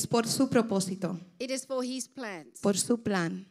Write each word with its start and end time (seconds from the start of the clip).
Es 0.00 0.06
por 0.06 0.26
su 0.26 0.48
propósito, 0.48 1.20
it 1.38 1.50
is 1.50 1.66
for 1.66 1.84
His 1.84 2.08
plans. 2.08 2.60
por 2.62 2.74
su 2.78 3.02
plan. 3.02 3.46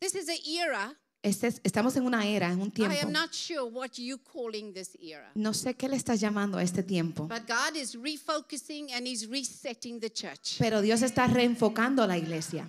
This 0.00 0.14
is 0.16 0.28
an 0.28 0.36
era. 0.44 0.98
Este 1.22 1.46
es- 1.46 1.60
estamos 1.62 1.96
en 1.96 2.04
una 2.04 2.26
era, 2.26 2.50
en 2.50 2.60
un 2.60 2.68
I 2.68 2.70
tiempo. 2.72 2.96
am 3.00 3.12
not 3.12 3.32
sure 3.32 3.62
what 3.62 3.92
you 3.96 4.18
calling 4.18 4.72
this 4.74 4.96
era. 5.00 5.30
No 5.36 5.52
sé 5.54 5.74
qué 5.74 5.88
le 5.88 5.96
estás 5.96 6.20
llamando 6.20 6.58
a 6.58 6.62
este 6.64 6.82
tiempo, 6.82 7.28
But 7.28 7.46
God 7.46 7.76
is 7.76 7.94
refocusing 7.94 8.90
and 8.92 9.06
He's 9.06 9.28
resetting 9.28 10.00
the 10.00 10.10
church. 10.10 10.56
pero 10.58 10.82
Dios 10.82 11.00
está 11.02 11.26
reenfocando 11.28 12.02
a 12.02 12.06
la 12.08 12.18
iglesia. 12.18 12.68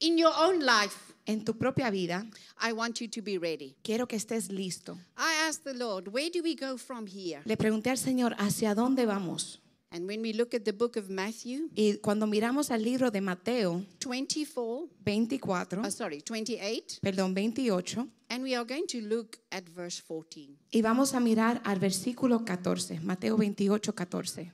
In 0.00 0.16
your 0.18 0.32
own 0.38 0.60
life, 0.60 1.14
En 1.26 1.44
tu 1.44 1.54
propia 1.58 1.90
vida, 1.90 2.24
I 2.62 2.72
want 2.72 3.00
you 3.00 3.08
to 3.08 3.22
be 3.22 3.38
ready. 3.38 3.74
quiero 3.82 4.06
que 4.06 4.16
estés 4.16 4.50
listo. 4.50 4.98
I 5.16 5.48
asked 5.48 5.64
the 5.64 5.74
Lord, 5.74 6.08
where 6.08 6.30
do 6.30 6.42
we 6.42 6.54
go 6.54 6.76
from 6.78 7.06
here? 7.06 7.40
Le 7.46 7.56
pregunté 7.56 7.90
al 7.90 7.98
Señor, 7.98 8.34
¿hacia 8.38 8.74
dónde 8.74 9.06
vamos? 9.06 9.60
And 9.90 10.06
when 10.06 10.20
we 10.20 10.34
look 10.34 10.52
at 10.52 10.64
the 10.64 10.72
book 10.72 10.96
of 10.98 11.08
Matthew 11.08 11.70
Y 11.74 11.98
cuando 12.02 12.26
miramos 12.26 12.70
al 12.70 12.82
libro 12.82 13.10
de 13.10 13.22
Mateo 13.22 13.84
24, 14.00 14.88
24, 15.02 15.80
oh, 15.82 15.90
sorry, 15.90 16.22
28, 16.28 16.98
perdón, 17.00 17.32
28, 17.34 18.06
and 18.28 18.42
we 18.44 18.54
are 18.54 18.66
going 18.66 18.86
to 18.86 19.00
look 19.00 19.38
at 19.50 19.64
verse 19.68 20.02
14. 20.02 20.58
y 20.70 20.82
vamos 20.82 21.14
a 21.14 21.20
mirar 21.20 21.62
al 21.64 21.78
versículo 21.78 22.44
14, 22.44 23.00
Mateo 23.00 23.36
28, 23.38 23.92
14. 23.94 24.52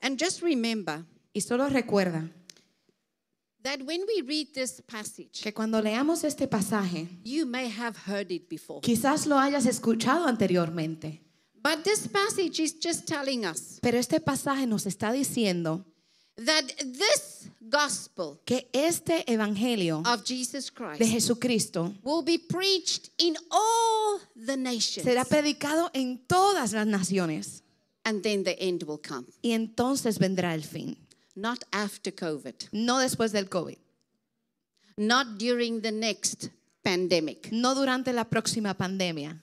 And 0.00 0.16
just 0.18 0.42
remember 0.42 1.04
Y 1.34 1.40
solo 1.40 1.68
recuerda 1.68 2.30
that 3.62 3.80
when 3.82 4.02
we 4.06 4.22
read 4.22 4.52
this 4.54 4.80
passage, 4.82 5.40
que 5.42 5.52
cuando 5.52 5.80
leamos 5.80 6.22
este 6.24 6.46
pasaje, 6.46 7.08
you 7.24 7.46
may 7.46 7.68
have 7.68 7.96
heard 8.06 8.30
it 8.30 8.48
before. 8.48 8.80
quizás 8.80 9.26
lo 9.26 9.38
hayas 9.38 9.66
escuchado 9.66 10.26
anteriormente, 10.26 11.20
But 11.62 11.84
this 11.84 12.08
passage 12.08 12.60
is 12.60 12.74
just 12.74 13.06
telling 13.06 13.44
us 13.44 13.78
pero 13.80 13.98
este 13.98 14.20
pasaje 14.20 14.66
nos 14.66 14.84
está 14.86 15.12
diciendo 15.12 15.84
that 16.36 16.64
this 16.78 17.48
gospel 17.60 18.40
que 18.44 18.68
este 18.72 19.24
evangelio 19.32 20.02
of 20.04 20.24
Jesus 20.24 20.66
de 20.66 20.72
Christ 20.72 21.02
Jesucristo 21.12 21.94
will 22.02 22.22
be 22.24 22.38
preached 22.38 23.10
in 23.18 23.36
all 23.50 24.18
the 24.34 24.56
nations. 24.56 25.04
será 25.06 25.24
predicado 25.24 25.90
en 25.94 26.18
todas 26.26 26.72
las 26.72 26.86
naciones. 26.86 27.62
And 28.04 28.22
then 28.24 28.42
the 28.42 28.56
end 28.60 28.82
will 28.82 28.98
come. 29.00 29.26
y 29.42 29.52
entonces 29.52 30.18
vendrá 30.18 30.54
el 30.54 30.64
fin, 30.64 30.96
Not 31.36 31.62
after 31.70 32.12
COVID, 32.12 32.54
no 32.72 32.98
después 32.98 33.30
del 33.30 33.48
COVID, 33.48 33.78
not 34.96 35.38
during 35.38 35.80
the 35.80 35.92
next 35.92 36.48
pandemic, 36.82 37.52
no 37.52 37.76
durante 37.76 38.12
la 38.12 38.24
próxima 38.24 38.74
pandemia 38.74 39.40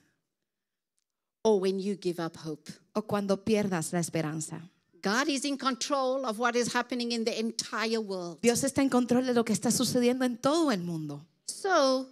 or 1.43 1.59
when 1.59 1.79
you 1.79 1.95
give 1.95 2.19
up 2.19 2.35
hope. 2.37 2.69
o 2.95 3.01
cuando 3.01 3.37
pierdas 3.37 3.93
la 3.93 3.99
esperanza. 3.99 4.61
God 5.01 5.29
is 5.29 5.45
in 5.45 5.57
control 5.57 6.25
of 6.25 6.39
what 6.39 6.55
is 6.55 6.73
happening 6.73 7.13
in 7.13 7.23
the 7.23 7.39
entire 7.39 8.01
world. 8.01 8.39
Dios 8.41 8.63
está 8.63 8.81
en 8.81 8.89
control 8.89 9.25
de 9.25 9.33
lo 9.33 9.43
que 9.43 9.53
está 9.53 9.71
sucediendo 9.71 10.25
en 10.25 10.37
todo 10.37 10.71
el 10.71 10.79
mundo. 10.79 11.25
So, 11.47 12.07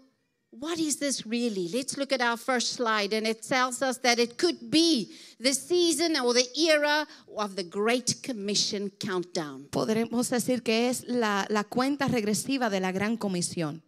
what 0.52 0.78
is 0.80 0.98
this 0.98 1.26
really? 1.26 1.68
Let's 1.68 1.98
look 1.98 2.14
at 2.14 2.22
our 2.22 2.38
first 2.38 2.74
slide, 2.74 3.14
and 3.14 3.28
it 3.28 3.42
tells 3.42 3.82
us 3.82 3.98
that 4.04 4.20
it 4.20 4.38
could 4.38 4.72
be 4.72 5.12
the 5.40 5.54
season 5.54 6.16
or 6.18 6.34
the 6.34 6.48
era 6.58 7.06
of 7.36 7.56
the 7.58 7.64
Great 7.64 8.24
Commission 8.24 8.90
countdown. 9.00 9.68
Podremos 9.70 10.30
decir 10.30 10.64
que 10.64 10.88
es 10.88 11.04
la, 11.08 11.46
la 11.50 11.66
cuenta 11.66 12.08
regresiva 12.08 12.70
de 12.70 12.80
la 12.80 12.94
gran 12.94 13.18
comisión. 13.18 13.82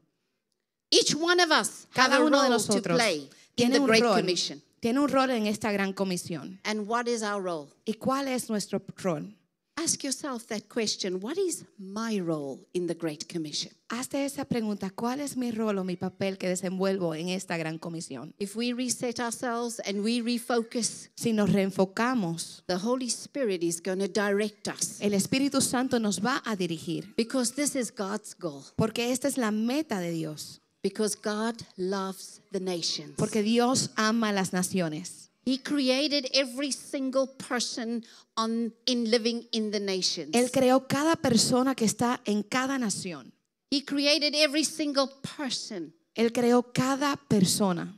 Each 0.92 1.16
one 1.16 1.40
of 1.40 1.52
us 1.52 1.88
have 1.96 2.12
Cada 2.12 2.18
a 2.18 2.26
uno 2.26 2.42
de 2.42 2.50
role 2.50 2.58
to 2.60 2.74
nosotros 2.74 2.98
play 2.98 3.20
in 3.20 3.30
tiene 3.56 3.74
the 3.76 3.80
un 3.80 3.88
Great 3.88 4.04
rol, 4.04 4.16
Commission. 4.18 4.62
Tiene 4.80 5.00
un 5.00 5.10
rol 5.10 5.30
en 5.32 5.46
esta 5.48 5.72
gran 5.72 5.94
comisión. 5.94 6.60
And 6.64 6.88
what 6.88 7.08
is 7.08 7.22
our 7.24 7.42
role? 7.44 7.70
¿Y 7.86 7.94
cuál 7.96 8.28
es 8.28 8.50
nuestro 8.50 8.82
rol? 8.98 9.36
Ask 9.82 10.04
yourself 10.04 10.46
that 10.48 10.64
question. 10.68 11.22
What 11.22 11.38
is 11.38 11.64
my 11.78 12.20
role 12.20 12.68
in 12.74 12.88
the 12.88 12.96
Great 12.96 13.32
Commission? 13.32 13.72
Hazte 13.88 14.26
esa 14.26 14.44
pregunta, 14.44 14.90
¿cuál 14.90 15.22
es 15.22 15.38
mi 15.38 15.52
rol 15.52 15.78
o 15.78 15.86
mi 15.86 15.96
papel 15.96 16.38
que 16.38 16.50
desenvuelvo 16.50 17.16
en 17.16 17.30
esta 17.30 17.56
gran 17.58 17.78
comisión? 17.80 18.36
If 18.40 18.58
we 18.58 18.74
reset 18.74 19.22
ourselves 19.22 19.80
and 19.86 20.04
we 20.04 20.22
refocus, 20.22 21.10
Si 21.16 21.32
nos 21.32 21.54
reenfocamos, 21.54 22.64
the 22.68 22.76
Holy 22.76 23.08
Spirit 23.08 23.64
is 23.64 23.82
going 23.82 24.00
to 24.00 24.10
direct 24.10 24.68
us 24.68 25.00
el 25.00 25.14
Espíritu 25.14 25.62
Santo 25.62 25.98
nos 25.98 26.20
va 26.20 26.42
a 26.46 26.58
dirigir, 26.58 27.14
because 27.16 27.54
this 27.54 27.74
is 27.76 27.90
God's 27.90 28.36
goal. 28.38 28.64
porque 28.76 29.12
esta 29.14 29.30
es 29.30 29.38
la 29.38 29.50
meta 29.52 30.02
de 30.02 30.12
Dios, 30.12 30.62
Because 30.82 31.16
God 31.16 31.62
loves 31.78 32.42
the 32.52 32.60
nations. 32.60 33.16
porque 33.18 33.42
Dios 33.44 33.90
ama 33.96 34.32
las 34.32 34.54
naciones. 34.54 35.30
He 35.46 35.58
created 35.58 36.30
every 36.34 36.72
single 36.72 37.28
person 37.28 38.04
on 38.38 38.72
in 38.86 39.10
living 39.10 39.46
in 39.52 39.72
the 39.72 39.80
nations. 39.80 40.36
Él 40.36 40.52
creó 40.52 40.88
cada 40.88 41.16
persona 41.16 41.76
que 41.76 41.86
está 41.86 42.22
en 42.26 42.44
cada 42.44 42.78
nación. 42.78 43.32
he 43.72 43.82
created 43.84 44.34
every 44.36 44.64
single 44.64 45.08
person 45.38 45.94
Él 46.16 46.32
creó 46.32 46.74
cada 46.74 47.16
persona 47.30 47.96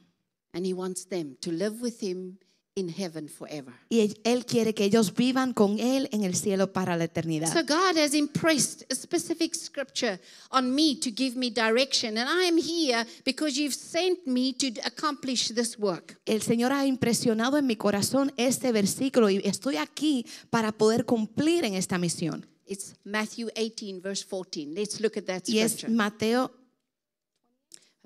and 0.53 0.65
he 0.65 0.73
wants 0.73 1.05
them 1.05 1.37
to 1.39 1.51
live 1.51 1.81
with 1.81 2.01
him 2.01 2.37
in 2.75 2.87
heaven 2.89 3.27
forever. 3.27 3.73
y 3.89 4.15
él- 4.23 4.45
quiere 4.45 4.73
que 4.73 4.85
ellos 4.85 5.13
vivan 5.13 5.53
con 5.53 5.77
Él 5.79 6.07
en 6.13 6.23
el 6.23 6.35
cielo 6.35 6.71
para 6.71 6.95
la 6.95 7.03
eternidad. 7.03 7.51
So 7.51 7.63
God 7.63 7.97
has 7.97 8.13
impressed 8.13 8.85
a 8.89 8.95
specific 8.95 9.53
scripture 9.55 10.19
on 10.51 10.73
me 10.73 10.95
to 10.95 11.09
give 11.13 11.35
me 11.37 11.49
direction 11.49 12.17
and 12.17 12.29
I 12.29 12.47
am 12.47 12.57
here 12.57 13.05
because 13.25 13.59
you've 13.59 13.75
sent 13.75 14.25
me 14.25 14.53
to 14.53 14.67
accomplish 14.85 15.49
this 15.53 15.77
work. 15.77 16.21
El 16.25 16.41
Señor 16.41 16.71
ha 16.71 16.85
impresionado 16.85 17.57
en 17.57 17.67
mi 17.67 17.75
corazón 17.75 18.31
este 18.37 18.71
versículo 18.71 19.29
y 19.29 19.41
estoy 19.43 19.75
aquí 19.75 20.25
para 20.49 20.71
poder 20.71 21.03
cumplir 21.05 21.65
en 21.65 21.73
esta 21.75 21.97
misión. 21.97 22.47
It's 22.65 22.95
Matthew 23.03 23.49
18 23.53 23.99
verse 24.01 24.23
14. 24.25 24.67
Let's 24.73 25.01
look 25.01 25.17
at 25.17 25.23
that 25.25 25.43
Y 25.47 25.59
es 25.59 25.73
scripture. 25.73 25.93
Mateo, 25.93 26.51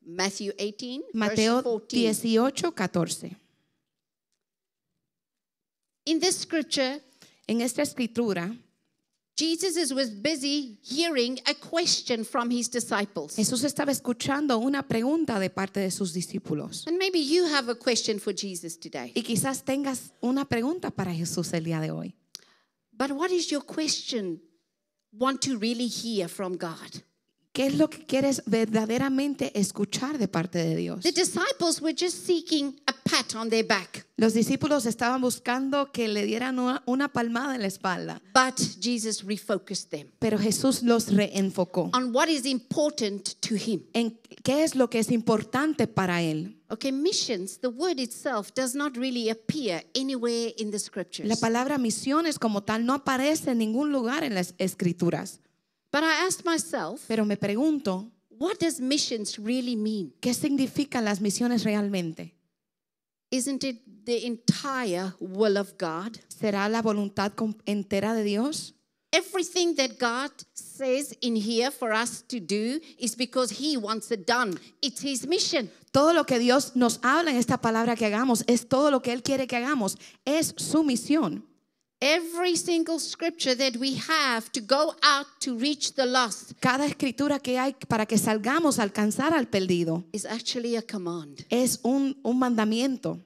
Matthew 0.04 0.54
18 0.58 1.04
Mateo 1.14 1.58
verse 1.62 1.70
14. 1.70 1.98
18, 2.00 2.72
14. 2.72 3.38
In 6.06 6.20
this 6.20 6.38
scripture, 6.42 7.02
En 7.48 7.62
esta 7.62 7.84
escritura, 7.84 8.56
Jesus 9.38 9.92
was 9.92 10.10
busy 10.10 10.80
hearing 10.82 11.40
a 11.46 11.54
question 11.54 12.24
from 12.24 12.50
his 12.50 12.70
disciples. 12.70 13.36
Jesús 13.36 13.64
estaba 13.64 13.92
escuchando 13.92 14.58
una 14.58 14.88
pregunta 14.88 15.40
de 15.40 15.50
parte 15.50 15.80
de 15.82 15.92
sus 15.92 16.14
discípulos. 16.14 16.88
And 16.88 16.98
maybe 16.98 17.20
you 17.20 17.46
have 17.46 17.70
a 17.70 17.76
question 17.76 18.20
for 18.20 18.34
Jesus 18.34 18.80
today. 18.80 19.12
Y 19.14 19.24
quizás 19.24 19.64
tengas 19.64 20.14
una 20.22 20.46
pregunta 20.46 20.90
para 20.90 21.14
Jesús 21.14 21.54
el 21.54 21.66
día 21.66 21.82
de 21.82 21.92
hoy. 21.92 22.16
But 22.92 23.12
what 23.12 23.30
is 23.30 23.50
your 23.50 23.64
question 23.64 24.42
want 25.12 25.42
to 25.42 25.58
really 25.58 25.88
hear 25.88 26.30
from 26.30 26.56
God? 26.58 27.04
¿Qué 27.52 27.68
es 27.68 27.76
lo 27.76 27.90
que 27.90 28.06
quieres 28.06 28.42
verdaderamente 28.46 29.52
escuchar 29.58 30.18
de 30.18 30.28
parte 30.28 30.60
de 30.60 30.76
Dios? 30.76 31.04
The 31.04 31.12
disciples 31.12 31.82
were 31.82 31.94
just 31.94 32.26
seeking 32.26 32.80
a 32.88 32.94
pat 33.10 33.36
on 33.36 33.50
their 33.50 33.66
back. 33.66 34.08
Los 34.18 34.34
discípulos 34.34 34.86
estaban 34.86 35.22
buscando 35.22 35.92
que 35.92 36.08
le 36.08 36.26
dieran 36.26 36.58
una, 36.58 36.82
una 36.86 37.08
palmada 37.14 37.54
en 37.56 37.62
la 37.62 37.68
espalda, 37.68 38.22
But 38.34 38.60
Jesus 38.82 39.24
refocused 39.24 39.90
them 39.90 40.10
pero 40.20 40.38
Jesús 40.40 40.82
los 40.84 41.12
reenfocó 41.14 41.92
on 41.94 42.14
what 42.16 42.28
is 42.30 42.46
important 42.46 43.36
to 43.42 43.56
him. 43.56 43.84
en 43.94 44.18
qué 44.44 44.64
es 44.64 44.76
lo 44.76 44.90
que 44.90 45.00
es 45.00 45.12
importante 45.12 45.88
para 45.88 46.22
él. 46.22 46.58
Okay, 46.70 46.92
missions, 46.92 47.60
the 47.60 47.68
word 47.68 48.00
itself 48.00 48.52
does 48.56 48.74
not 48.74 48.98
really 48.98 49.30
appear 49.30 49.84
anywhere 49.96 50.52
in 50.58 50.72
the 50.72 50.80
scriptures. 50.80 51.28
La 51.30 51.36
palabra 51.36 51.78
misiones 51.78 52.40
como 52.40 52.64
tal 52.64 52.86
no 52.86 52.94
aparece 52.94 53.52
en 53.52 53.60
ningún 53.60 53.92
lugar 53.92 54.24
en 54.24 54.34
las 54.34 54.56
escrituras, 54.58 55.40
But 55.92 56.04
I 56.04 56.26
asked 56.28 56.44
myself, 56.46 57.02
pero 57.08 57.24
me 57.24 57.38
pregunto, 57.38 58.12
what 58.30 58.56
does 58.60 58.80
missions 58.82 59.38
really 59.38 59.76
mean? 59.76 60.12
¿qué 60.22 60.34
significan 60.34 61.06
las 61.06 61.22
misiones 61.22 61.64
realmente? 61.64 62.34
Isn't 63.36 63.66
it 63.66 64.06
the 64.06 64.26
entire 64.26 65.14
will 65.20 65.58
of 65.58 65.78
God? 65.78 66.18
¿Será 66.30 66.70
la 66.70 66.82
voluntad 66.82 67.34
entera 67.66 68.14
de 68.14 68.24
Dios? 68.24 68.74
Everything 69.12 69.76
that 69.76 70.00
God 70.00 70.32
says 70.54 71.14
in 71.22 71.36
here 71.36 71.70
for 71.70 71.92
us 71.92 72.22
to 72.30 72.40
do 72.40 72.80
is 72.98 73.14
because 73.14 73.52
He 73.52 73.76
wants 73.76 74.10
it 74.12 74.26
done. 74.26 74.58
It's 74.82 75.02
His 75.02 75.28
mission. 75.28 75.70
Todo 75.92 76.14
lo 76.14 76.24
que 76.24 76.40
Dios 76.40 76.78
nos 76.78 77.00
habla 77.04 77.32
en 77.32 77.36
esta 77.36 77.58
palabra 77.58 77.98
que 77.98 78.06
hagamos 78.06 78.46
es 78.48 78.70
todo 78.70 78.90
lo 78.90 79.02
que 79.02 79.12
Él 79.12 79.22
quiere 79.22 79.48
que 79.48 79.58
hagamos. 79.58 79.98
Es 80.24 80.54
su 80.56 80.86
misión. 80.86 81.44
Every 82.02 82.56
single 82.58 83.00
scripture 83.00 83.56
that 83.56 83.78
we 83.78 83.96
have 83.96 84.52
to 84.52 84.60
go 84.62 84.94
out 85.02 85.28
to 85.40 85.58
reach 85.58 85.94
the 85.96 86.06
lost 86.06 86.54
Cada 86.60 86.86
escritura 86.86 87.40
que 87.40 87.58
hay 87.58 87.74
para 87.88 88.06
que 88.06 88.18
salgamos 88.18 88.80
a 88.80 88.84
alcanzar 88.84 89.34
al 89.34 89.48
perdido 89.48 90.04
is 90.12 90.26
actually 90.26 90.76
a 90.76 90.82
command. 90.82 91.46
es 91.50 91.80
un, 91.84 92.16
un 92.24 92.38
mandamiento. 92.38 93.20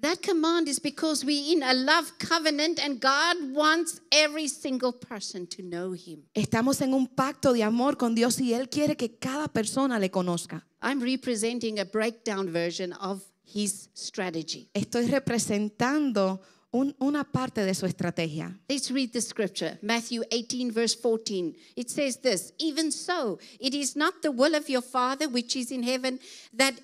That 0.00 0.20
command 0.22 0.68
is 0.68 0.78
because 0.78 1.24
we're 1.24 1.52
in 1.54 1.62
a 1.62 1.72
love 1.72 2.12
covenant 2.18 2.78
and 2.78 3.00
God 3.00 3.54
wants 3.54 4.00
every 4.12 4.46
single 4.48 4.92
person 4.92 5.46
to 5.46 5.62
know 5.62 5.92
Him. 5.94 6.24
Estamos 6.34 6.82
en 6.82 6.92
un 6.94 7.06
pacto 7.06 7.52
de 7.52 7.62
amor 7.62 7.96
con 7.96 8.14
Dios 8.14 8.38
y 8.40 8.52
Él 8.52 8.68
quiere 8.68 8.96
que 8.96 9.16
cada 9.18 9.48
persona 9.48 9.98
le 9.98 10.10
conozca. 10.10 10.64
I'm 10.82 11.00
representing 11.00 11.78
a 11.78 11.84
breakdown 11.84 12.52
version 12.52 12.92
of 12.94 13.22
His 13.44 13.88
strategy. 13.94 14.68
Estoy 14.74 15.06
representando 15.06 16.40
un- 16.76 16.94
una 16.98 17.24
parte 17.24 17.64
de 17.64 17.74
su 17.74 17.86
estrategia. 17.86 18.58
Let's 18.68 18.90
read 18.90 19.10
the 19.12 19.20
scripture. 19.20 19.78
Matthew 19.82 20.22
18, 20.30 20.70
verse 20.72 20.94
14. 20.94 21.54
It 21.76 21.88
says 21.88 22.20
this 22.20 22.52
Even 22.58 22.90
so, 22.92 23.38
it 23.60 23.74
is 23.74 23.96
not 23.96 24.20
the 24.22 24.30
will 24.30 24.54
of 24.54 24.68
your 24.68 24.82
Father 24.82 25.28
which 25.28 25.56
is 25.56 25.70
in 25.70 25.82
heaven 25.82 26.18
that 26.56 26.74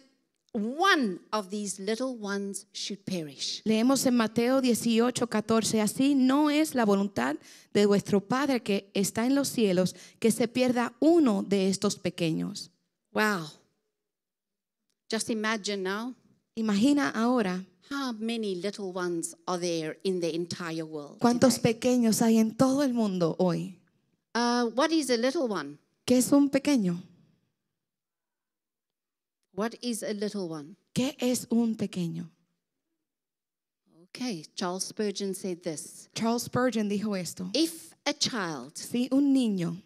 one 0.55 1.21
of 1.33 1.49
these 1.49 1.79
little 1.81 2.15
ones 2.15 2.67
should 2.73 3.05
perish. 3.06 3.62
Leemos 3.65 4.05
en 4.05 4.15
Mateo 4.17 4.61
18, 4.61 5.27
14, 5.27 5.81
así 5.81 6.15
no 6.15 6.50
es 6.50 6.75
la 6.75 6.85
voluntad 6.85 7.37
de 7.73 7.87
vuestro 7.87 8.21
Padre 8.21 8.61
que 8.62 8.91
está 8.94 9.25
en 9.25 9.35
los 9.35 9.49
cielos 9.49 9.94
que 10.19 10.31
se 10.31 10.49
pierda 10.49 10.94
uno 11.00 11.43
de 11.43 11.69
estos 11.71 11.97
pequeños. 11.99 12.71
Wow. 13.12 13.47
Just 15.11 15.31
imagine 15.31 15.83
now 15.83 16.15
Imagina 16.55 17.09
ahora 17.11 17.65
how 17.93 18.12
many 18.12 18.55
little 18.55 18.93
ones 18.93 19.35
are 19.47 19.59
there 19.59 19.97
in 20.05 20.21
the 20.21 20.35
entire 20.35 20.85
world. 20.85 21.19
cuántos 21.21 21.56
today. 21.56 21.75
pequeños 21.75 22.23
hay 22.23 22.39
en 22.39 22.55
todo 22.55 22.83
el 22.83 22.93
mundo 22.93 23.37
hoy. 23.39 23.79
Uh, 24.35 24.67
what 24.75 24.91
is 24.91 25.11
a 25.11 25.17
little 25.17 25.47
one? 25.47 25.79
¿Qué 26.06 26.17
es 26.17 26.33
un 26.33 26.49
pequeño? 26.49 26.97
What 29.55 29.75
is 29.83 30.03
a 30.03 30.15
little 30.15 30.49
one? 30.49 30.77
¿Qué 30.94 31.15
es 31.21 31.47
un 31.50 31.77
pequeño? 31.77 32.29
Okay, 34.15 34.44
Charles 34.55 34.85
Spurgeon 34.85 35.35
said 35.35 35.62
this 35.62 36.09
Charles 36.15 36.44
Spurgeon 36.44 36.89
dijo 36.89 37.19
esto. 37.19 37.49
If 37.55 37.94
a 38.06 38.12
child 38.12 38.77
Si 38.77 39.09
un 39.11 39.35
niño 39.35 39.77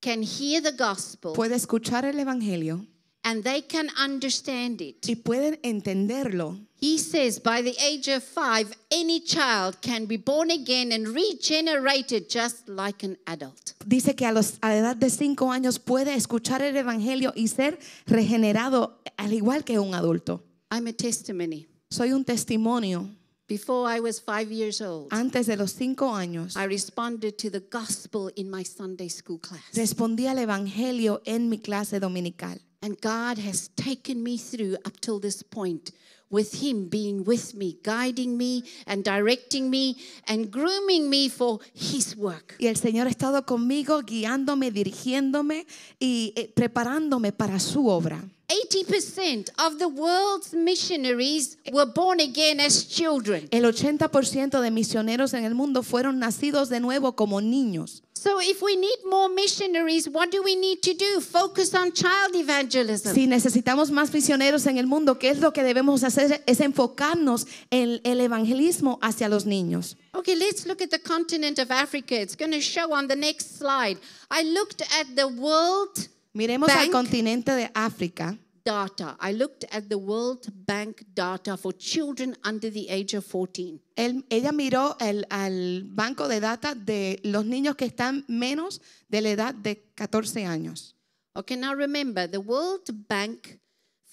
can 0.00 0.22
hear 0.22 0.60
the 0.60 0.72
gospel 0.72 1.34
puede 1.34 1.54
escuchar 1.54 2.04
el 2.04 2.18
Evangelio 2.18 2.86
and 3.24 3.42
they 3.42 3.62
can 3.62 3.88
understand 3.98 4.82
it, 4.82 5.06
y 5.06 5.14
pueden 5.16 5.58
entenderlo, 5.62 6.58
he 6.84 6.98
says 6.98 7.38
by 7.38 7.62
the 7.62 7.74
age 7.82 8.08
of 8.08 8.22
five, 8.22 8.70
any 8.90 9.18
child 9.18 9.80
can 9.80 10.04
be 10.04 10.18
born 10.18 10.50
again 10.50 10.92
and 10.92 11.08
regenerated 11.08 12.28
just 12.28 12.68
like 12.68 13.02
an 13.02 13.16
adult. 13.26 13.72
dice 13.86 14.14
que 14.14 14.26
a, 14.26 14.32
los, 14.32 14.58
a 14.60 14.68
la 14.68 14.76
edad 14.76 14.96
de 14.96 15.08
cinco 15.08 15.50
años 15.50 15.78
puede 15.78 16.14
escuchar 16.14 16.60
el 16.60 16.76
Evangelio 16.76 17.32
y 17.34 17.48
ser 17.48 17.78
regenerado 18.06 19.00
al 19.16 19.32
igual 19.32 19.64
que 19.64 19.78
un 19.78 19.94
adulto. 19.94 20.42
I'm 20.70 20.86
a 20.86 20.92
testimony. 20.92 21.66
Soy 21.90 22.12
un 22.12 22.22
testimonio. 22.24 23.08
Before 23.46 23.86
I 23.88 24.00
was 24.00 24.20
five 24.20 24.50
years 24.52 24.82
old, 24.82 25.08
Antes 25.10 25.46
de 25.46 25.56
los 25.56 25.72
cinco 25.72 26.14
años, 26.14 26.54
I 26.54 26.66
responded 26.66 27.38
to 27.38 27.50
the 27.50 27.60
gospel 27.60 28.30
in 28.36 28.50
my 28.50 28.62
Sunday 28.62 29.08
school 29.08 29.38
class. 29.38 29.62
respondí 29.74 30.26
al 30.26 30.38
Evangelio 30.38 31.22
en 31.24 31.48
mi 31.48 31.58
clase 31.58 31.98
dominical. 31.98 32.58
And 32.82 33.00
God 33.00 33.38
has 33.38 33.70
taken 33.76 34.22
me 34.22 34.36
through 34.36 34.76
up 34.84 35.00
till 35.00 35.18
this 35.18 35.42
point 35.42 35.90
with 36.34 36.62
Him 36.62 36.88
being 36.88 37.24
with 37.24 37.54
me, 37.54 37.78
guiding 37.82 38.36
me 38.36 38.64
and 38.86 39.04
directing 39.04 39.70
me 39.70 39.96
and 40.26 40.50
grooming 40.50 41.08
me 41.08 41.28
for 41.28 41.60
His 41.72 42.16
work. 42.16 42.56
Y 42.58 42.66
el 42.66 42.76
Señor 42.76 43.06
ha 43.06 43.10
estado 43.10 43.46
conmigo, 43.46 44.02
guiándome, 44.02 44.70
dirigiéndome 44.70 45.66
y 45.98 46.32
eh, 46.36 46.52
preparándome 46.54 47.32
para 47.32 47.60
su 47.60 47.88
obra. 47.88 48.28
80% 48.48 49.50
of 49.58 49.78
the 49.78 49.88
world's 49.88 50.52
missionaries 50.52 51.56
were 51.72 51.86
born 51.86 52.20
again 52.20 52.60
as 52.60 52.86
children. 52.86 53.48
El 53.50 53.64
80% 53.64 54.60
de 54.60 54.70
misioneros 54.70 55.34
en 55.34 55.44
el 55.44 55.54
mundo 55.54 55.82
fueron 55.82 56.18
nacidos 56.18 56.68
de 56.68 56.80
nuevo 56.80 57.16
como 57.16 57.40
niños. 57.40 58.02
So, 58.12 58.40
if 58.40 58.62
we 58.62 58.76
need 58.76 59.04
more 59.04 59.28
missionaries, 59.28 60.08
what 60.08 60.30
do 60.30 60.42
we 60.42 60.56
need 60.56 60.80
to 60.82 60.94
do? 60.94 61.20
Focus 61.20 61.74
on 61.74 61.92
child 61.92 62.34
evangelism. 62.34 63.12
Si 63.12 63.26
necesitamos 63.26 63.90
más 63.90 64.12
misioneros 64.14 64.66
en 64.66 64.78
el 64.78 64.86
mundo, 64.86 65.18
¿qué 65.18 65.28
es 65.28 65.40
lo 65.40 65.52
que 65.52 65.62
debemos 65.62 66.04
hacer? 66.04 66.42
Es 66.46 66.60
enfocarnos 66.60 67.46
en 67.70 68.00
el 68.02 68.20
evangelismo 68.20 68.98
hacia 69.02 69.28
los 69.28 69.44
niños. 69.44 69.96
Okay, 70.14 70.36
let's 70.36 70.64
look 70.64 70.80
at 70.80 70.90
the 70.90 71.00
continent 71.00 71.58
of 71.58 71.70
Africa. 71.70 72.14
It's 72.14 72.36
going 72.36 72.52
to 72.52 72.60
show 72.60 72.94
on 72.94 73.08
the 73.08 73.16
next 73.16 73.58
slide. 73.58 73.98
I 74.30 74.42
looked 74.42 74.80
at 74.98 75.16
the 75.16 75.28
world 75.28 76.08
Miremos 76.34 76.68
al 76.68 76.88
Bank. 76.88 76.92
continente 76.92 77.52
de 77.52 77.70
África. 77.74 78.36
data. 78.64 79.16
I 79.20 79.32
looked 79.34 79.64
at 79.72 79.88
the 79.90 79.94
World 79.96 80.46
Bank 80.66 81.02
data 81.14 81.54
for 81.56 81.72
children 81.76 82.34
under 82.42 82.70
the 82.72 82.88
age 82.88 83.14
of 83.14 83.22
14. 83.26 83.78
Él- 83.94 84.24
ella 84.30 84.52
miró 84.52 84.96
el- 85.00 85.26
al 85.28 85.82
banco 85.84 86.26
de 86.28 86.40
data 86.40 86.74
de 86.74 87.20
los 87.24 87.44
niños 87.44 87.76
que 87.76 87.84
están 87.84 88.24
menos 88.26 88.80
de 89.10 89.20
la 89.20 89.28
edad 89.30 89.54
de 89.54 89.92
14 89.94 90.46
años. 90.46 90.94
Okay, 91.34 91.58
now 91.58 91.74
remember, 91.74 92.26
the 92.26 92.38
World 92.38 92.88
Bank 93.06 93.58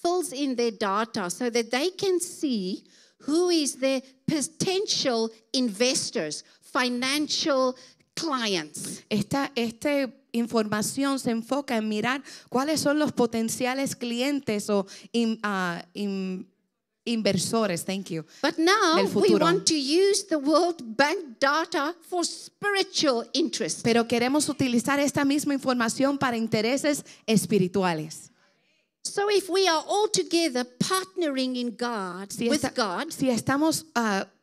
fills 0.04 0.34
in 0.34 0.56
their 0.58 0.72
data 0.72 1.30
so 1.30 1.50
that 1.50 1.70
they 1.72 1.92
can 1.92 2.20
see 2.20 2.84
who 3.28 3.50
is 3.52 3.78
their 3.80 4.02
potential 4.26 5.32
investors, 5.54 6.44
financial 6.60 7.76
clients. 8.22 9.04
Esta, 9.10 9.52
esta 9.56 10.10
información 10.32 11.20
se 11.20 11.32
enfoca 11.32 11.76
en 11.78 11.90
mirar 11.90 12.24
cuáles 12.50 12.80
son 12.80 13.00
los 13.00 13.12
potenciales 13.12 13.96
clientes 13.96 14.70
o 14.70 14.86
in- 15.12 15.40
ah, 15.44 15.84
in- 15.94 16.48
inversores. 17.04 17.84
Thank 17.84 18.10
you. 18.12 18.24
But 18.42 18.58
now 18.58 19.04
we 19.16 19.36
want 19.36 19.66
to 19.66 19.74
use 19.76 20.24
the 20.28 20.38
World 20.38 20.82
Bank 20.96 21.40
data 21.40 21.96
for 22.08 22.24
spiritual 22.26 23.28
interest. 23.34 23.82
Pero 23.84 24.08
queremos 24.08 24.48
utilizar 24.50 25.00
esta 25.00 25.26
misma 25.26 25.54
información 25.54 26.18
para 26.18 26.38
intereses 26.38 27.04
espirituales. 27.26 28.30
So 29.04 29.30
if 29.32 29.50
we 29.50 29.68
are 29.68 29.84
all 29.88 30.10
together 30.12 30.64
partnering 30.78 31.56
in 31.56 31.76
God, 31.76 32.30
Si, 32.32 32.48
with 32.48 32.64
esta- 32.64 32.70
God, 32.76 33.12
si 33.12 33.30
estamos 33.32 33.86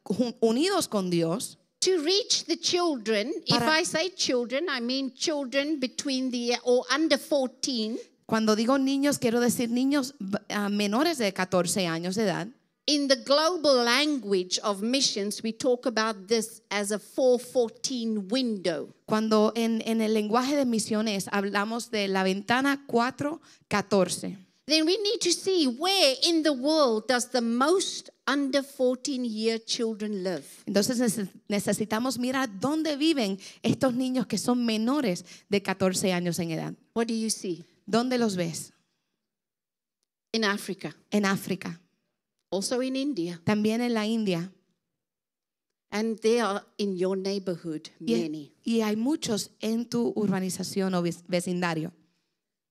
jun- 0.03 0.35
unidos 0.41 0.89
con 0.89 1.11
Dios 1.11 1.59
to 1.89 2.05
reach 2.05 2.45
the 2.45 2.57
children, 2.57 3.33
if 3.47 3.63
I 3.63 3.83
say 3.83 4.11
children, 4.11 4.67
I 4.69 4.81
mean 4.81 5.13
children 5.15 5.81
between 5.81 6.31
the 6.31 6.57
or 6.65 6.85
under 6.91 7.17
14 7.17 7.99
Cuando 8.27 8.55
digo 8.55 8.77
niños, 8.77 9.19
quiero 9.19 9.41
decir 9.41 9.71
niños 9.71 10.15
ah, 10.51 10.69
menores 10.69 11.17
de 11.17 11.33
14 11.33 11.87
años 11.87 12.15
de 12.15 12.25
edad. 12.25 12.49
In 12.85 13.09
the 13.09 13.17
global 13.17 13.85
language 13.85 14.59
of 14.63 14.83
missions, 14.83 15.43
we 15.43 15.53
talk 15.53 15.87
about 15.87 16.29
this 16.29 16.61
as 16.71 16.91
a 16.91 16.99
414 16.99 18.29
window. 18.29 18.95
Cuando 19.07 19.53
en, 19.57 19.83
en 19.87 20.03
el 20.03 20.13
lenguaje 20.13 20.57
de 20.57 20.67
misiones 20.67 21.29
hablamos 21.33 21.91
de 21.91 22.09
la 22.09 22.23
ventana 22.23 22.85
414. 22.87 24.48
Then 24.69 24.85
we 24.85 24.99
need 24.99 25.21
to 25.23 25.33
see 25.33 25.67
where 25.67 26.15
in 26.25 26.43
the 26.43 26.53
world 26.53 27.07
does 27.09 27.31
the 27.31 27.41
most 27.41 28.11
under 28.27 28.63
14 28.63 29.25
year 29.25 29.59
children 29.59 30.23
live. 30.23 30.45
Entonces 30.67 31.01
neces- 31.01 31.31
necesitamos 31.49 32.19
mirar 32.19 32.51
dónde 32.61 32.97
viven 32.97 33.39
estos 33.63 33.95
niños 33.95 34.27
que 34.27 34.37
son 34.37 34.67
menores 34.67 35.25
de 35.49 35.63
14 35.63 36.13
años 36.13 36.39
en 36.39 36.51
edad. 36.51 36.75
What 36.95 37.07
do 37.07 37.15
you 37.15 37.31
see? 37.31 37.65
¿Dónde 37.87 38.19
los 38.19 38.37
ves? 38.37 38.73
In 40.33 40.45
Africa, 40.45 40.95
En 41.11 41.25
África, 41.25 41.81
also 42.51 42.83
in 42.83 42.95
India, 42.97 43.41
también 43.45 43.81
en 43.81 43.95
la 43.95 44.07
India. 44.07 44.53
and 45.91 46.21
they 46.21 46.39
are 46.41 46.63
in 46.77 46.99
your 46.99 47.17
neighborhood, 47.17 47.89
many. 47.99 48.53
y 48.63 48.83
hay 48.83 48.95
muchos 48.97 49.51
en 49.61 49.87
tu 49.89 50.13
urbanización 50.15 50.93
o 50.95 51.03
vec- 51.03 51.25
vecindario. 51.27 51.95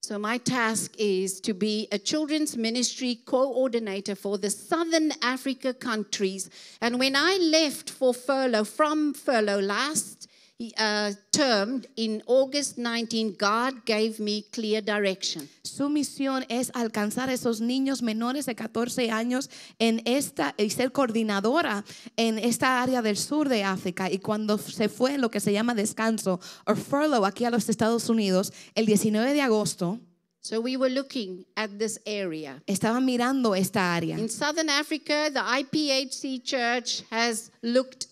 So, 0.08 0.18
my 0.18 0.38
task 0.38 0.96
is 0.98 1.42
to 1.42 1.54
be 1.54 1.90
a 1.92 2.00
children's 2.00 2.56
ministry 2.56 3.20
coordinator 3.26 4.16
for 4.16 4.38
the 4.38 4.50
Southern 4.50 5.12
Africa 5.22 5.74
countries. 5.74 6.50
And 6.80 6.98
when 6.98 7.14
I 7.14 7.36
left 7.36 7.90
for 7.90 8.14
furlough, 8.14 8.64
from 8.64 9.14
furlough 9.14 9.60
last 9.60 10.30
uh, 10.60 11.12
term 11.32 11.84
in 11.96 12.24
August 12.26 12.78
19, 12.78 13.36
God 13.38 13.86
gave 13.86 14.20
me 14.20 14.44
clear 14.52 14.82
direction. 14.82 15.48
Su 15.64 15.90
misión 15.90 16.46
es 16.50 16.72
alcanzar 16.74 17.30
esos 17.30 17.62
niños 17.62 18.02
menores 18.02 18.46
de 18.48 18.56
14 18.56 19.12
años 19.12 19.50
en 19.78 20.02
esta 20.06 20.56
y 20.58 20.70
ser 20.72 20.92
coordinadora 20.92 21.86
en 22.16 22.40
esta 22.40 22.82
área 22.82 23.02
del 23.02 23.18
sur 23.18 23.50
de 23.50 23.64
África. 23.64 24.12
Y 24.12 24.18
cuando 24.20 24.58
se 24.58 24.90
fue 24.90 25.14
en 25.14 25.22
lo 25.22 25.30
que 25.30 25.40
se 25.40 25.54
llama 25.54 25.76
descanso 25.76 26.40
o 26.66 26.76
furlough 26.76 27.26
aquí 27.26 27.46
a 27.46 27.52
los 27.52 27.70
Estados 27.70 28.10
Unidos, 28.10 28.52
el 28.74 28.86
19 28.86 29.34
de 29.34 29.42
agosto, 29.42 30.00
So, 30.40 30.62
we 30.62 30.78
were 30.78 30.90
looking 30.90 31.46
at 31.58 31.72
this 31.78 32.00
area. 32.06 32.64
estaban 32.68 33.04
mirando 33.04 33.54
esta 33.54 33.94
área. 33.94 34.18
In 34.18 34.30
Southern 34.30 34.70
Africa, 34.70 35.30
the 35.30 35.42
IPHC 35.42 36.42
Church 36.42 37.04
has 37.12 37.52
looked 37.62 38.08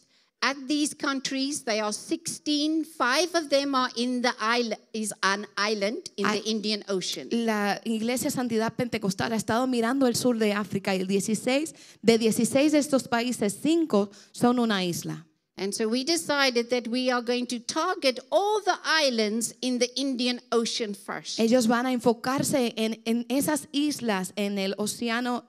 at 0.45 0.67
these 0.67 0.93
countries. 0.93 1.63
They 1.63 1.79
are 1.79 1.91
16. 1.91 2.85
Five 2.85 3.33
of 3.33 3.49
them 3.49 3.73
are 3.73 3.89
in 3.95 4.21
the 4.21 4.33
island, 4.39 4.79
is 4.93 5.11
an 5.23 5.47
island 5.57 6.11
in 6.17 6.27
the 6.27 6.43
Indian 6.45 6.83
Ocean. 6.87 7.27
La 7.31 7.79
Iglesia 7.83 8.29
Santidad 8.29 8.73
Pentecostal 8.75 9.33
ha 9.33 9.35
estado 9.35 9.65
mirando 9.67 10.05
el 10.05 10.15
sur 10.15 10.37
de 10.37 10.53
África 10.53 10.95
y 10.95 11.01
el 11.01 11.07
16, 11.07 11.73
de 12.01 12.17
16 12.17 12.71
de 12.71 12.77
estos 12.77 13.07
países, 13.07 13.57
5 13.61 14.11
son 14.31 14.59
una 14.59 14.83
isla. 14.83 15.25
And 15.57 15.73
so 15.73 15.87
we 15.87 16.03
decided 16.03 16.69
that 16.69 16.89
we 16.89 17.09
are 17.09 17.21
going 17.21 17.47
to 17.47 17.59
target 17.59 18.19
all 18.29 18.61
the 18.61 18.77
islands 18.83 19.55
in 19.61 19.79
the 19.79 19.89
Indian 19.95 20.41
Ocean 20.51 20.93
first. 20.93 21.39
Ellos 21.39 21.67
van 21.67 21.85
a 21.85 21.93
enfocarse 21.93 22.73
en, 22.75 23.01
en 23.05 23.25
esas 23.29 23.69
islas 23.71 24.33
en 24.35 24.57
el 24.57 24.75
océano 24.77 25.45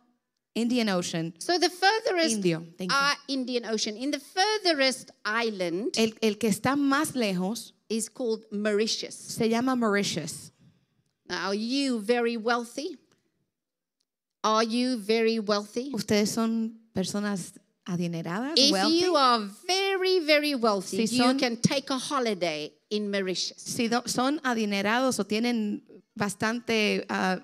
Indian 0.56 0.88
Ocean. 0.88 1.32
So 1.38 1.58
the 1.58 1.68
furthest 1.68 2.34
Indio, 2.36 2.64
you. 2.80 2.86
uh, 2.90 3.14
Indian 3.28 3.66
Ocean, 3.66 3.96
in 3.96 4.10
the 4.10 4.18
furthest 4.18 5.10
island 5.24 5.94
El, 5.98 6.12
el 6.22 6.34
que 6.38 6.48
está 6.48 6.74
más 6.76 7.14
lejos 7.14 7.74
is 7.88 8.08
called 8.08 8.44
Mauritius. 8.50 9.14
se 9.14 9.48
llama 9.48 9.76
Mauritius. 9.76 10.50
Now, 11.28 11.48
are 11.48 11.54
you 11.54 12.00
very 12.00 12.36
wealthy? 12.36 12.96
Are 14.42 14.64
you 14.64 14.96
very 14.98 15.38
wealthy? 15.40 15.90
Ustedes 15.92 16.30
son 16.30 16.78
personas 16.94 17.52
adineradas, 17.86 18.54
If 18.56 18.72
wealthy. 18.72 19.00
you 19.00 19.16
are 19.16 19.40
very, 19.66 20.20
very 20.20 20.54
wealthy, 20.54 21.06
Si 21.06 21.16
you 21.16 21.24
son- 21.24 21.38
can 21.38 21.56
take 21.56 21.90
a 21.90 21.98
holiday 21.98 22.72
in 22.90 23.10
Mauritius. 23.10 23.58
Si 23.60 23.88
do- 23.88 24.02
son 24.06 24.40
adinerados 24.44 25.18
o 25.18 25.24
tienen 25.24 25.82
bastante 26.16 27.04
ah, 27.10 27.40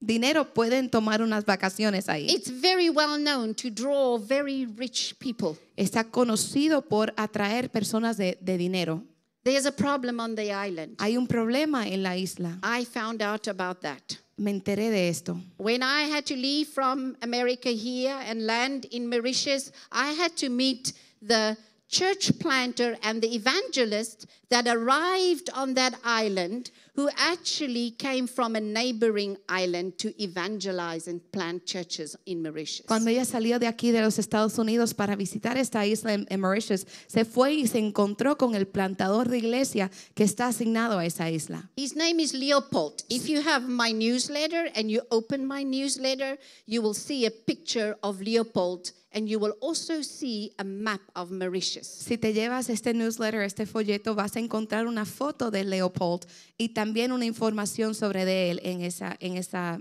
dinero, 0.00 0.44
pueden 0.52 0.90
tomar 0.90 1.22
unas 1.22 1.44
vacaciones 1.44 2.08
ahí. 2.08 2.28
It's 2.30 2.50
very 2.50 2.88
well 2.88 3.18
known 3.18 3.54
to 3.54 3.70
draw 3.70 4.18
very 4.18 4.66
rich 4.66 5.14
people. 5.18 5.56
Está 5.76 6.04
conocido 6.04 6.82
por 6.82 7.12
atraer 7.16 7.70
personas 7.70 8.16
de, 8.16 8.38
de 8.40 8.58
dinero. 8.58 9.02
There's 9.44 9.66
a 9.66 9.72
problem 9.72 10.18
on 10.18 10.34
the 10.34 10.52
island. 10.52 10.96
Hay 10.98 11.16
un 11.16 11.28
problema 11.28 11.86
en 11.86 12.02
la 12.02 12.16
isla. 12.16 12.58
I 12.62 12.84
found 12.84 13.22
out 13.22 13.46
about 13.46 13.80
that. 13.82 14.18
Me 14.36 14.50
enteré 14.50 14.90
de 14.90 15.08
esto. 15.08 15.40
When 15.56 15.82
I 15.82 16.08
had 16.10 16.26
to 16.26 16.34
leave 16.34 16.68
from 16.68 17.16
America 17.22 17.70
here 17.70 18.16
and 18.28 18.44
land 18.44 18.86
in 18.86 19.08
Mauritius, 19.08 19.70
I 19.92 20.12
had 20.12 20.36
to 20.38 20.50
meet 20.50 20.92
the 21.22 21.56
church 21.88 22.38
planter 22.38 22.98
and 23.02 23.22
the 23.22 23.34
evangelist 23.34 24.26
that 24.50 24.66
arrived 24.66 25.48
on 25.54 25.74
that 25.74 25.94
island, 26.04 26.70
who 26.96 27.08
actually 27.16 27.92
came 27.92 28.26
from 28.26 28.56
a 28.56 28.60
neighboring 28.60 29.36
island 29.48 29.98
to 29.98 30.12
evangelize 30.22 31.08
and 31.08 31.20
plant 31.30 31.64
churches 31.66 32.16
in 32.26 32.42
Mauritius. 32.42 32.86
Cuando 32.86 33.10
ella 33.10 33.24
salió 33.24 33.58
de 33.58 33.66
aquí 33.66 33.92
de 33.92 34.00
los 34.00 34.18
Estados 34.18 34.58
Unidos 34.58 34.94
para 34.94 35.14
visitar 35.14 35.56
esta 35.58 35.86
isla 35.86 36.14
en, 36.14 36.26
en 36.30 36.40
Mauritius, 36.40 36.86
se 37.06 37.24
fue 37.24 37.54
y 37.54 37.66
se 37.66 37.78
encontró 37.78 38.38
con 38.38 38.54
el 38.54 38.66
plantador 38.66 39.28
de 39.28 39.38
iglesia 39.38 39.90
que 40.14 40.24
está 40.24 40.46
asignado 40.46 40.98
a 40.98 41.04
esa 41.04 41.30
isla. 41.30 41.70
His 41.76 41.94
name 41.94 42.20
is 42.20 42.32
Leopold. 42.32 43.02
If 43.08 43.28
you 43.28 43.40
have 43.40 43.68
my 43.68 43.92
newsletter 43.92 44.70
and 44.74 44.90
you 44.90 45.02
open 45.10 45.46
my 45.46 45.64
newsletter, 45.64 46.38
you 46.66 46.82
will 46.82 46.94
see 46.94 47.26
a 47.26 47.30
picture 47.30 47.96
of 48.02 48.20
Leopold 48.20 48.92
and 49.16 49.28
you 49.28 49.38
will 49.38 49.56
also 49.60 50.02
see 50.02 50.52
a 50.58 50.64
map 50.64 51.00
of 51.14 51.30
Mauritius. 51.30 51.88
Si 51.88 52.18
te 52.18 52.34
llevas 52.34 52.68
este 52.68 52.92
newsletter, 52.92 53.40
este 53.40 53.64
folleto, 53.66 54.14
vas 54.14 54.36
a 54.36 54.40
encontrar 54.40 54.86
una 54.86 55.06
foto 55.06 55.50
de 55.50 55.64
Leopold 55.64 56.26
y 56.58 56.68
también 56.68 57.12
una 57.12 57.24
información 57.24 57.94
sobre 57.94 58.26
de 58.26 58.50
él 58.50 58.60
en 58.62 58.82
esa, 58.82 59.16
en 59.18 59.38
esa. 59.38 59.80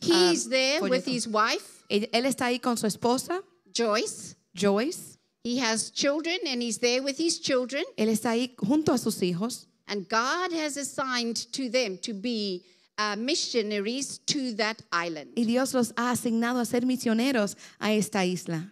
He's 0.00 0.46
um, 0.46 0.50
there 0.50 0.80
with 0.82 1.06
his 1.06 1.28
wife, 1.28 1.84
Él, 1.88 2.10
él 2.12 2.26
está 2.26 2.46
ahí 2.46 2.58
con 2.58 2.76
su 2.76 2.86
esposa, 2.86 3.42
Joyce. 3.72 4.34
Joyce. 4.54 5.18
He 5.44 5.60
has 5.60 5.90
children 5.92 6.38
and 6.46 6.60
he's 6.60 6.78
there 6.80 7.00
with 7.00 7.18
his 7.18 7.40
children. 7.40 7.84
Él 7.96 8.08
está 8.08 8.30
ahí 8.30 8.54
junto 8.58 8.92
a 8.92 8.98
sus 8.98 9.22
hijos 9.22 9.68
And 9.86 10.08
God 10.08 10.52
has 10.52 10.76
assigned 10.76 11.36
to 11.52 11.68
them 11.68 11.98
to 11.98 12.14
be 12.14 12.64
uh, 12.98 13.16
missionaries 13.16 14.18
to 14.26 14.54
that 14.56 14.76
island. 14.92 15.32
y 15.36 15.44
Dios 15.44 15.74
los 15.74 15.92
ha 15.96 16.10
asignado 16.10 16.60
a 16.60 16.64
ser 16.64 16.86
misioneros 16.86 17.56
a 17.78 17.92
esta 17.92 18.24
isla. 18.24 18.70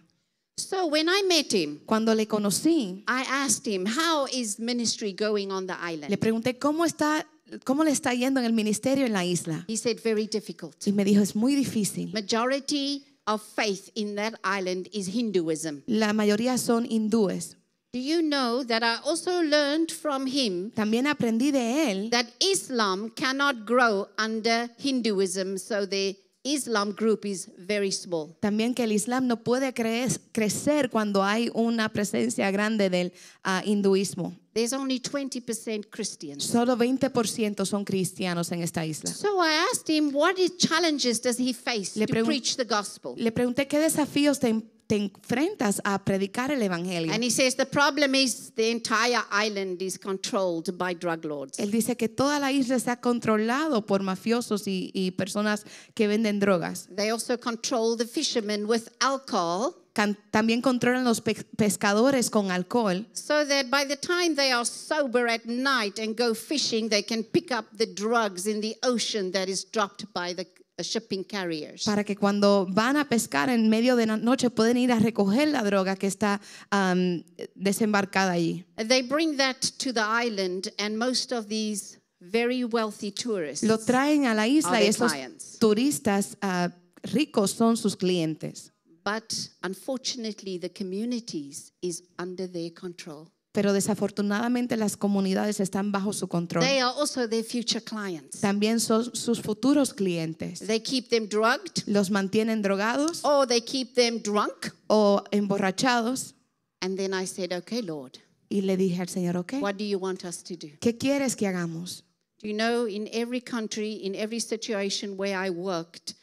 So 0.57 0.85
when 0.85 1.07
I 1.09 1.23
met 1.27 1.51
him, 1.51 1.79
Cuando 1.85 2.13
le 2.13 2.27
conocí, 2.27 3.03
I 3.07 3.23
asked 3.27 3.65
him, 3.67 3.85
How 3.87 4.27
is 4.31 4.59
ministry 4.59 5.11
going 5.13 5.51
on 5.51 5.65
the 5.65 5.73
le 5.73 5.93
island? 5.93 6.19
pregunté 6.19 6.59
cómo 6.59 6.85
está, 6.85 7.25
cómo 7.65 7.83
le 7.83 7.91
está 7.91 8.13
yendo 8.13 8.39
en 8.39 8.45
el 8.45 8.53
ministerio 8.53 9.05
en 9.07 9.13
la 9.13 9.25
isla. 9.25 9.65
He 9.67 9.77
said, 9.77 9.99
Very 10.03 10.27
difficult. 10.27 10.75
Y 10.85 10.91
me 10.91 11.03
dijo, 11.03 11.21
es 11.23 11.35
muy 11.35 11.55
difícil. 11.55 12.13
Majority 12.13 13.03
of 13.25 13.41
faith 13.41 13.89
in 13.95 14.15
that 14.15 14.35
island 14.43 14.89
is 14.93 15.07
Hinduism. 15.07 15.81
La 15.87 16.13
mayoría 16.13 16.57
son 16.59 16.85
hindúes. 16.85 17.57
Do 17.93 17.99
you 17.99 18.23
know 18.23 18.63
that 18.63 18.81
I 18.81 18.97
also 19.07 19.43
learned 19.43 19.91
from 19.91 20.25
him 20.25 20.71
También 20.71 21.05
aprendí 21.05 21.51
de 21.51 21.91
él 21.91 22.09
that 22.09 22.25
Islam 22.39 23.11
cannot 23.15 23.67
grow 23.67 24.07
under 24.17 24.67
Hinduism, 24.79 25.57
so 25.57 25.85
the 25.87 26.15
Islam 26.43 26.93
group 26.93 27.23
is 27.23 27.49
very 27.55 27.91
small. 27.91 28.35
También 28.41 28.73
que 28.73 28.83
el 28.83 28.91
Islam 28.91 29.27
no 29.27 29.37
puede 29.43 29.73
cre- 29.75 30.19
crecer 30.31 30.89
cuando 30.89 31.23
hay 31.23 31.51
una 31.53 31.87
presencia 31.89 32.49
grande 32.51 32.89
del 32.89 33.13
ah, 33.43 33.61
hinduismo. 33.63 34.33
There's 34.53 34.73
only 34.73 34.99
20% 34.99 35.89
Christians. 35.89 36.43
Solo 36.43 36.75
20% 36.75 37.65
son 37.65 37.85
cristianos 37.85 38.51
en 38.51 38.61
esta 38.61 38.85
isla. 38.85 39.11
So 39.11 39.39
I 39.39 39.67
asked 39.71 39.87
him, 39.87 40.11
what 40.13 40.37
is 40.37 40.57
challenges 40.57 41.21
does 41.21 41.37
he 41.39 41.53
face 41.53 41.95
Le 41.97 42.07
to 42.07 42.13
pregun- 42.13 42.25
preach 42.25 42.55
the 42.57 42.65
gospel? 42.65 43.13
Le 43.17 43.31
pregunté 43.31 43.67
qué 43.67 43.79
desafíos 43.79 44.39
te, 44.39 44.53
te 44.87 44.95
enfrentas 44.97 45.81
a 45.83 46.03
predicar 46.03 46.51
el 46.51 46.61
evangelio. 46.61 47.13
And 47.13 47.23
he 47.23 47.29
says 47.29 47.55
the 47.55 47.65
problem 47.65 48.15
is 48.15 48.51
the 48.55 48.69
entire 48.71 49.21
island 49.31 49.81
is 49.81 49.97
controlled 49.97 50.77
by 50.77 50.93
drug 50.93 51.25
lords. 51.25 51.57
Él 51.59 51.71
dice 51.71 51.95
que 51.95 52.09
toda 52.09 52.39
la 52.39 52.51
isla 52.51 52.75
está 52.75 52.99
controlado 52.99 53.85
por 53.85 54.01
mafiosos 54.03 54.67
y, 54.67 54.91
y 54.93 55.11
personas 55.11 55.65
que 55.93 56.07
venden 56.07 56.39
drogas. 56.39 56.87
They 56.95 57.09
also 57.09 57.37
control 57.39 57.95
the 57.97 58.05
fishermen 58.05 58.65
with 58.67 58.89
alcohol, 58.99 59.75
Can- 59.93 60.17
también 60.31 60.61
controlan 60.61 61.03
los 61.03 61.21
pe- 61.21 61.45
pescadores 61.55 62.29
con 62.31 62.49
alcohol 62.49 63.05
so 63.13 63.45
that 63.45 63.69
by 63.69 63.85
the 63.85 63.95
time 63.95 64.35
they 64.35 64.51
are 64.51 64.65
sober 64.65 65.27
at 65.27 65.45
night 65.45 65.99
and 65.99 66.15
go 66.17 66.33
fishing, 66.33 66.89
they 66.89 67.03
can 67.03 67.23
pick 67.23 67.51
up 67.51 67.65
the 67.77 67.85
drugs 67.85 68.47
in 68.47 68.59
the 68.59 68.75
ocean 68.83 69.31
that 69.31 69.47
is 69.47 69.63
dropped 69.63 70.05
by 70.13 70.33
the 70.33 70.47
uh, 70.77 70.83
shipping 70.83 71.23
carriers. 71.23 71.83
para 71.85 72.03
que 72.03 72.15
cuando 72.15 72.65
van 72.69 72.97
a 72.97 73.07
pescar 73.07 73.49
en 73.49 73.69
medio 73.69 73.95
de 73.95 74.05
la 74.05 74.17
noche 74.17 74.49
pueden 74.49 74.77
ir 74.77 74.91
a 74.91 74.99
recoger 74.99 75.47
la 75.49 75.63
droga 75.63 75.95
que 75.95 76.07
está 76.07 76.41
am, 76.71 77.23
desembarcada 77.55 78.33
allí. 78.33 78.65
They 78.77 79.01
bring 79.01 79.37
that 79.37 79.61
to 79.77 79.93
the 79.93 80.01
island, 80.01 80.73
and 80.77 80.97
most 80.97 81.31
of 81.31 81.47
these 81.47 81.99
very 82.19 82.63
wealthy 82.63 83.11
tourists 83.11 83.63
Lo 83.63 83.77
traen 83.77 84.25
a 84.25 84.33
la 84.33 84.47
isla 84.47 84.77
y 84.77 84.79
their 84.79 84.89
esos 84.89 85.11
clients. 85.11 85.59
turistas 85.59 86.37
ah, 86.41 86.69
ricos 87.11 87.51
son 87.51 87.75
sus 87.77 87.95
clientes. 87.95 88.71
But 89.03 89.33
unfortunately, 89.63 90.57
the 90.57 90.69
communities 90.69 91.73
is 91.81 92.03
under 92.17 92.47
their 92.47 92.71
control. 92.71 93.27
Pero 93.53 93.71
desafortunadamente 93.71 94.77
las 94.77 94.97
comunidades 94.97 95.59
están 95.59 95.91
bajo 95.91 96.11
su 96.11 96.27
control. 96.27 96.65
They 96.65 96.79
are 96.79 96.91
also 96.97 97.29
their 97.29 97.43
future 97.43 97.81
clients. 97.81 98.41
También 98.41 98.79
son 98.79 99.15
sus 99.15 99.41
futuros 99.41 99.93
clientes. 99.93 100.59
They 100.59 100.81
keep 100.81 101.09
them 101.09 101.27
drugged 101.29 101.83
Los 101.85 102.09
mantienen 102.09 102.63
drogados 102.63 103.23
or 103.23 103.47
they 103.47 103.61
keep 103.61 103.93
them 103.93 104.19
drunk. 104.23 104.73
o 104.87 105.23
emborrachados. 105.31 106.33
And 106.81 106.97
then 106.97 107.13
I 107.13 107.25
said, 107.27 107.53
Okay, 107.53 107.81
Lord, 107.83 108.17
Y 108.49 108.61
le 108.61 108.75
dije 108.75 108.99
al 108.99 109.07
Señor, 109.07 109.37
ok, 109.37 109.53
what 109.61 109.77
do 109.77 109.83
you 109.85 109.99
want 109.99 110.25
us 110.25 110.43
to 110.43 110.55
do? 110.55 110.69
¿qué 110.79 110.97
quieres 110.97 111.35
que 111.35 111.47
hagamos? 111.47 112.03
Do 112.41 112.47
you 112.49 112.55
know, 112.55 112.87
in 112.87 113.07
every 113.13 113.39
country, 113.39 113.93
in 114.03 114.15
every 114.15 114.39
situation 114.39 115.15
where 115.15 115.35
I 115.37 115.49
worked, 115.51 116.15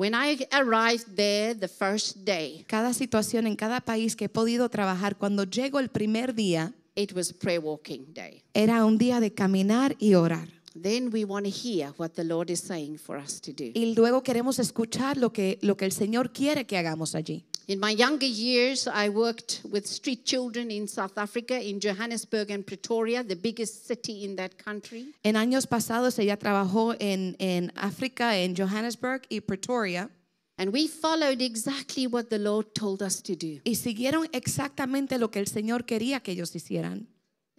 when 0.00 0.14
I 0.14 0.38
arrived 0.52 1.14
there 1.14 1.54
the 1.54 1.68
first 1.68 2.24
day, 2.24 2.64
Cada 2.66 2.94
situación 2.94 3.46
en 3.46 3.54
cada 3.54 3.82
país 3.82 4.16
que 4.16 4.24
he 4.24 4.28
podido 4.30 4.70
trabajar, 4.70 5.18
cuando 5.18 5.44
llego 5.44 5.78
el 5.78 5.90
primer 5.90 6.34
día, 6.34 6.72
it 6.94 7.12
was 7.12 7.34
prayer 7.34 7.60
walking 7.60 8.06
day. 8.14 8.42
era 8.54 8.86
un 8.86 8.96
día 8.96 9.20
de 9.20 9.34
caminar 9.34 9.96
y 9.98 10.14
orar. 10.14 10.48
Then 10.74 11.10
we 11.12 11.26
want 11.26 11.44
to 11.44 11.50
hear 11.50 11.92
what 11.98 12.12
the 12.12 12.24
Lord 12.24 12.48
is 12.48 12.60
saying 12.60 12.96
for 12.96 13.18
us 13.18 13.42
to 13.42 13.52
do. 13.52 13.72
Y 13.74 13.94
luego 13.94 14.22
queremos 14.22 14.58
escuchar 14.58 15.18
lo 15.18 15.34
que, 15.34 15.58
lo 15.60 15.76
que 15.76 15.84
el 15.84 15.92
Señor 15.92 16.32
quiere 16.32 16.64
que 16.64 16.78
hagamos 16.78 17.14
allí. 17.14 17.44
In 17.70 17.78
my 17.78 17.92
younger 17.92 18.26
years, 18.26 18.88
I 18.88 19.10
worked 19.10 19.60
with 19.70 19.86
street 19.86 20.24
children 20.24 20.72
in 20.72 20.88
South 20.88 21.16
Africa, 21.16 21.54
in 21.56 21.78
Johannesburg 21.78 22.50
and 22.50 22.66
Pretoria, 22.66 23.22
the 23.22 23.36
biggest 23.36 23.86
city 23.86 24.24
in 24.24 24.34
that 24.34 24.58
country. 24.58 25.14
En 25.22 25.36
años 25.36 25.68
pasados 25.68 26.18
ella 26.18 26.36
trabajó 26.36 26.96
en, 26.98 27.36
en 27.38 27.70
África, 27.76 28.36
en 28.38 28.56
Johannesburg 28.56 29.22
y 29.28 29.38
Pretoria, 29.42 30.10
And 30.58 30.72
we 30.72 30.88
followed 30.88 31.40
exactly 31.40 32.08
what 32.08 32.28
the 32.28 32.40
Lord 32.40 32.74
told 32.74 33.02
us 33.02 33.22
to 33.22 33.36
do. 33.36 33.60
y 33.62 33.76
siguieron 33.76 34.28
exactamente 34.32 35.16
lo 35.20 35.30
que 35.30 35.38
el 35.38 35.46
Señor 35.46 35.84
quería 35.84 36.18
que 36.18 36.32
ellos 36.32 36.56
hicieran, 36.56 37.06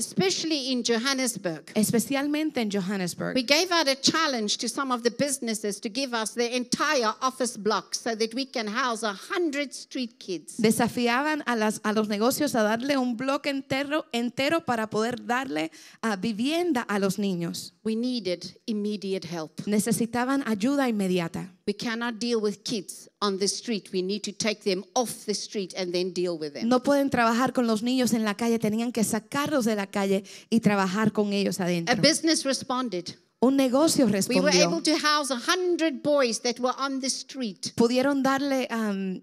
Especially 0.02 0.72
in 0.72 0.84
Johannesburg. 0.84 1.72
especialmente 1.76 2.62
en 2.62 2.70
Johannesburg. 2.70 3.36
We 3.36 3.44
gave 3.44 3.72
out 3.72 3.88
a 3.88 3.96
challenge 3.96 4.58
to 4.58 4.68
some 4.68 4.92
of 4.92 5.04
the 5.04 5.12
businesses 5.12 5.80
to 5.82 5.90
give 5.90 6.14
us 6.14 6.34
their 6.34 6.52
entire 6.52 7.14
office 7.22 7.58
block 7.58 7.94
so 7.94 8.16
that 8.16 8.34
we 8.34 8.46
can 8.46 8.68
house 8.68 9.04
a 9.04 9.14
hundred 9.14 9.74
street 9.74 10.20
kids. 10.20 10.58
Desafiaban 10.58 11.44
a, 11.46 11.56
las, 11.56 11.80
a 11.84 11.94
los 11.94 12.08
negocios 12.08 12.56
a 12.56 12.64
darle 12.64 12.98
un 12.98 13.16
bloque 13.16 13.50
entero, 13.50 14.06
entero 14.12 14.66
para 14.66 14.90
poder 14.90 15.26
darle 15.26 15.72
ah, 16.02 16.16
vivienda 16.16 16.82
a 16.82 17.00
los 17.00 17.18
niños. 17.18 17.74
We 17.84 17.96
needed 17.96 18.58
immediate 18.66 19.26
help. 19.26 19.62
Necesitaban 19.66 20.44
ayuda 20.46 20.88
inmediata. 20.90 21.50
We 21.68 21.74
cannot 21.74 22.20
deal 22.20 22.42
with 22.42 22.64
kids 22.64 23.10
on 23.22 23.38
the 23.38 23.48
street. 23.48 23.90
We 23.94 24.02
need 24.02 24.22
to 24.24 24.32
take 24.32 24.62
them 24.64 24.84
off 24.96 25.26
the 25.26 25.34
street 25.36 25.74
and 25.78 25.92
then 25.94 26.12
deal 26.12 26.38
with 26.38 26.54
them. 26.54 26.68
No 26.68 26.82
pueden 26.82 27.10
trabajar 27.10 27.54
con 27.54 27.68
los 27.68 27.84
niños 27.84 28.14
en 28.14 28.24
la 28.24 28.34
calle, 28.36 28.58
tenían 28.60 28.92
que 28.92 29.04
sacarlos 29.04 29.66
de 29.66 29.76
la 29.76 29.86
calle 29.88 30.24
y 30.50 30.60
trabajar 30.60 31.12
con 31.12 31.34
ellos 31.34 31.60
A 31.60 31.66
adentro. 31.66 31.96
business 32.02 32.44
responded. 32.46 33.16
Un 33.44 33.56
negocio 33.58 34.06
We 34.06 34.12
were 34.12 34.18
respondió. 34.52 34.68
able 34.68 34.82
to 34.84 34.98
house 34.98 35.32
a 35.32 35.36
hundred 35.38 36.02
boys 36.04 36.42
that 36.42 36.60
were 36.60 36.74
on 36.78 37.00
the 37.00 37.10
street. 37.10 37.74
Pudieron 37.76 38.22
darle 38.24 38.68
um, 38.72 39.20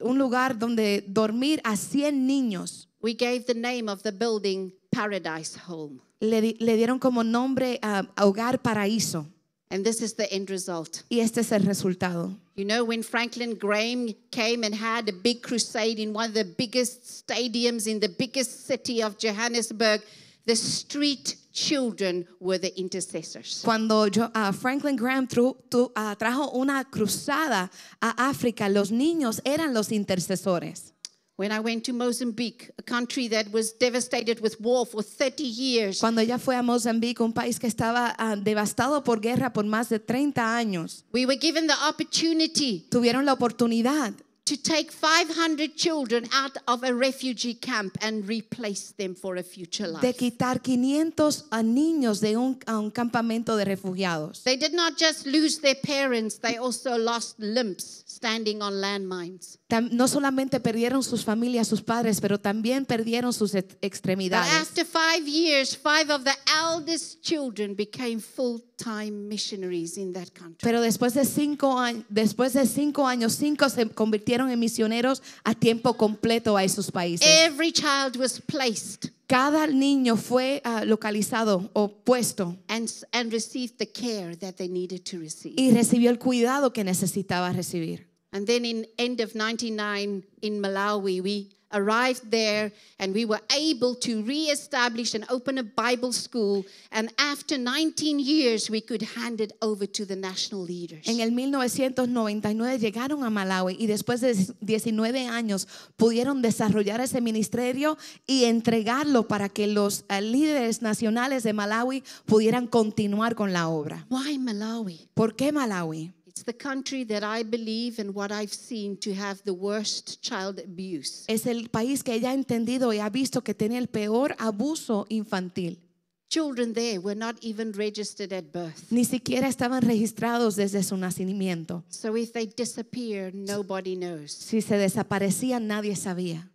un 0.00 0.18
lugar 0.18 0.58
donde 0.58 1.04
dormir 1.06 1.60
a 1.64 1.76
100 1.76 2.12
niños. 2.14 2.88
We 3.02 3.14
gave 3.14 3.44
the 3.46 3.54
name 3.54 3.88
of 3.88 4.02
the 4.02 4.10
building 4.12 4.72
Paradise 4.90 5.56
Home. 5.68 6.00
Le, 6.20 6.40
di- 6.40 6.56
le 6.58 6.76
dieron 6.76 6.98
como 6.98 7.22
nombre 7.24 7.78
a 7.82 8.04
Hogar 8.20 8.60
Paraíso. 8.60 9.26
And 9.72 9.84
this 9.84 10.02
is 10.02 10.14
the 10.14 10.30
end 10.32 10.50
result. 10.50 11.04
Y 11.10 11.20
este 11.20 11.38
es 11.38 11.52
el 11.52 11.62
resultado. 11.62 12.36
You 12.56 12.64
know, 12.64 12.84
when 12.84 13.02
Franklin 13.04 13.54
Graham 13.54 14.08
came 14.32 14.64
and 14.64 14.74
had 14.74 15.08
a 15.08 15.12
big 15.12 15.42
crusade 15.42 15.98
in 16.00 16.12
one 16.12 16.28
of 16.30 16.34
the 16.34 16.44
biggest 16.44 17.24
stadiums 17.24 17.86
in 17.86 18.00
the 18.00 18.08
biggest 18.08 18.66
city 18.66 19.00
of 19.00 19.16
Johannesburg, 19.16 20.02
the 20.46 20.56
street 20.56 21.36
children 21.52 22.26
were 22.40 22.58
the 22.58 22.76
intercessors. 22.78 23.62
Cuando 23.64 24.06
yo, 24.06 24.28
ah, 24.34 24.50
Franklin 24.50 24.96
Graham 24.96 25.28
tru- 25.28 25.56
tu- 25.70 25.92
ah, 25.94 26.16
trajo 26.18 26.52
una 26.54 26.84
cruzada 26.90 27.70
a 28.02 28.28
África, 28.28 28.68
los 28.68 28.90
niños 28.90 29.40
eran 29.44 29.72
los 29.72 29.92
intercesores. 29.92 30.92
When 31.40 31.52
I 31.52 31.60
went 31.60 31.84
to 31.84 31.94
Mozambique, 31.94 32.70
a 32.78 32.82
country 32.82 33.26
that 33.28 33.50
was 33.50 33.72
devastated 33.72 34.42
with 34.42 34.60
war 34.60 34.84
for 34.84 35.02
30 35.02 35.42
years, 35.42 35.98
Cuando 35.98 36.20
ella 36.20 36.36
fue 36.38 36.54
a 36.54 36.62
Mozambique, 36.62 37.22
un 37.22 37.32
país 37.32 37.58
que 37.58 37.66
estaba 37.66 38.14
ah, 38.18 38.36
devastado 38.36 39.02
por 39.02 39.20
guerra 39.22 39.50
por 39.50 39.64
más 39.64 39.88
de 39.88 40.00
30 40.00 40.54
años, 40.54 41.04
we 41.14 41.24
were 41.24 41.38
given 41.40 41.66
the 41.66 41.72
opportunity 41.88 42.86
tuvieron 42.90 43.24
la 43.24 43.32
oportunidad 43.32 44.12
to 44.44 44.58
take 44.58 44.92
500 44.92 45.76
children 45.76 46.28
out 46.30 46.58
of 46.68 46.82
a 46.82 46.92
refugee 46.92 47.54
camp 47.54 47.96
and 48.02 48.28
replace 48.28 48.92
them 48.98 49.14
for 49.14 49.38
a 49.38 49.42
future 49.42 49.88
life. 49.88 50.02
de 50.02 50.12
quitar 50.12 50.60
500 50.60 51.46
a 51.50 51.62
niños 51.62 52.20
de 52.20 52.36
un, 52.36 52.58
a 52.66 52.78
un 52.78 52.90
campamento 52.90 53.56
de 53.56 53.64
refugiados. 53.64 54.42
They 54.44 54.58
did 54.58 54.74
not 54.74 54.98
just 54.98 55.24
lose 55.24 55.60
their 55.62 55.76
parents, 55.76 56.38
they 56.38 56.58
also 56.58 56.98
lost 56.98 57.38
limbs 57.38 58.04
standing 58.06 58.60
on 58.60 58.74
landmines. 58.82 59.59
No 59.78 60.08
solamente 60.08 60.60
perdieron 60.60 61.02
sus 61.02 61.24
familias, 61.24 61.68
sus 61.68 61.82
padres, 61.82 62.20
pero 62.20 62.38
también 62.38 62.84
perdieron 62.84 63.32
sus 63.32 63.54
extremidades. 63.54 64.52
after 64.52 64.84
five 64.84 65.26
years, 65.26 65.76
five 65.76 66.12
of 66.12 66.24
the 66.24 66.36
eldest 66.46 67.22
children 67.22 67.74
became 67.74 68.20
full 68.20 68.60
time 68.76 69.28
missionaries 69.28 69.96
in 69.96 70.12
that 70.12 70.28
country. 70.32 70.58
Pero 70.62 70.80
después 70.80 71.14
de 71.14 71.24
cinco 71.24 71.78
años, 71.78 72.04
después 72.08 72.52
de 72.54 72.66
cinco 72.66 73.06
años, 73.06 73.34
cinco 73.34 73.68
se 73.68 73.88
convirtieron 73.90 74.50
en 74.50 74.58
misioneros 74.58 75.22
a 75.44 75.54
tiempo 75.54 75.94
completo 75.94 76.56
a 76.56 76.64
esos 76.64 76.90
países. 76.90 77.26
Every 77.26 77.72
child 77.72 78.16
was 78.16 78.40
placed 78.40 79.10
Cada 79.30 79.68
niño 79.68 80.16
fue 80.16 80.60
ah, 80.64 80.84
localizado 80.84 81.70
o 81.72 82.02
puesto 82.02 82.58
and, 82.66 82.90
and 83.12 83.32
received 83.32 83.76
the 83.76 83.86
care 83.86 84.36
that 84.36 84.54
they 84.54 84.68
needed 84.68 85.04
to 85.04 85.18
receive. 85.18 85.54
y 85.56 85.70
recibió 85.70 86.10
el 86.10 86.18
cuidado 86.18 86.72
que 86.72 86.82
necesitaba 86.82 87.52
recibir. 87.52 88.09
And 88.32 88.46
then 88.46 88.64
in 88.64 88.86
end 88.98 89.20
of 89.20 89.34
99 89.34 90.22
in 90.42 90.60
Malawi, 90.60 91.20
we 91.20 91.50
arrived 91.72 92.30
there 92.30 92.72
and 92.98 93.14
we 93.14 93.24
were 93.24 93.40
able 93.56 93.94
to 93.94 94.22
reestablish 94.22 95.14
and 95.14 95.24
open 95.30 95.58
a 95.58 95.62
Bible 95.62 96.12
school. 96.12 96.64
And 96.90 97.12
after 97.18 97.58
19 97.58 98.18
years, 98.18 98.70
we 98.70 98.80
could 98.80 99.02
hand 99.16 99.40
it 99.40 99.52
over 99.62 99.86
to 99.86 100.04
the 100.04 100.16
national 100.16 100.64
leaders. 100.64 101.06
En 101.06 101.20
el 101.20 101.32
1999 101.32 102.78
llegaron 102.78 103.24
a 103.24 103.30
Malawi 103.30 103.76
y 103.78 103.86
después 103.86 104.20
de 104.20 104.36
19 104.60 105.26
años 105.26 105.68
pudieron 105.96 106.42
desarrollar 106.42 107.00
ese 107.00 107.20
ministerio 107.20 107.96
y 108.26 108.44
entregarlo 108.44 109.28
para 109.28 109.48
que 109.48 109.66
los 109.66 110.04
eh, 110.08 110.20
líderes 110.20 110.82
nacionales 110.82 111.42
de 111.42 111.52
Malawi 111.52 112.02
pudieran 112.26 112.66
continuar 112.66 113.34
con 113.34 113.52
la 113.52 113.68
obra. 113.68 114.06
Why 114.10 114.38
Malawi? 114.38 115.08
¿Por 115.14 115.36
qué 115.36 115.52
Malawi? 115.52 116.12
It's 116.30 116.44
the 116.44 116.56
country 116.56 117.02
that 117.06 117.24
I 117.24 117.42
believe 117.42 117.98
and 117.98 118.14
what 118.14 118.30
I've 118.30 118.52
seen 118.52 118.96
to 118.98 119.12
have 119.14 119.42
the 119.42 119.52
worst 119.52 120.22
child 120.22 120.60
abuse. 120.60 121.24
Es 121.26 121.44
el 121.44 121.70
país 121.70 122.04
que 122.04 122.14
ella 122.14 122.30
ha 122.30 122.34
entendido 122.34 122.92
y 122.92 123.00
ha 123.00 123.10
visto 123.10 123.42
que 123.42 123.52
tiene 123.52 123.78
el 123.78 123.88
peor 123.88 124.36
abuso 124.38 125.06
infantil. 125.08 125.80
Children 126.28 126.74
there 126.74 127.00
were 127.00 127.16
not 127.16 127.34
even 127.42 127.72
registered 127.72 128.32
at 128.32 128.52
birth. 128.52 128.92
Ni 128.92 129.04
siquiera 129.04 129.48
estaban 129.48 129.82
registrados 129.82 130.54
desde 130.54 130.84
su 130.84 130.96
nacimiento. 130.96 131.82
So 131.88 132.16
if 132.16 132.32
they 132.32 132.46
disappear, 132.46 133.34
nobody 133.34 133.96
knows. 133.96 134.30
Si 134.30 134.60
se 134.60 134.76
desaparecían, 134.76 135.66
nadie 135.66 135.96
sabía. 135.96 136.48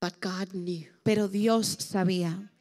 But 0.00 0.20
God 0.22 0.52
knew. 0.52 0.86
Pero 1.02 1.26
Dios 1.26 1.66
sabía. 1.66 2.52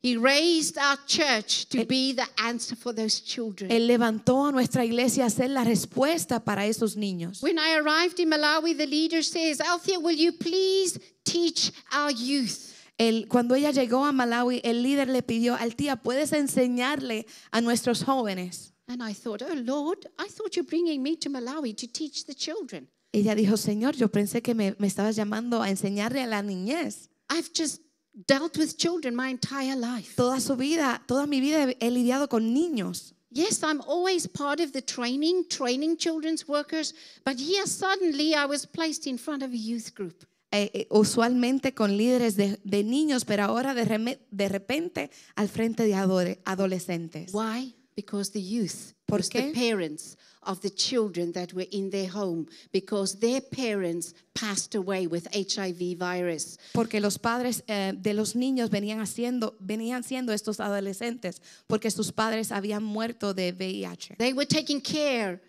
He 0.00 0.16
raised 0.16 0.78
our 0.78 0.96
church 1.06 1.66
to 1.70 1.84
be 1.84 2.12
the 2.12 2.26
answer 2.40 2.76
for 2.76 2.92
those 2.94 3.20
children. 3.20 3.70
Él 3.72 3.88
levantó 3.88 4.46
a 4.48 4.52
nuestra 4.52 4.84
iglesia 4.84 5.26
a 5.26 5.30
ser 5.30 5.50
la 5.50 5.64
respuesta 5.64 6.44
para 6.44 6.66
esos 6.66 6.96
niños. 6.96 7.42
When 7.42 7.58
I 7.58 7.74
arrived 7.80 8.20
in 8.20 8.28
Malawi, 8.30 8.76
the 8.76 8.86
leader 8.86 9.24
says, 9.24 9.60
Althea, 9.60 9.98
will 9.98 10.16
you 10.16 10.32
please 10.32 11.00
teach 11.24 11.72
our 11.92 12.12
youth? 12.12 12.74
Él- 12.96 13.26
cuando 13.28 13.56
ella 13.56 13.72
llegó 13.72 14.04
a 14.08 14.12
Malawi, 14.12 14.60
el 14.62 14.82
líder 14.84 15.08
le 15.08 15.22
pidió 15.22 15.56
al 15.58 15.74
tía, 15.74 15.96
¿puedes 15.96 16.32
enseñarle 16.32 17.26
a 17.50 17.60
nuestros 17.60 18.04
jóvenes? 18.04 18.72
And 18.86 19.02
I 19.02 19.12
thought, 19.12 19.42
oh 19.42 19.54
Lord, 19.54 20.06
I 20.18 20.28
thought 20.28 20.54
you're 20.56 20.64
bringing 20.66 21.02
me 21.02 21.16
to 21.16 21.28
Malawi 21.28 21.74
to 21.76 21.86
teach 21.88 22.24
the 22.26 22.34
children. 22.34 22.88
Ella 23.12 23.34
dijo, 23.34 23.56
Señor, 23.56 23.96
yo 23.96 24.08
pensé 24.08 24.42
que 24.42 24.54
me, 24.54 24.76
me 24.78 24.86
estabas 24.86 25.16
llamando 25.16 25.60
a 25.60 25.68
enseñarle 25.70 26.22
a 26.22 26.26
la 26.28 26.40
niñez. 26.42 27.08
I've 27.30 27.50
just 27.52 27.80
dealt 28.26 28.56
with 28.56 28.76
children 28.76 29.14
my 29.14 29.28
entire 29.30 29.76
life. 29.76 30.14
Toda 30.16 30.40
su 30.40 30.56
vida, 30.56 31.02
toda 31.06 31.26
mi 31.26 31.40
vida 31.40 31.72
he, 31.80 31.90
lidiado 31.90 32.28
con 32.28 32.52
niños. 32.54 33.14
Yes, 33.30 33.62
I'm 33.62 33.80
always 33.82 34.26
part 34.26 34.60
of 34.60 34.72
the 34.72 34.80
training, 34.82 35.44
training 35.48 35.98
children's 35.98 36.48
workers, 36.48 36.94
but 37.24 37.38
here 37.38 37.66
suddenly 37.66 38.34
I 38.34 38.46
was 38.46 38.66
placed 38.66 39.06
in 39.06 39.18
front 39.18 39.42
of 39.42 39.52
a 39.52 39.56
youth 39.56 39.94
group. 39.94 40.24
Eh, 40.50 40.70
eh, 40.72 40.86
usualmente 40.90 41.74
con 41.74 41.96
líderes 41.98 42.36
de, 42.36 42.58
de 42.64 42.82
niños, 42.82 43.26
pero 43.26 43.44
ahora 43.44 43.74
de, 43.74 43.84
reme- 43.84 44.18
de 44.30 44.48
repente 44.48 45.10
al 45.36 45.48
frente 45.50 45.84
de 45.84 45.94
adolescentes. 45.94 47.34
Why? 47.34 47.74
Because 47.94 48.30
the 48.32 48.42
youth 48.42 48.94
¿Por 49.06 49.18
was 49.18 49.28
the 49.28 49.52
qué? 49.52 49.52
parents 49.52 50.16
of 50.42 50.60
the 50.60 50.70
children 50.70 51.32
that 51.32 51.52
were 51.52 51.66
in 51.70 51.90
their 51.90 52.08
home 52.08 52.46
because 52.72 53.18
their 53.20 53.40
parents 53.40 54.14
passed 54.34 54.74
away 54.74 55.06
with 55.06 55.26
HIV 55.32 55.98
virus. 55.98 56.58
Porque 56.72 57.00
los 57.00 57.18
padres 57.18 57.62
eh, 57.68 57.92
de 57.96 58.14
los 58.14 58.34
niños 58.34 58.70
venían, 58.70 59.00
haciendo, 59.00 59.54
venían 59.60 60.02
siendo 60.02 60.32
estos 60.32 60.60
adolescentes, 60.60 61.40
porque 61.66 61.90
sus 61.90 62.12
padres 62.12 62.52
habían 62.52 62.82
muerto 62.82 63.34
de 63.34 63.52
VIH. 63.52 64.16
They 64.18 64.32
were 64.32 64.46
taking 64.46 64.80
care 64.80 65.40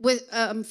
with 0.00 0.22
um, 0.32 0.64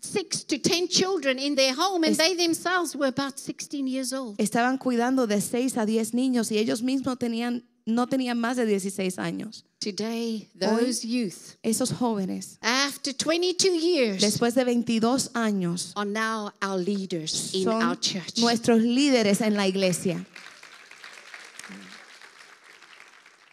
six 0.00 0.44
to 0.44 0.58
ten 0.58 0.88
children 0.88 1.38
in 1.38 1.54
their 1.54 1.74
home, 1.74 2.04
and 2.04 2.16
they 2.16 2.34
themselves 2.34 2.96
were 2.96 3.08
about 3.08 3.38
16 3.38 3.86
years 3.86 4.12
old. 4.12 4.36
Estaban 4.38 4.78
cuidando 4.78 5.26
de 5.26 5.40
6 5.40 5.76
a 5.76 5.86
10 5.86 6.14
niños 6.14 6.50
y 6.50 6.58
ellos 6.58 6.82
mismos 6.82 7.18
tenían, 7.18 7.64
no 7.86 8.06
tenían 8.06 8.38
más 8.38 8.56
de 8.56 8.66
16 8.66 9.18
años. 9.18 9.64
Today, 9.80 10.48
those 10.58 11.04
youth, 11.04 11.56
Esos 11.62 11.92
jóvenes, 11.92 12.58
after 12.92 13.12
22 13.12 13.68
years, 13.72 14.20
después 14.20 14.54
de 14.54 14.64
22 14.64 15.30
años, 15.34 15.92
are 15.96 16.04
now 16.04 16.52
our 16.60 16.76
leaders 16.76 17.54
in 17.54 17.66
our 17.68 17.96
church. 17.98 18.38
nuestros 18.38 18.82
líderes 18.82 19.40
en 19.40 19.54
la 19.54 19.66
iglesia. 19.66 20.24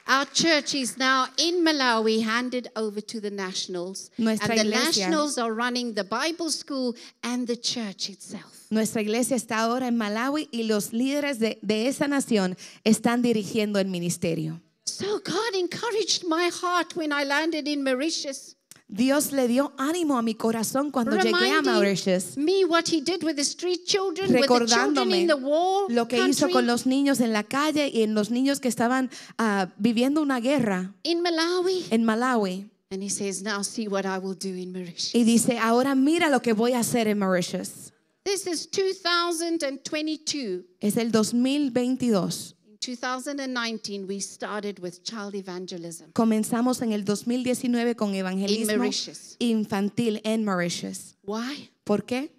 Our 0.08 0.26
church 0.26 0.74
is 0.74 0.98
now 0.98 1.28
in 1.38 1.64
Malawi 1.64 2.24
handed 2.24 2.70
over 2.76 3.00
to 3.00 3.22
the 3.22 3.30
nationals. 3.30 4.10
Nuestra 4.18 4.50
and 4.50 4.60
the 4.60 4.66
iglesia- 4.66 5.04
nationals 5.06 5.38
are 5.38 5.54
running 5.54 5.94
the 5.94 6.04
Bible 6.04 6.50
school 6.50 6.96
and 7.24 7.48
the 7.48 7.56
church 7.56 8.10
itself. 8.10 8.66
Nuestra 8.72 9.02
iglesia 9.02 9.36
está 9.38 9.60
ahora 9.60 9.88
en 9.88 9.98
Malawi 9.98 10.50
y 10.52 10.64
los 10.64 10.92
líderes 10.92 11.38
de, 11.40 11.60
de 11.62 11.88
esa 11.88 12.08
nación 12.08 12.58
están 12.84 13.22
dirigiendo 13.22 13.80
el 13.80 13.88
ministerio. 13.88 14.60
So 14.86 15.20
God 15.20 15.54
encouraged 15.56 16.26
my 16.28 16.50
heart 16.50 16.96
when 16.96 17.14
I 17.14 17.24
landed 17.24 17.68
in 17.68 17.84
Mauritius. 17.84 18.56
Dios 18.92 19.32
le 19.32 19.48
dio 19.48 19.72
ánimo 19.78 20.18
a 20.18 20.24
mi 20.24 20.34
corazón 20.34 20.90
cuando 20.90 21.16
llegué 21.16 21.52
a 21.52 21.62
Mauritius, 21.62 22.36
me 22.38 22.66
what 22.66 22.86
he 22.92 23.02
did 23.02 23.24
with 23.24 23.36
the 23.36 23.44
street 23.44 23.86
children, 23.86 24.32
with 24.34 24.42
the 24.42 24.48
children 24.48 24.68
recordándome 24.68 25.22
in 25.22 25.28
the 25.28 25.36
war 25.36 25.86
lo 25.90 26.08
que 26.08 26.18
hizo 26.28 26.50
con 26.50 26.66
los 26.66 26.88
niños 26.88 27.20
en 27.22 27.32
la 27.32 27.44
calle 27.44 27.92
y 27.94 28.02
en 28.02 28.16
los 28.16 28.32
niños 28.32 28.60
que 28.60 28.68
estaban 28.68 29.12
ah, 29.38 29.68
viviendo 29.78 30.24
una 30.24 30.40
guerra 30.40 30.92
in 31.04 31.22
Malawi. 31.22 31.86
en 31.92 32.04
Malawi. 32.04 32.68
And 32.92 33.04
he 33.04 33.10
says, 33.10 33.44
now 33.44 33.62
see 33.62 33.88
what 33.88 34.08
I 34.08 34.18
will 34.18 34.34
do 34.34 34.50
in 34.50 34.72
Mauritius. 34.74 35.14
Y 35.14 35.24
dice, 35.24 35.60
ahora 35.60 35.94
mira 35.94 36.28
lo 36.28 36.42
que 36.42 36.54
voy 36.54 36.74
a 36.74 36.80
hacer 36.80 37.08
en 37.08 37.20
Mauritius. 37.20 37.92
This 38.24 38.48
is 38.48 38.66
2022. 38.72 40.66
Es 40.80 40.98
el 40.98 41.12
2022. 41.12 42.56
In 42.82 42.96
2019, 42.96 44.08
we 44.08 44.20
started 44.22 44.80
with 44.80 45.04
child 45.04 45.36
evangelism. 45.36 46.12
Comenzamos 46.14 46.82
en 46.82 46.94
el 46.94 47.04
2019 47.04 47.96
con 47.96 48.16
evangelismo 48.16 48.78
Mauritius. 48.78 49.36
infantil 49.40 50.22
en 50.24 50.46
Mauritius. 50.46 51.16
Why? 51.26 51.70
¿Por 51.84 52.06
qué? 52.06 52.32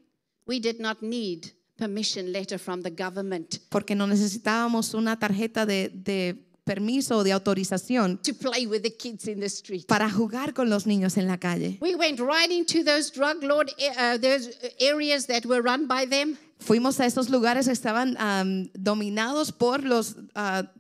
We 0.46 0.59
did 0.59 0.81
not 0.81 1.03
need 1.03 1.53
permission 1.76 2.33
letter 2.33 2.59
from 2.59 2.83
the 2.83 2.90
government. 2.90 3.59
Porque 3.68 3.94
no 3.94 4.07
necesitábamos 4.07 4.94
una 4.94 5.18
tarjeta 5.18 5.66
de, 5.66 5.90
de 5.90 6.37
permiso 6.64 7.18
o 7.18 7.22
de 7.22 7.33
autorización 7.33 8.18
to 8.22 8.33
play 8.33 8.66
with 8.66 8.81
the 8.81 8.96
kids 8.96 9.29
in 9.29 9.40
the 9.40 9.46
street. 9.46 9.87
para 9.87 10.11
jugar 10.11 10.55
con 10.55 10.70
los 10.70 10.87
niños 10.87 11.18
en 11.18 11.26
la 11.26 11.37
calle. 11.37 11.76
We 11.83 11.94
went 11.96 12.18
right 12.18 12.50
into 12.50 12.83
those 12.83 13.11
drug 13.12 13.42
lord 13.42 13.70
uh, 13.79 14.16
those 14.18 14.50
areas 14.81 15.26
that 15.26 15.44
were 15.44 15.61
run 15.61 15.87
by 15.87 16.07
them. 16.07 16.38
Fuimos 16.61 17.01
a 17.01 17.07
esos 17.07 17.29
lugares 17.31 17.66
que 17.66 17.73
estaban 17.73 18.16
am, 18.18 18.70
dominados 18.75 19.51
por 19.51 19.83
los, 19.83 20.16
ah, 20.35 20.70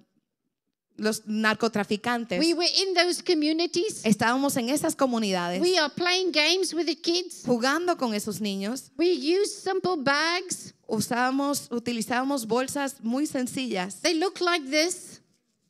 los 0.96 1.26
narcotraficantes. 1.26 2.38
We 2.38 2.54
were 2.54 2.68
in 2.68 2.94
those 2.94 3.22
communities. 3.22 4.04
Estábamos 4.04 4.56
en 4.56 4.68
esas 4.68 4.94
comunidades 4.94 5.60
We 5.60 5.78
are 5.78 5.92
playing 5.94 6.30
games 6.30 6.74
with 6.74 6.86
the 6.86 6.96
kids. 7.00 7.42
jugando 7.46 7.96
con 7.96 8.14
esos 8.14 8.40
niños. 8.40 8.92
We 8.96 9.14
use 9.14 9.48
simple 9.48 9.96
bags. 9.96 10.74
Usábamos, 10.86 11.68
utilizábamos 11.70 12.46
bolsas 12.46 12.96
muy 13.00 13.26
sencillas. 13.26 14.00
They 14.02 14.14
look 14.14 14.40
like 14.40 14.68
this. 14.70 15.22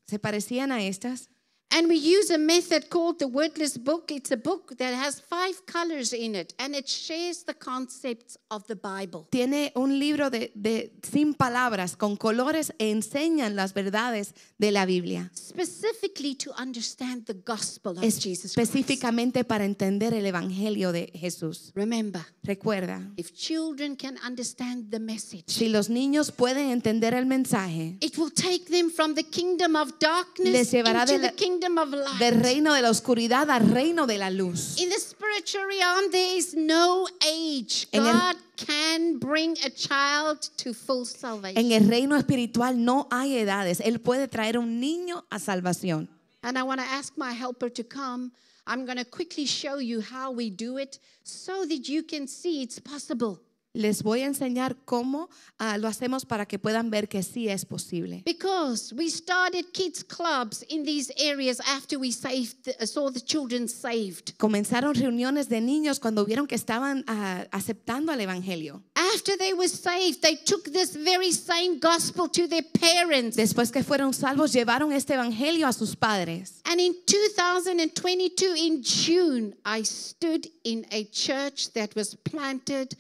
Se 0.07 0.18
parecían 0.18 0.73
a 0.73 0.83
estas. 0.83 1.30
And 1.72 1.88
we 1.88 1.94
use 1.96 2.30
a 2.35 2.38
method 2.38 2.88
called 2.90 3.20
the 3.20 3.28
wordless 3.28 3.78
book. 3.78 4.11
It's 4.11 4.33
a 4.33 4.37
book 4.37 4.76
that 4.78 4.92
has 4.92 5.20
five 5.20 5.64
colors 5.66 6.12
in 6.12 6.35
it 6.35 6.52
and 6.59 6.74
it 6.74 6.88
shares 6.88 7.44
the 7.44 7.54
concepts 7.54 8.37
of 8.50 8.66
the 8.66 8.74
Bible. 8.74 9.28
Tiene 9.30 9.70
un 9.76 9.98
libro 10.00 10.30
de, 10.30 10.50
de- 10.56 10.92
sin 11.02 11.33
palabras, 11.35 11.96
con 11.96 12.16
colores, 12.16 12.72
e 12.78 12.90
enseñan 12.90 13.54
las 13.54 13.72
verdades 13.72 14.35
de 14.59 14.72
la 14.72 14.85
Biblia. 14.85 15.30
Specifically 15.35 16.35
to 16.35 16.50
understand 16.61 17.24
the 17.26 17.35
gospel 17.35 17.92
of 17.98 18.02
Jesus 18.02 18.54
Christ. 18.54 18.59
Específicamente 18.59 19.44
para 19.44 19.64
entender 19.64 20.12
el 20.12 20.26
Evangelio 20.26 20.90
de 20.90 21.12
Jesús. 21.14 21.70
Remember, 21.76 22.22
Recuerda, 22.42 23.12
if 23.16 23.33
children 23.33 23.94
can 23.94 24.16
understand 24.26 24.90
the 24.90 24.98
message, 24.98 25.44
si 25.46 25.68
los 25.68 25.88
niños 25.88 26.33
pueden 26.33 26.70
entender 26.70 27.14
el 27.14 27.26
mensaje, 27.26 27.96
it 28.00 28.18
will 28.18 28.33
take 28.33 28.64
them 28.70 28.90
from 28.90 29.14
the 29.14 29.22
kingdom 29.22 29.76
of 29.76 29.92
darkness 30.00 30.50
Les 30.52 30.70
llevará 30.72 31.02
into 31.02 31.12
de 31.12 31.18
the 31.20 31.26
la- 31.26 31.33
kingdom 31.61 31.79
of 31.79 31.90
light. 31.92 32.18
del 32.18 32.40
reino 32.40 32.75
de 32.75 32.83
la 32.83 32.90
oscuridad 32.90 33.51
al 33.51 33.70
reino 33.70 34.07
de 34.07 34.18
la 34.18 34.31
luz. 34.31 34.79
In 34.79 34.88
the 34.88 34.99
spiritual 34.99 35.66
realm, 35.66 36.11
there 36.11 36.37
is 36.37 36.55
no 36.55 37.07
age. 37.20 37.87
En 37.92 38.07
el- 38.07 38.12
God 38.12 38.37
can 38.57 39.18
bring 39.18 39.57
a 39.64 39.70
child 39.70 40.40
to 40.57 40.73
full 40.73 41.05
salvation. 41.05 41.64
En 41.64 41.73
el 41.73 41.88
reino 41.88 42.16
espiritual 42.16 42.75
no 42.83 43.07
hay 43.11 43.38
edades. 43.38 43.81
Él 43.81 44.01
puede 44.01 44.29
traer 44.29 44.59
un 44.59 44.81
niño 44.81 45.25
a 45.31 45.38
salvación. 45.38 46.09
And 46.42 46.57
I 46.57 46.62
want 46.62 46.81
to 46.81 46.87
ask 46.87 47.16
my 47.16 47.33
helper 47.33 47.70
to 47.70 47.85
come. 47.85 48.33
I'm 48.66 48.85
going 48.85 48.99
to 48.99 49.05
quickly 49.05 49.46
show 49.46 49.79
you 49.79 50.01
how 50.01 50.31
we 50.31 50.51
do 50.51 50.79
it 50.79 50.99
so 51.25 51.66
that 51.66 51.88
you 51.88 52.03
can 52.03 52.27
see 52.29 52.62
it's 52.62 52.79
possible. 52.79 53.40
Les 53.72 54.02
voy 54.02 54.22
a 54.22 54.26
enseñar 54.26 54.76
cómo 54.85 55.30
ah, 55.59 55.78
lo 55.78 55.87
hacemos 55.87 56.24
para 56.24 56.44
que 56.44 56.59
puedan 56.59 56.90
ver 56.90 57.09
que 57.09 57.22
sí 57.22 57.48
es 57.48 57.64
posible. 57.64 58.22
Because 58.24 58.92
we 58.92 59.09
started 59.09 59.72
kids 59.72 60.02
clubs 60.02 60.64
in 60.68 60.83
these 60.83 61.12
areas 61.16 61.61
after 61.61 61.96
we 61.96 62.11
saved, 62.11 62.68
uh, 62.68 62.85
saw 62.85 63.12
the 63.12 63.20
children 63.20 63.68
saved. 63.68 64.37
Comenzaron 64.38 64.92
reuniones 64.96 65.48
de 65.48 65.61
niños 65.61 66.00
cuando 66.00 66.24
vieron 66.24 66.48
que 66.48 66.56
estaban 66.56 67.04
ah, 67.06 67.46
aceptando 67.52 68.11
al 68.11 68.20
Evangelio. 68.20 68.83
After 69.14 69.37
they 69.38 69.52
were 69.52 69.68
saved, 69.68 70.20
they 70.20 70.35
took 70.35 70.64
this 70.72 70.96
very 70.96 71.30
same 71.30 71.78
gospel 71.78 72.28
to 72.28 72.48
their 72.48 72.64
parents. 72.64 73.37
Después 73.37 73.70
que 73.70 73.85
fueron 73.85 74.12
salvos, 74.12 74.52
llevaron 74.52 74.92
este 74.92 75.14
Evangelio 75.14 75.68
a 75.68 75.72
sus 75.72 75.94
padres. 75.94 76.61
And 76.64 76.80
in 76.80 76.96
2022, 77.06 78.54
in 78.56 78.83
June, 78.83 79.54
I 79.64 79.85
stood 79.85 80.48
in 80.64 80.87
a 80.90 81.04
church 81.04 81.72
that 81.74 81.94
was 81.94 82.16
planted 82.16 82.96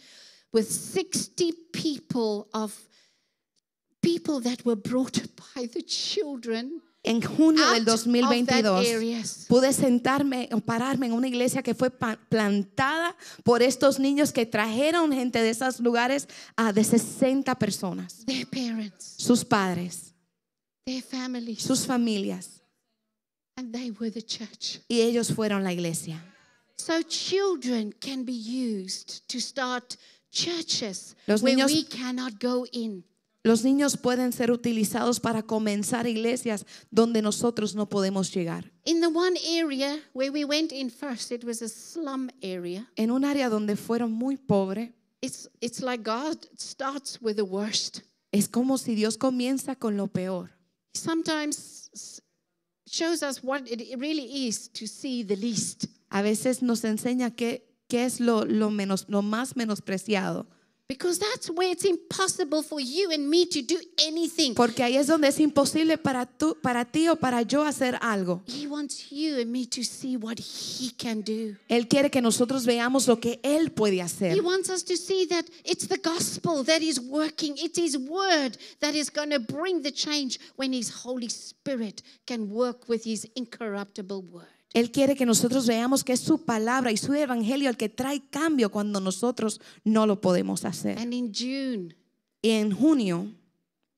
with 0.52 0.66
60 0.68 1.52
people 1.72 2.48
of 2.52 2.74
people 4.02 4.40
that 4.40 4.64
were 4.64 4.76
brought 4.76 5.20
by 5.54 5.66
the 5.66 5.82
children 5.82 6.80
En 7.02 7.22
junio 7.22 7.64
del 7.64 7.72
out 7.72 7.80
of 7.80 7.86
that 7.86 8.04
2022 8.04 8.76
areas. 8.94 9.46
pude 9.48 9.72
sentarme 9.72 10.50
o 10.52 10.60
pararme 10.60 11.06
en 11.06 11.12
una 11.12 11.28
iglesia 11.28 11.62
que 11.62 11.74
fue 11.74 11.88
plantada 11.90 13.16
por 13.42 13.62
estos 13.62 13.98
niños 13.98 14.32
que 14.32 14.44
trajeron 14.44 15.10
gente 15.12 15.40
de 15.40 15.48
esos 15.48 15.80
lugares 15.80 16.28
a 16.56 16.72
de 16.74 16.84
60 16.84 17.54
personas. 17.58 18.22
Their 18.26 18.46
parents, 18.46 19.14
Sus 19.16 19.44
padres, 19.46 20.12
their 20.84 21.02
families, 21.02 21.62
sus 21.62 21.86
familias. 21.86 22.60
and 23.56 23.72
they 23.72 23.90
were 23.92 24.10
the 24.10 24.22
church. 24.22 24.80
Y 24.88 25.00
ellos 25.00 25.32
fueron 25.32 25.64
la 25.64 25.72
iglesia. 25.72 26.22
So 26.76 27.02
children 27.02 27.94
can 27.98 28.24
be 28.24 28.32
used 28.34 29.26
to 29.28 29.38
start 29.40 29.96
churches 30.30 31.16
Los 31.26 31.42
where 31.42 31.54
niños- 31.56 31.72
we 31.72 31.84
cannot 31.84 32.40
go 32.40 32.64
in. 32.72 33.04
Los 33.42 33.64
niños 33.64 33.96
pueden 33.96 34.32
ser 34.32 34.50
utilizados 34.50 35.18
para 35.18 35.42
comenzar 35.42 36.06
iglesias 36.06 36.66
donde 36.90 37.22
nosotros 37.22 37.74
no 37.74 37.88
podemos 37.88 38.30
llegar. 38.34 38.70
In 38.84 39.00
the 39.00 39.06
one 39.08 39.34
area 39.58 39.98
where 40.12 40.30
we 40.30 40.44
went 40.44 40.72
in 40.72 40.90
first, 40.90 41.32
it 41.32 41.42
was 41.44 41.62
a 41.62 41.68
slum 41.68 42.28
area. 42.42 42.86
En 42.96 43.10
un 43.10 43.24
área 43.24 43.48
donde 43.48 43.76
fueron 43.76 44.12
muy 44.12 44.36
pobres, 44.36 44.90
It's, 45.22 45.48
it's 45.60 45.80
like 45.82 46.02
God 46.02 46.36
starts 46.58 47.18
with 47.22 47.36
the 47.36 47.44
worst. 47.44 48.02
es 48.32 48.46
como 48.48 48.76
si 48.78 48.94
Dios 48.94 49.16
comienza 49.16 49.74
con 49.74 49.96
lo 49.96 50.06
peor. 50.06 50.50
Sometimes 50.94 52.20
shows 52.86 53.22
us 53.22 53.42
what 53.42 53.62
it 53.66 53.98
really 53.98 54.46
is 54.48 54.68
to 54.72 54.86
see 54.86 55.22
the 55.24 55.36
least. 55.36 55.86
A 56.10 56.22
veces 56.22 56.60
nos 56.62 56.84
enseña 56.84 57.30
qué, 57.34 57.69
qué 57.90 58.06
es 58.06 58.20
lo, 58.20 58.46
lo, 58.46 58.70
menos, 58.70 59.04
lo 59.08 59.20
más 59.20 59.56
menospreciado. 59.56 60.46
Because 60.88 61.20
that's 61.20 61.48
where 61.48 61.70
it's 61.70 61.84
impossible 61.84 62.64
for 62.64 62.80
you 62.80 63.12
and 63.12 63.30
me 63.30 63.46
to 63.46 63.62
do 63.62 63.78
anything. 64.04 64.54
Porque 64.56 64.82
ahí 64.82 64.96
es 64.96 65.06
donde 65.06 65.28
es 65.28 65.38
imposible 65.38 65.96
para, 65.98 66.26
tú, 66.26 66.56
para 66.60 66.84
ti 66.84 67.08
o 67.08 67.14
para 67.14 67.42
yo 67.42 67.62
hacer 67.62 67.96
algo. 68.02 68.42
He 68.48 68.66
wants 68.66 69.12
you 69.12 69.40
and 69.40 69.52
me 69.52 69.66
to 69.66 69.84
see 69.84 70.16
what 70.16 70.40
He 70.40 70.90
can 70.98 71.20
do. 71.20 71.56
Él 71.68 71.86
quiere 71.86 72.10
que 72.10 72.20
nosotros 72.20 72.66
veamos 72.66 73.06
lo 73.06 73.20
que 73.20 73.38
Él 73.44 73.70
puede 73.70 74.02
hacer. 74.02 74.34
He 74.36 74.40
wants 74.40 74.68
us 74.68 74.82
to 74.82 74.96
see 74.96 75.26
that 75.26 75.44
it's 75.64 75.86
the 75.86 75.96
gospel 75.96 76.64
that 76.64 76.82
is 76.82 76.98
working. 76.98 77.54
It's 77.56 77.78
His 77.78 77.96
word 77.96 78.58
that 78.80 78.96
is 78.96 79.10
going 79.10 79.30
to 79.30 79.38
bring 79.38 79.82
the 79.82 79.92
change 79.92 80.40
when 80.56 80.72
His 80.72 80.90
Holy 81.04 81.28
Spirit 81.28 82.02
can 82.26 82.50
work 82.50 82.88
with 82.88 83.04
His 83.04 83.28
incorruptible 83.36 84.22
word. 84.22 84.59
Él 84.72 84.92
quiere 84.92 85.16
que 85.16 85.26
nosotros 85.26 85.66
veamos 85.66 86.04
que 86.04 86.12
es 86.12 86.20
su 86.20 86.44
palabra 86.44 86.92
y 86.92 86.96
su 86.96 87.12
evangelio 87.12 87.68
el 87.68 87.76
que 87.76 87.88
trae 87.88 88.22
cambio 88.30 88.70
cuando 88.70 89.00
nosotros 89.00 89.60
no 89.84 90.06
lo 90.06 90.20
podemos 90.20 90.64
hacer. 90.64 90.98
And 90.98 91.12
in 91.12 91.32
June 91.34 91.96
Y 92.42 92.50
en 92.50 92.72
junio 92.72 93.32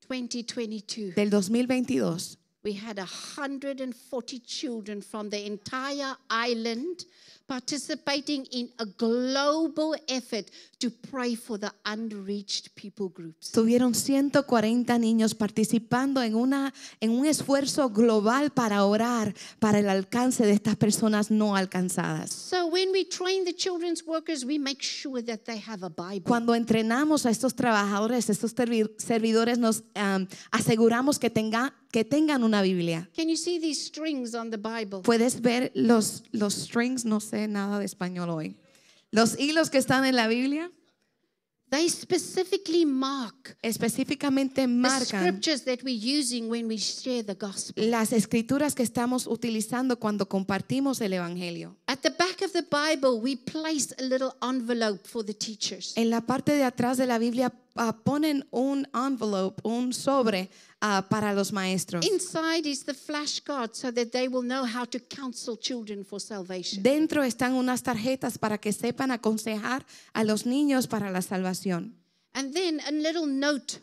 2022, 0.09 1.15
del 1.15 1.29
2022 1.29 2.39
we 2.63 2.73
had 2.73 2.97
140 2.97 4.39
children 4.39 5.01
from 5.01 5.29
the 5.29 5.45
entire 5.45 6.15
island 6.29 7.05
participating 7.45 8.45
in 8.51 8.69
a 8.79 8.85
global 8.85 9.93
effort 10.07 10.49
to 10.79 10.89
pray 10.89 11.35
for 11.35 11.57
the 11.59 11.69
unreached 11.85 12.73
people 12.75 13.09
groups. 13.09 13.51
tuvieron 13.51 13.93
140 13.93 14.97
niños 14.97 15.35
participando 15.35 16.21
en, 16.23 16.35
una, 16.35 16.73
en 17.01 17.11
un 17.11 17.25
esfuerzo 17.25 17.89
global 17.89 18.51
para 18.51 18.85
orar 18.85 19.33
para 19.59 19.79
el 19.79 19.89
alcance 19.89 20.45
de 20.45 20.53
estas 20.53 20.77
personas 20.77 21.31
no 21.31 21.55
alcanzadas. 21.57 22.31
So 22.31 22.67
when 22.67 22.91
we 22.91 23.03
train 23.05 23.43
the 23.43 23.53
children's 23.53 24.05
workers, 24.05 24.45
we 24.45 24.57
make 24.57 24.81
sure 24.81 25.21
that 25.23 25.43
they 25.45 25.59
have 25.59 25.83
a 25.83 25.89
Bible. 25.89 26.23
Cuando 26.25 26.55
entrenamos 26.55 27.25
a 27.25 27.29
estos 27.29 27.55
trabajadores, 27.55 28.29
estos 28.29 28.55
servi- 28.55 28.89
servidores, 28.97 29.57
nos 29.57 29.83
am, 29.95 30.27
aseguramos 30.51 31.19
que, 31.19 31.29
tenga, 31.29 31.73
que 31.93 32.03
tengan 32.03 32.43
una 32.43 32.63
Biblia. 32.63 33.07
Can 33.15 33.29
you 33.29 33.37
see 33.37 33.59
these 33.59 33.85
strings 33.85 34.33
on 34.33 34.49
the 34.49 34.57
Bible? 34.57 35.03
Puedes 35.03 35.39
ver 35.39 35.71
los, 35.75 36.23
los 36.31 36.55
strings, 36.55 37.05
no 37.05 37.19
sé 37.19 37.47
nada 37.47 37.77
de 37.77 37.85
español 37.85 38.31
hoy. 38.31 38.57
Los 39.11 39.37
hilos 39.37 39.69
que 39.69 39.77
están 39.77 40.03
en 40.03 40.15
la 40.15 40.27
Biblia 40.27 40.71
They 41.73 41.89
specifically 41.89 42.85
mark 42.85 43.57
específicamente 43.63 44.61
the 44.61 44.67
marcan 44.67 45.21
scriptures 45.21 45.63
that 45.63 45.83
we're 45.83 46.19
using 46.19 46.47
when 46.47 46.67
we 46.67 46.77
share 46.77 47.23
the 47.23 47.33
gospel. 47.33 47.89
las 47.89 48.13
escrituras 48.13 48.75
que 48.75 48.83
estamos 48.83 49.25
utilizando 49.25 49.97
cuando 49.97 50.29
compartimos 50.29 51.01
el 51.01 51.13
Evangelio. 51.13 51.75
At 51.87 52.01
the 52.01 52.11
back 52.11 52.43
of 52.43 52.51
the 52.51 52.61
Bible, 52.61 53.19
we 53.19 53.35
place 53.35 53.91
a 53.97 54.03
little 54.03 54.33
envelope 54.43 55.07
for 55.07 55.25
the 55.25 55.33
teachers. 55.33 55.93
En 55.95 56.11
la 56.11 56.21
parte 56.21 56.51
de 56.51 56.63
atrás 56.63 56.97
de 56.97 57.07
la 57.07 57.17
Biblia 57.17 57.51
ah, 57.75 57.93
ponen 58.03 58.45
un 58.51 58.87
envelope, 58.93 59.61
un 59.63 59.93
sobre 59.93 60.49
ah, 60.81 61.05
para 61.09 61.33
los 61.33 61.51
maestros. 61.51 62.05
Inside 62.05 62.67
is 62.67 62.83
the 62.83 62.93
flashcard 62.93 63.73
so 63.73 63.91
that 63.91 64.11
they 64.11 64.27
will 64.27 64.43
know 64.43 64.65
how 64.65 64.85
to 64.85 64.99
counsel 64.99 65.57
children 65.57 66.03
for 66.03 66.19
salvation. 66.19 66.83
Dentro 66.83 67.23
están 67.23 67.53
unas 67.53 67.83
tarjetas 67.83 68.37
para 68.37 68.57
que 68.57 68.71
sepan 68.71 69.11
aconsejar 69.11 69.85
a 70.13 70.23
los 70.23 70.45
niños 70.45 70.87
para 70.87 71.11
la 71.11 71.21
salvación. 71.21 71.95
And 72.33 72.53
then 72.53 72.79
a 72.87 72.91
little 72.91 73.27
note 73.27 73.79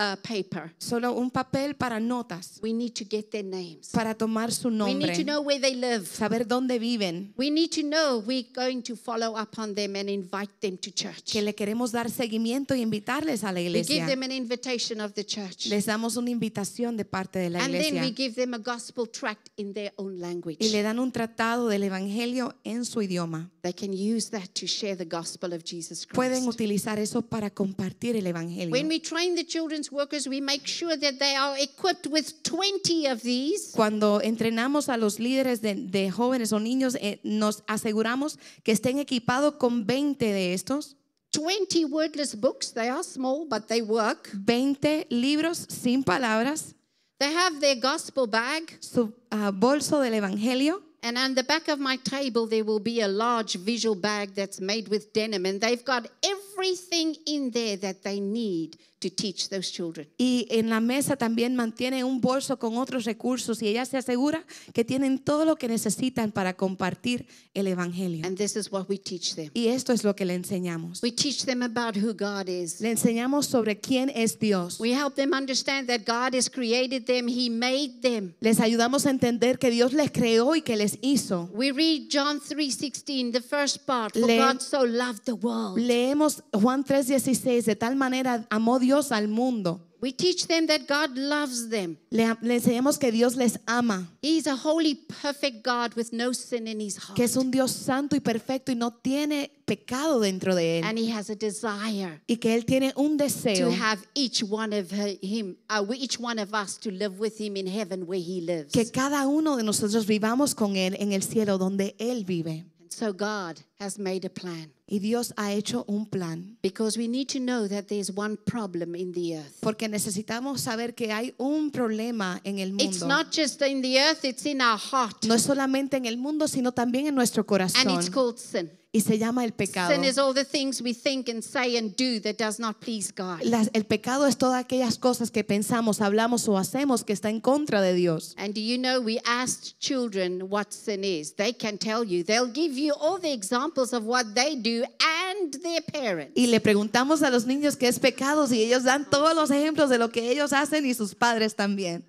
uh, 0.00 0.16
paper. 0.26 0.72
solo 0.78 1.12
un 1.12 1.30
papel 1.30 1.74
para 1.76 2.00
notas, 2.00 2.58
We 2.62 2.72
need 2.72 2.92
to 2.94 3.04
get 3.08 3.30
their 3.30 3.44
names. 3.44 3.88
para 3.92 4.14
tomar 4.14 4.50
su 4.52 4.68
We 4.68 4.74
need 4.74 4.78
to 4.78 4.94
nombre, 4.94 5.24
know 5.24 5.42
where 5.42 5.60
they 5.60 5.74
live. 5.74 6.06
saber 6.06 6.46
dónde 6.46 6.78
viven, 6.78 7.34
We 7.36 7.50
need 7.50 7.70
to 7.74 7.82
know 7.82 8.22
we're 8.26 8.48
going 8.54 8.82
to 8.82 8.96
follow 8.96 9.36
up 9.38 9.58
on 9.58 9.74
them 9.74 9.96
and 9.96 10.08
invite 10.08 10.52
them 10.60 10.78
to 10.78 10.90
church. 10.90 11.32
que 11.32 11.42
le 11.42 11.54
queremos 11.54 11.92
dar 11.92 12.10
seguimiento 12.10 12.74
y 12.74 12.80
invitarles 12.82 13.44
a 13.44 13.52
la 13.52 13.60
We 13.60 13.64
give 13.68 13.78
iglesia. 13.80 14.06
them 14.06 14.22
an 14.22 14.32
invitation 14.32 15.00
of 15.00 15.12
the 15.14 15.24
church. 15.24 15.66
Les 15.66 15.86
damos 15.86 16.16
una 16.16 16.30
invitación 16.30 16.96
de 16.96 17.04
parte 17.04 17.38
de 17.38 17.50
la 17.50 17.62
And 17.64 17.72
then 17.72 17.94
we 17.94 18.08
iglesia 18.08 18.14
give 18.16 18.34
them 18.34 18.54
a 18.54 18.58
gospel 18.58 19.06
tract 19.08 19.48
in 19.56 19.72
their 19.74 19.92
own 19.96 20.18
language. 20.20 20.56
y 20.60 20.70
le 20.70 20.82
dan 20.82 20.98
un 20.98 21.12
tratado 21.12 21.68
del 21.68 21.82
evangelio 21.82 22.54
en 22.64 22.84
su 22.84 23.02
idioma. 23.02 23.50
They 23.62 23.74
can 23.74 23.92
use 23.92 24.30
that 24.30 24.54
to 24.54 24.66
share 24.66 24.96
the 24.96 25.04
gospel 25.04 25.52
of 25.52 25.62
Jesus 25.64 26.06
Pueden 26.06 26.44
Christ. 26.44 26.48
utilizar 26.48 26.98
eso 26.98 27.20
para 27.20 27.50
compartir 27.50 28.16
el 28.16 28.26
evangelio. 28.26 28.72
When 28.72 28.88
we 28.88 29.00
train 29.00 29.34
the 29.34 29.44
children's 29.44 29.92
workers, 29.92 30.26
we 30.26 30.40
make 30.40 30.66
sure 30.66 30.96
that 30.96 31.18
they 31.18 31.36
are 31.36 31.58
equipped 31.60 32.06
with 32.06 32.42
20 32.42 33.06
of 33.08 33.20
these. 33.22 33.72
Cuando 33.72 34.20
entrenamos 34.22 34.88
a 34.88 34.96
los 34.96 35.18
líderes 35.18 35.60
de, 35.60 35.74
de 35.74 36.10
jóvenes 36.10 36.52
o 36.52 36.58
niños, 36.58 36.96
eh, 37.00 37.20
nos 37.22 37.62
aseguramos 37.66 38.38
que 38.62 38.72
estén 38.72 38.98
equipados 38.98 39.56
con 39.56 39.84
20 39.86 40.24
de 40.32 40.54
estos, 40.54 40.96
20 41.32 41.84
wordless 41.84 42.34
books. 42.34 42.72
They 42.72 42.88
are 42.88 43.04
small, 43.04 43.46
but 43.46 43.66
they 43.68 43.82
work. 43.82 44.30
20 44.34 45.06
libros 45.10 45.66
sin 45.68 46.02
palabras, 46.02 46.74
They 47.18 47.34
have 47.34 47.60
their 47.60 47.78
gospel 47.78 48.26
bag. 48.26 48.78
su 48.80 49.12
ah, 49.30 49.50
bolso 49.54 50.00
del 50.00 50.14
evangelio. 50.14 50.82
And 51.02 51.16
on 51.16 51.34
the 51.34 51.42
back 51.42 51.68
of 51.68 51.78
my 51.78 51.96
table, 51.96 52.46
there 52.46 52.64
will 52.64 52.78
be 52.78 53.00
a 53.00 53.08
large 53.08 53.54
visual 53.54 53.94
bag 53.94 54.34
that's 54.34 54.60
made 54.60 54.88
with 54.88 55.12
denim. 55.12 55.46
And 55.46 55.60
they've 55.60 55.84
got 55.84 56.08
everything 56.22 57.16
in 57.26 57.50
there 57.50 57.76
that 57.78 58.02
they 58.02 58.20
need 58.20 58.76
to 59.00 59.08
teach 59.10 59.48
those 59.48 59.72
children. 59.72 60.06
Y 60.18 60.46
en 60.50 60.68
la 60.68 60.78
mesa 60.78 61.16
también 61.16 61.56
mantiene 61.56 62.04
un 62.04 62.20
bolso 62.20 62.58
con 62.58 62.76
otros 62.76 63.04
recursos 63.04 63.62
y 63.62 63.68
ella 63.68 63.86
se 63.86 63.96
asegura 63.96 64.44
que 64.74 64.84
tienen 64.84 65.18
todo 65.18 65.46
lo 65.46 65.56
que 65.56 65.68
necesitan 65.68 66.32
para 66.32 66.54
compartir 66.54 67.26
el 67.54 67.66
evangelio. 67.66 68.26
And 68.26 68.36
this 68.36 68.56
is 68.56 68.70
what 68.70 68.88
we 68.90 68.98
teach 68.98 69.34
them. 69.34 69.50
Y 69.54 69.68
esto 69.68 69.94
es 69.94 70.04
lo 70.04 70.14
que 70.14 70.26
le 70.26 70.34
enseñamos. 70.34 71.02
We 71.02 71.10
teach 71.12 71.44
them 71.46 71.62
about 71.62 71.96
who 71.96 72.12
God 72.14 72.48
is. 72.48 72.80
Le 72.82 72.90
enseñamos 72.90 73.46
sobre 73.46 73.80
quién 73.80 74.12
es 74.14 74.38
Dios. 74.38 74.78
We 74.78 74.92
help 74.92 75.14
them 75.14 75.32
understand 75.32 75.88
that 75.88 76.00
God 76.06 76.36
has 76.36 76.50
created 76.50 77.06
them, 77.06 77.26
He 77.26 77.48
made 77.48 78.00
them. 78.02 78.34
Les 78.40 78.60
ayudamos 78.60 79.06
a 79.06 79.10
entender 79.10 79.58
que 79.58 79.70
Dios 79.70 79.94
les 79.94 80.10
creó 80.10 80.54
y 80.54 80.60
que 80.60 80.76
les 80.76 80.98
hizo. 81.00 81.48
We 81.54 81.72
read 81.72 82.08
John 82.12 82.38
3:16, 82.38 83.32
the 83.32 83.40
first 83.40 83.86
part, 83.86 84.12
for 84.12 84.26
Le- 84.26 84.36
God 84.36 84.60
so 84.60 84.84
loved 84.84 85.24
the 85.24 85.32
world. 85.32 85.78
Leemos 85.78 86.42
Juan 86.52 86.84
3:16, 86.84 87.64
de 87.64 87.76
tal 87.76 87.96
manera 87.96 88.46
amó 88.50 88.78
Dios 88.78 88.89
al 89.12 89.28
mundo. 89.28 89.80
We 90.02 90.12
teach 90.12 90.46
them 90.46 90.66
that 90.68 90.86
God 90.88 91.14
loves 91.18 91.68
them. 91.68 91.98
Le, 92.08 92.34
le 92.40 92.54
enseñamos 92.54 92.98
que 92.98 93.12
Dios 93.12 93.36
les 93.36 93.58
ama, 93.66 94.08
He's 94.22 94.46
a 94.46 94.56
holy, 94.56 94.94
perfect 94.94 95.62
God 95.62 95.94
with 95.94 96.10
no 96.10 96.32
sin 96.32 96.66
in 96.66 96.80
his 96.80 96.96
heart. 96.96 97.14
que 97.16 97.24
es 97.24 97.36
un 97.36 97.50
Dios 97.50 97.70
santo 97.72 98.16
y 98.16 98.20
perfecto 98.20 98.72
y 98.72 98.76
no 98.76 98.92
tiene 98.92 99.50
pecado 99.66 100.18
dentro 100.20 100.54
de 100.54 100.78
él. 100.78 100.84
And 100.86 100.98
he 100.98 101.12
has 101.12 101.28
a 101.28 101.34
desire 101.34 102.22
Y 102.26 102.36
que 102.38 102.54
él 102.54 102.64
tiene 102.64 102.94
un 102.96 103.18
to 103.18 103.24
deseo 103.24 103.70
have 103.72 104.00
each 104.14 104.42
one 104.42 104.72
of 104.72 104.90
her- 104.90 105.18
him, 105.20 105.58
uh, 105.68 105.84
each 105.94 106.18
one 106.18 106.38
of 106.40 106.54
us 106.54 106.78
to 106.78 106.90
live 106.90 107.20
with 107.20 107.38
him 107.38 107.56
in 107.58 107.66
heaven 107.66 108.04
where 108.06 108.18
he 108.18 108.40
lives. 108.40 108.72
que 108.72 108.90
cada 108.90 109.26
uno 109.28 109.58
de 109.58 109.62
nosotros 109.64 110.06
vivamos 110.06 110.54
con 110.54 110.76
él 110.76 110.96
en 110.98 111.12
el 111.12 111.22
cielo 111.22 111.58
donde 111.58 111.94
él 111.98 112.24
vive. 112.24 112.64
And 112.80 112.90
so 112.90 113.12
God 113.12 113.60
has 113.80 113.98
made 113.98 114.24
a 114.26 114.30
plan 114.30 114.70
Y 114.86 114.98
Dios 114.98 115.32
ha 115.36 115.52
hecho 115.52 115.84
un 115.88 116.04
plan. 116.04 116.56
because 116.62 116.98
we 116.98 117.06
need 117.08 117.28
to 117.28 117.38
know 117.38 117.66
that 117.68 117.86
there's 117.88 118.10
one 118.10 118.36
problem 118.44 118.94
in 118.96 119.12
the 119.12 119.36
earth. 119.38 119.58
Porque 119.60 119.88
necesitamos 119.88 120.60
saber 120.60 120.94
que 120.94 121.12
hay 121.12 121.32
un 121.38 121.70
problema 121.70 122.40
en 122.44 122.58
el 122.58 122.74
It's 122.80 123.00
mundo. 123.00 123.06
not 123.06 123.30
just 123.32 123.62
in 123.62 123.82
the 123.82 123.98
earth, 124.00 124.24
it's 124.24 124.44
in 124.46 124.60
our 124.60 124.76
heart. 124.78 125.24
No 125.26 125.34
es 125.34 125.42
solamente 125.42 125.96
en 125.96 126.06
el 126.06 126.16
mundo, 126.16 126.48
sino 126.48 126.72
también 126.72 127.06
en 127.06 127.14
nuestro 127.14 127.42
And 127.42 127.48
corazón. 127.48 127.90
it's 128.00 128.10
called 128.10 128.38
sin. 128.38 128.70
Y 128.92 129.02
se 129.02 129.18
llama 129.18 129.44
el 129.44 129.52
pecado. 129.52 129.94
Sin 129.94 130.02
is 130.02 130.18
all 130.18 130.34
the 130.34 130.44
things 130.44 130.82
we 130.82 130.92
think 130.92 131.28
and 131.28 131.44
say 131.44 131.76
and 131.76 131.94
do 131.94 132.18
that 132.22 132.36
does 132.36 132.58
not 132.58 132.80
please 132.80 133.12
God. 133.14 133.40
Las- 133.44 133.70
el 133.72 133.84
pecado 133.84 134.26
es 134.26 134.36
todas 134.36 134.58
aquellas 134.64 134.98
cosas 134.98 135.30
que 135.30 135.44
pensamos, 135.44 136.00
hablamos 136.00 136.48
o 136.48 136.58
hacemos 136.58 137.04
que 137.04 137.12
está 137.12 137.30
en 137.30 137.40
contra 137.40 137.80
de 137.80 137.94
Dios. 137.94 138.34
And 138.36 138.52
do 138.52 138.60
you 138.60 138.76
know 138.78 139.00
we 139.00 139.20
asked 139.24 139.78
children 139.78 140.48
what 140.50 140.72
sin 140.72 141.04
is? 141.04 141.34
They 141.36 141.52
can 141.52 141.78
tell 141.78 142.02
you. 142.02 142.24
They'll 142.24 142.50
give 142.52 142.76
you 142.76 142.92
all 143.00 143.20
the 143.20 143.30
examples 143.32 143.69
of 143.76 144.04
what 144.04 144.34
they 144.34 144.56
do 144.56 144.84
and 144.84 145.52
their 145.62 145.82
parents. 145.82 146.32
Y 146.34 146.46
le 146.46 146.60
preguntamos 146.60 147.22
a 147.22 147.30
los 147.30 147.46
niños 147.46 147.76
qué 147.76 147.88
es 147.88 147.98
pecado 147.98 148.46
y 148.50 148.62
ellos 148.62 148.84
dan 148.84 149.08
todos 149.08 149.34
los 149.34 149.50
ejemplos 149.50 149.90
de 149.90 149.98
lo 149.98 150.10
que 150.10 150.30
ellos 150.30 150.52
hacen 150.52 150.86
y 150.86 150.94
sus 150.94 151.14
padres 151.14 151.54
también. 151.54 152.04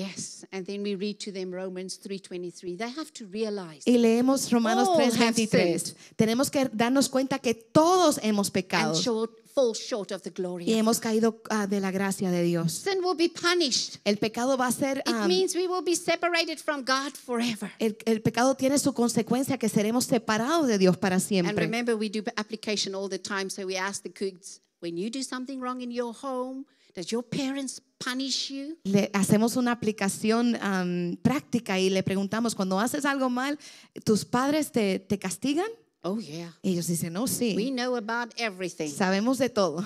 Yes, 0.00 0.46
and 0.52 0.64
then 0.66 0.84
we 0.84 0.94
read 0.94 1.18
to 1.18 1.32
them 1.32 1.52
Romans 1.52 1.98
3:23. 1.98 2.76
They 2.78 2.90
have 2.90 3.12
to 3.14 3.26
realize 3.26 3.82
Y 3.86 3.98
leemos 3.98 4.48
Romanos 4.52 4.86
All 4.86 5.00
have 5.00 5.34
3:23. 5.34 5.96
Tenemos 6.14 6.48
que 6.48 6.70
darnos 6.72 7.08
cuenta 7.08 7.40
que 7.40 7.54
todos 7.54 8.20
hemos 8.22 8.46
and 8.46 8.54
pecado 8.54 8.94
short, 8.94 9.32
fall 9.52 9.74
short 9.74 10.12
of 10.12 10.22
the 10.22 10.30
glory. 10.30 10.64
y 10.64 10.74
hemos 10.74 11.00
caído 11.00 11.42
ah, 11.50 11.66
de 11.66 11.80
la 11.80 11.90
gracia 11.90 12.30
de 12.30 12.44
Dios. 12.44 12.72
Sin 12.72 13.02
will 13.02 13.16
be 13.16 13.28
punished. 13.28 13.96
El 14.04 14.18
pecado 14.18 14.56
va 14.56 14.68
a 14.68 14.72
ser, 14.72 14.98
It 14.98 15.12
ah, 15.12 15.26
means 15.26 15.56
we 15.56 15.66
will 15.66 15.82
be 15.82 15.96
separated 15.96 16.60
from 16.60 16.84
God 16.84 17.14
forever. 17.16 17.72
el, 17.80 17.96
el 18.06 18.22
pecado 18.22 18.54
tiene 18.54 18.78
su 18.78 18.92
consecuencia 18.92 19.58
que 19.58 19.68
seremos 19.68 20.04
separados 20.04 20.68
de 20.68 20.78
Dios 20.78 20.96
para 20.98 21.16
And 21.16 21.24
siempre. 21.24 21.64
remember, 21.64 21.96
we 21.96 22.08
do 22.08 22.22
application 22.36 22.94
all 22.94 23.08
the 23.08 23.18
time. 23.18 23.50
So 23.50 23.66
we 23.66 23.76
ask 23.76 24.04
the 24.04 24.12
kids, 24.12 24.60
when 24.78 24.96
you 24.96 25.10
do 25.10 25.24
something 25.24 25.58
wrong 25.60 25.80
in 25.80 25.90
your 25.90 26.14
home, 26.14 26.64
does 26.94 27.10
your 27.12 27.22
parents 27.22 27.80
punish 27.98 28.50
you? 28.50 28.76
Le 28.84 29.10
hacemos 29.12 29.56
una 29.56 29.72
aplicación 29.72 30.56
práctica 31.22 31.78
y 31.78 31.90
le 31.90 32.02
preguntamos, 32.02 32.54
cuando 32.54 32.78
haces 32.78 33.04
algo 33.04 33.30
mal, 33.30 33.58
¿tus 34.04 34.24
padres 34.24 34.72
te, 34.72 34.98
te 34.98 35.18
castigan? 35.18 35.68
Oh, 36.02 36.18
yeah. 36.18 36.56
Ellos 36.62 36.86
dicen, 36.86 37.12
no, 37.12 37.24
We 37.24 37.28
sí, 37.28 37.70
know 37.72 37.96
about 37.96 38.32
everything. 38.38 38.88
sabemos 38.90 39.38
de 39.38 39.50
todo. 39.50 39.84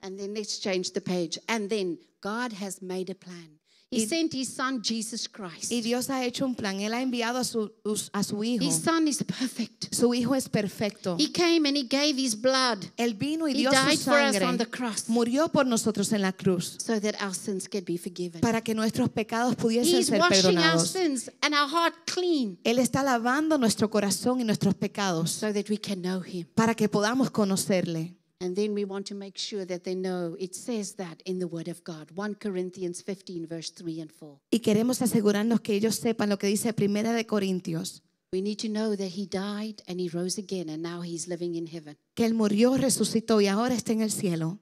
And 0.00 0.18
then 0.18 0.32
let's 0.32 0.58
change 0.58 0.92
the 0.92 1.00
page. 1.02 1.38
And 1.46 1.68
then 1.68 1.98
God 2.22 2.52
has 2.54 2.80
made 2.80 3.10
a 3.10 3.14
plan. 3.14 3.59
He 3.92 4.06
sent 4.06 4.32
his 4.32 4.48
son, 4.48 4.80
Jesus 4.84 5.28
Christ. 5.28 5.72
Y 5.72 5.80
Dios 5.80 6.10
ha 6.10 6.24
hecho 6.24 6.44
un 6.46 6.54
plan, 6.54 6.78
Él 6.78 6.94
ha 6.94 7.02
enviado 7.02 7.38
a 7.38 7.44
su, 7.44 7.72
a 8.12 8.22
su 8.22 8.44
hijo. 8.44 8.64
His 8.64 8.76
son 8.76 9.08
is 9.08 9.24
perfect. 9.24 9.92
Su 9.92 10.14
hijo 10.14 10.36
es 10.36 10.48
perfecto. 10.48 11.16
He 11.18 11.32
came 11.32 11.66
and 11.68 11.76
he 11.76 11.82
gave 11.82 12.14
his 12.16 12.40
blood 12.40 12.78
Él 12.96 13.14
vino 13.14 13.48
y 13.48 13.50
He 13.50 13.54
dio 13.58 13.70
su 13.72 13.76
died 13.76 13.98
for 13.98 14.14
us 14.14 14.32
sangre. 14.34 14.44
on 14.46 14.58
the 14.58 14.66
cross. 14.66 15.08
Murió 15.08 15.48
por 15.50 15.66
nosotros 15.66 16.12
en 16.12 16.22
la 16.22 16.30
cruz 16.32 16.76
so 16.78 17.00
that 17.00 17.20
our 17.20 17.34
sins 17.34 17.68
could 17.68 17.84
be 17.84 17.98
forgiven. 17.98 18.40
para 18.40 18.60
que 18.60 18.76
nuestros 18.76 19.08
pecados 19.08 19.56
pudiesen 19.56 19.98
He's 19.98 20.06
ser 20.06 20.20
washing 20.20 20.56
our 20.58 20.78
sins 20.78 21.28
and 21.42 21.52
our 21.52 21.68
heart 21.68 21.94
clean 22.14 22.60
Él 22.62 22.78
está 22.78 23.02
lavando 23.02 23.58
nuestro 23.58 23.90
corazón 23.90 24.40
y 24.40 24.44
nuestros 24.44 24.74
pecados 24.76 25.32
so 25.32 25.52
that 25.52 25.68
we 25.68 25.76
can 25.78 26.00
know 26.00 26.22
him. 26.24 26.46
para 26.54 26.76
que 26.76 26.88
podamos 26.88 27.32
conocerle. 27.32 28.14
And 28.42 28.56
then 28.56 28.72
we 28.74 28.84
want 28.86 29.06
to 29.08 29.14
make 29.14 29.36
sure 29.36 29.66
that 29.66 29.84
they 29.84 29.94
know 29.94 30.34
it 30.38 30.54
says 30.54 30.94
that 30.94 31.20
in 31.26 31.38
the 31.40 31.46
Word 31.46 31.68
of 31.68 31.84
God. 31.84 32.10
1 32.14 32.36
Corinthians 32.36 33.02
15, 33.02 33.46
verse 33.46 33.70
3 33.70 34.00
and 34.00 34.10
4. 34.10 34.38
Y 34.50 34.60
queremos 34.60 35.02
asegurarnos 35.02 35.60
que 35.60 35.74
ellos 35.74 35.96
sepan 35.96 36.30
lo 36.30 36.38
que 36.38 36.46
dice 36.46 36.72
Primera 36.72 37.12
de 37.12 37.26
Corintios, 37.26 38.02
We 38.32 38.40
need 38.40 38.58
to 38.60 38.68
know 38.68 38.94
that 38.96 39.10
He 39.16 39.26
died 39.26 39.82
and 39.88 40.00
He 40.00 40.08
rose 40.08 40.38
again 40.38 40.70
and 40.70 40.82
now 40.82 41.02
He's 41.02 41.26
living 41.28 41.54
in 41.56 41.66
heaven. 41.66 41.96
que 42.14 42.24
Él 42.24 42.32
murió, 42.34 42.76
resucitó 42.78 43.40
y 43.42 43.48
ahora 43.48 43.74
está 43.74 43.92
en 43.92 44.00
el 44.02 44.10
cielo. 44.10 44.58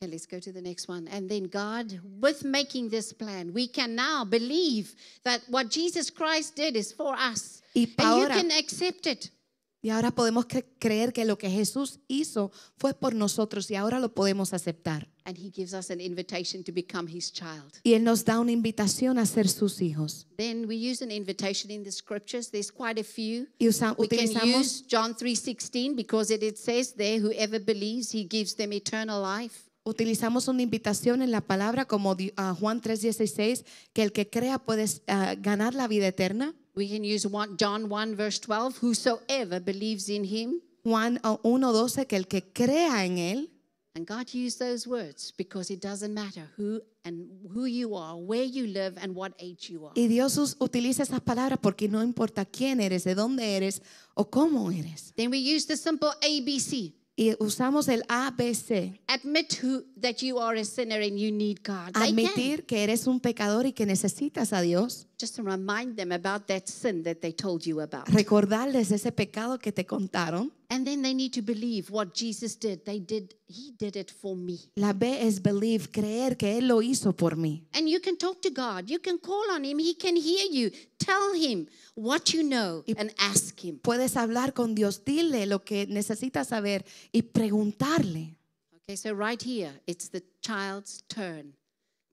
Okay, 0.00 0.08
let's 0.10 0.26
go 0.26 0.38
to 0.38 0.52
the 0.52 0.62
next 0.62 0.88
one. 0.88 1.08
And 1.08 1.28
then 1.28 1.48
God, 1.48 2.00
with 2.20 2.44
making 2.44 2.88
this 2.88 3.12
plan, 3.12 3.52
we 3.52 3.66
can 3.68 3.96
now 3.96 4.24
believe 4.24 4.94
that 5.24 5.42
what 5.50 5.70
Jesus 5.70 6.08
Christ 6.08 6.54
did 6.54 6.76
is 6.76 6.92
for 6.92 7.14
us. 7.18 7.62
Y 7.74 7.88
And 7.98 8.20
you 8.20 8.28
can 8.28 8.50
accept 8.52 9.06
it. 9.06 9.30
Y 9.80 9.90
ahora 9.90 10.10
podemos 10.12 10.46
cre- 10.46 10.66
creer 10.78 11.12
que 11.12 11.24
lo 11.24 11.38
que 11.38 11.50
Jesús 11.50 12.00
hizo 12.08 12.50
fue 12.76 12.94
por 12.94 13.14
nosotros 13.14 13.70
y 13.70 13.76
ahora 13.76 14.00
lo 14.00 14.12
podemos 14.14 14.52
aceptar. 14.52 15.08
And 15.24 15.36
He 15.38 15.50
gives 15.50 15.74
us 15.74 15.90
an 15.90 16.00
invitation 16.00 16.64
to 16.64 16.72
become 16.72 17.08
His 17.10 17.30
child. 17.32 17.72
Y 17.84 17.92
Él 17.92 18.02
nos 18.02 18.24
da 18.24 18.40
una 18.40 18.50
invitación 18.52 19.18
a 19.18 19.26
ser 19.26 19.46
sus 19.48 19.80
hijos. 19.82 20.26
Then 20.38 20.66
we 20.66 20.74
use 20.76 21.04
an 21.04 21.10
invitation 21.10 21.70
in 21.70 21.84
the 21.84 21.92
scriptures. 21.92 22.50
There's 22.50 22.72
quite 22.72 22.98
a 23.00 23.04
few. 23.04 23.46
Y 23.58 23.68
usa- 23.68 23.94
We 23.98 24.08
can 24.08 24.26
use 24.58 24.84
John 24.88 25.14
3:16 25.14 25.94
because 25.94 26.32
it, 26.34 26.42
it 26.42 26.56
says 26.56 26.94
there, 26.94 27.20
whoever 27.20 27.60
believes, 27.62 28.12
He 28.14 28.26
gives 28.28 28.56
them 28.56 28.72
eternal 28.72 29.22
life. 29.22 29.64
Utilizamos 29.84 30.48
una 30.48 30.60
invitación 30.62 31.22
en 31.22 31.30
la 31.30 31.40
palabra 31.40 31.86
como 31.86 32.14
ah, 32.36 32.54
Juan 32.58 32.80
3:16, 32.82 33.64
que 33.92 34.02
el 34.02 34.12
que 34.12 34.28
crea 34.28 34.58
puede 34.58 34.86
ah, 35.06 35.34
ganar 35.38 35.74
la 35.74 35.88
vida 35.88 36.06
eterna. 36.08 36.54
We 36.78 36.88
can 36.88 37.02
use 37.02 37.26
one, 37.26 37.56
John 37.56 37.88
1 37.88 38.14
verse 38.14 38.38
12, 38.38 38.76
whosoever 38.78 39.58
believes 39.58 40.08
in 40.08 40.22
Him. 40.22 40.60
Juan 40.84 41.18
ah, 41.24 41.36
1:12, 41.42 42.06
que 42.06 42.16
el 42.16 42.28
que 42.28 42.52
crea 42.52 43.04
en 43.04 43.18
él. 43.18 43.48
And 43.96 44.06
God 44.06 44.32
used 44.32 44.60
those 44.60 44.86
words 44.86 45.32
because 45.36 45.72
it 45.72 45.80
doesn't 45.82 46.14
matter 46.14 46.48
who 46.56 46.80
and 47.04 47.26
who 47.52 47.64
you 47.64 47.96
are, 47.96 48.16
where 48.16 48.44
you 48.44 48.68
live, 48.68 48.96
and 49.02 49.16
what 49.16 49.32
age 49.40 49.68
you 49.68 49.86
are. 49.86 49.92
Y 49.96 50.06
Dios 50.06 50.38
utiliza 50.60 51.02
esas 51.02 51.20
palabras 51.20 51.58
porque 51.60 51.88
no 51.88 52.00
importa 52.00 52.44
quién 52.44 52.80
eres, 52.80 53.02
de 53.02 53.16
dónde 53.16 53.56
eres 53.56 53.82
o 54.14 54.30
cómo 54.30 54.70
eres. 54.70 55.12
Then 55.16 55.32
we 55.32 55.38
use 55.38 55.66
the 55.66 55.76
simple 55.76 56.10
ABC. 56.22 56.94
Y 57.16 57.34
usamos 57.40 57.88
el 57.88 58.04
ABC. 58.06 59.00
Admit 59.08 59.54
who, 59.64 59.82
that 60.00 60.22
you 60.22 60.38
are 60.38 60.56
a 60.56 60.64
sinner 60.64 61.02
and 61.02 61.18
you 61.18 61.32
need 61.32 61.58
God. 61.64 61.90
Admitir 61.94 62.66
que 62.66 62.84
eres 62.84 63.08
un 63.08 63.18
pecador 63.18 63.66
y 63.66 63.72
que 63.72 63.84
necesitas 63.84 64.52
a 64.52 64.60
Dios. 64.60 65.07
Just 65.18 65.34
to 65.34 65.42
remind 65.42 65.96
them 65.96 66.12
about 66.12 66.46
that 66.46 66.68
sin 66.68 67.02
that 67.02 67.20
they 67.20 67.32
told 67.32 67.66
you 67.66 67.80
about. 67.80 68.08
Recordarles 68.08 68.92
ese 68.92 69.10
pecado 69.10 69.58
que 69.58 69.72
te 69.72 69.84
contaron. 69.84 70.52
And 70.70 70.86
then 70.86 71.02
they 71.02 71.12
need 71.12 71.32
to 71.32 71.42
believe 71.42 71.90
what 71.90 72.14
Jesus 72.14 72.54
did. 72.54 72.84
They 72.84 73.00
did, 73.00 73.34
He 73.48 73.72
did 73.76 73.96
it 73.96 74.12
for 74.12 74.36
me. 74.36 74.60
La 74.76 74.92
B 74.92 75.06
es 75.20 75.40
believe, 75.40 75.90
creer 75.90 76.36
que 76.36 76.58
Él 76.58 76.68
lo 76.68 76.82
hizo 76.82 77.16
por 77.16 77.36
mí. 77.36 77.64
And 77.74 77.88
you 77.88 78.00
can 78.00 78.16
talk 78.16 78.40
to 78.42 78.50
God. 78.50 78.88
You 78.88 79.00
can 79.00 79.18
call 79.18 79.50
on 79.50 79.64
Him. 79.64 79.80
He 79.80 79.94
can 79.94 80.14
hear 80.14 80.46
you. 80.52 80.70
Tell 81.00 81.34
Him 81.34 81.66
what 81.96 82.32
you 82.32 82.44
know 82.44 82.84
and 82.96 83.12
ask 83.18 83.58
Him. 83.58 83.80
Puedes 83.80 84.16
hablar 84.16 84.54
con 84.54 84.76
Dios, 84.76 85.04
dile 85.04 85.46
lo 85.46 85.64
que 85.64 85.88
necesitas 85.88 86.48
saber 86.48 86.84
y 87.10 87.22
preguntarle. 87.22 88.36
Okay, 88.84 88.94
so 88.94 89.12
right 89.14 89.42
here, 89.42 89.72
it's 89.88 90.08
the 90.10 90.22
child's 90.42 91.02
turn 91.08 91.54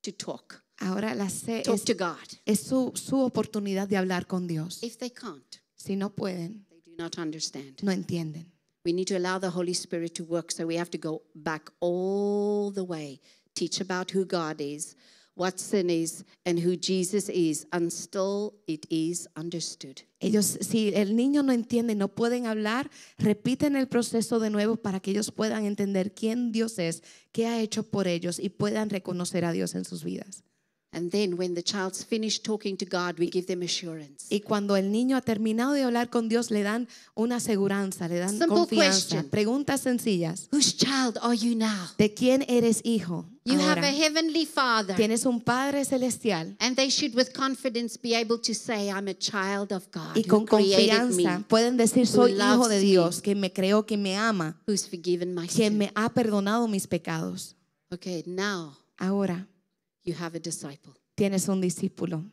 to 0.06 0.12
talk. 0.12 0.62
Ahora 0.80 1.14
la 1.16 1.30
C 1.30 1.62
Talk 1.64 1.76
es, 1.76 1.84
to 1.86 1.94
God. 1.96 2.18
es 2.46 2.60
su, 2.62 2.92
su 2.96 3.20
oportunidad 3.22 3.88
de 3.88 3.98
hablar 3.98 4.26
con 4.28 4.48
Dios. 4.48 4.82
If 4.84 4.98
they 4.98 5.10
can't, 5.10 5.58
Si 5.76 5.96
no 5.96 6.10
pueden, 6.10 6.66
they 6.70 6.82
do 6.86 6.92
not 6.98 7.18
understand. 7.18 7.82
no 7.84 7.92
entienden. 7.92 8.52
We 8.84 8.92
need 8.94 9.08
to 9.08 9.16
allow 9.18 9.40
the 9.40 9.50
Holy 9.50 9.74
Spirit 9.74 10.14
to 10.16 10.24
work. 10.24 10.52
So 10.52 10.66
we 10.68 10.78
have 10.78 10.90
to 10.92 10.98
go 10.98 11.24
back 11.34 11.72
all 11.80 12.72
the 12.72 12.84
way, 12.84 13.20
teach 13.56 13.82
about 13.82 14.12
who 14.14 14.26
God 14.26 14.60
is, 14.62 14.96
what 15.36 15.60
sin 15.60 15.90
is, 15.90 16.24
and 16.46 16.60
who 16.60 16.76
Jesus 16.76 17.30
is 17.30 17.68
until 17.72 18.54
it 18.68 18.86
is 18.90 19.28
understood. 19.36 20.02
Ellos, 20.20 20.58
si 20.62 20.94
el 20.96 21.16
niño 21.16 21.44
no 21.44 21.52
entiende, 21.52 21.94
no 21.94 22.08
pueden 22.08 22.48
hablar, 22.48 22.90
repiten 23.18 23.76
el 23.76 23.88
proceso 23.88 24.40
de 24.40 24.50
nuevo 24.50 24.78
para 24.78 25.00
que 25.00 25.12
ellos 25.12 25.32
puedan 25.32 25.66
entender 25.66 26.14
quién 26.14 26.52
Dios 26.52 26.80
es, 26.80 27.04
qué 27.32 27.48
ha 27.48 27.62
hecho 27.62 27.84
por 27.84 28.08
ellos 28.08 28.40
y 28.40 28.50
puedan 28.50 28.90
reconocer 28.90 29.46
a 29.46 29.52
Dios 29.52 29.76
en 29.76 29.86
sus 29.86 30.04
vidas. 30.04 30.44
And 30.96 31.12
then 31.12 31.38
when 31.38 31.56
the 31.56 31.62
child's 31.62 32.06
finished 32.06 32.46
talking 32.46 32.78
to 32.78 32.86
God, 32.86 33.20
we 33.20 33.30
give 33.30 33.48
them 33.48 33.62
assurance. 33.64 34.28
Y 34.30 34.40
cuando 34.40 34.78
el 34.78 34.94
niño 34.94 35.18
ha 35.18 35.22
terminado 35.22 35.74
de 35.74 35.84
hablar 35.84 36.10
con 36.10 36.30
Dios, 36.30 36.52
le 36.52 36.64
dan 36.64 36.88
una 37.16 37.36
aseguranza, 37.36 38.08
le 38.08 38.18
dan 38.18 38.30
Simple 38.30 38.48
confianza. 38.48 39.10
question. 39.10 39.30
Preguntas 39.30 39.82
sencillas. 39.82 40.48
Whose 40.54 40.74
child 40.78 41.18
are 41.22 41.36
you 41.36 41.54
now? 41.54 41.90
¿De 41.98 42.14
quién 42.14 42.46
eres 42.48 42.80
hijo? 42.86 43.26
You 43.44 43.60
have 43.60 43.78
ahora? 43.82 43.90
a 43.90 43.92
heavenly 43.92 44.46
father. 44.46 44.96
Tienes 44.96 45.26
un 45.26 45.42
Padre 45.42 45.84
celestial 45.84 46.56
And 46.60 46.78
they 46.78 46.90
should, 46.90 47.14
with 47.14 47.34
confidence, 47.34 48.00
be 48.02 48.16
able 48.16 48.40
to 48.40 48.54
say, 48.56 48.90
I'm 48.90 49.10
a 49.10 49.14
child 49.14 49.74
of 49.74 49.92
God 49.92 50.16
y 50.16 50.24
con 50.24 50.46
created 50.46 50.94
me, 50.94 51.00
confianza 51.00 51.48
pueden 51.50 51.76
decir, 51.76 52.08
soy 52.08 52.32
hijo 52.32 52.40
loves 52.40 52.70
de 52.70 52.78
me. 52.78 52.82
Dios, 52.86 53.22
que 53.22 53.36
me 53.36 53.52
creó, 53.52 53.86
que 53.86 53.98
me 53.98 54.16
ama, 54.16 54.56
who's 54.66 54.88
forgiven 54.88 55.36
my 55.36 55.46
que 55.48 55.68
sin. 55.68 55.78
me 55.78 55.92
ha 55.94 56.08
perdonado 56.10 56.70
mis 56.70 56.88
pecados. 56.88 57.56
Okay, 57.92 58.24
now 58.26 58.78
Ahora 58.98 59.46
you 60.06 60.16
have 60.20 60.36
a 60.36 60.40
disciple. 60.40 60.94
tienes 61.16 61.48
un 61.50 61.62
discípulo. 61.62 62.24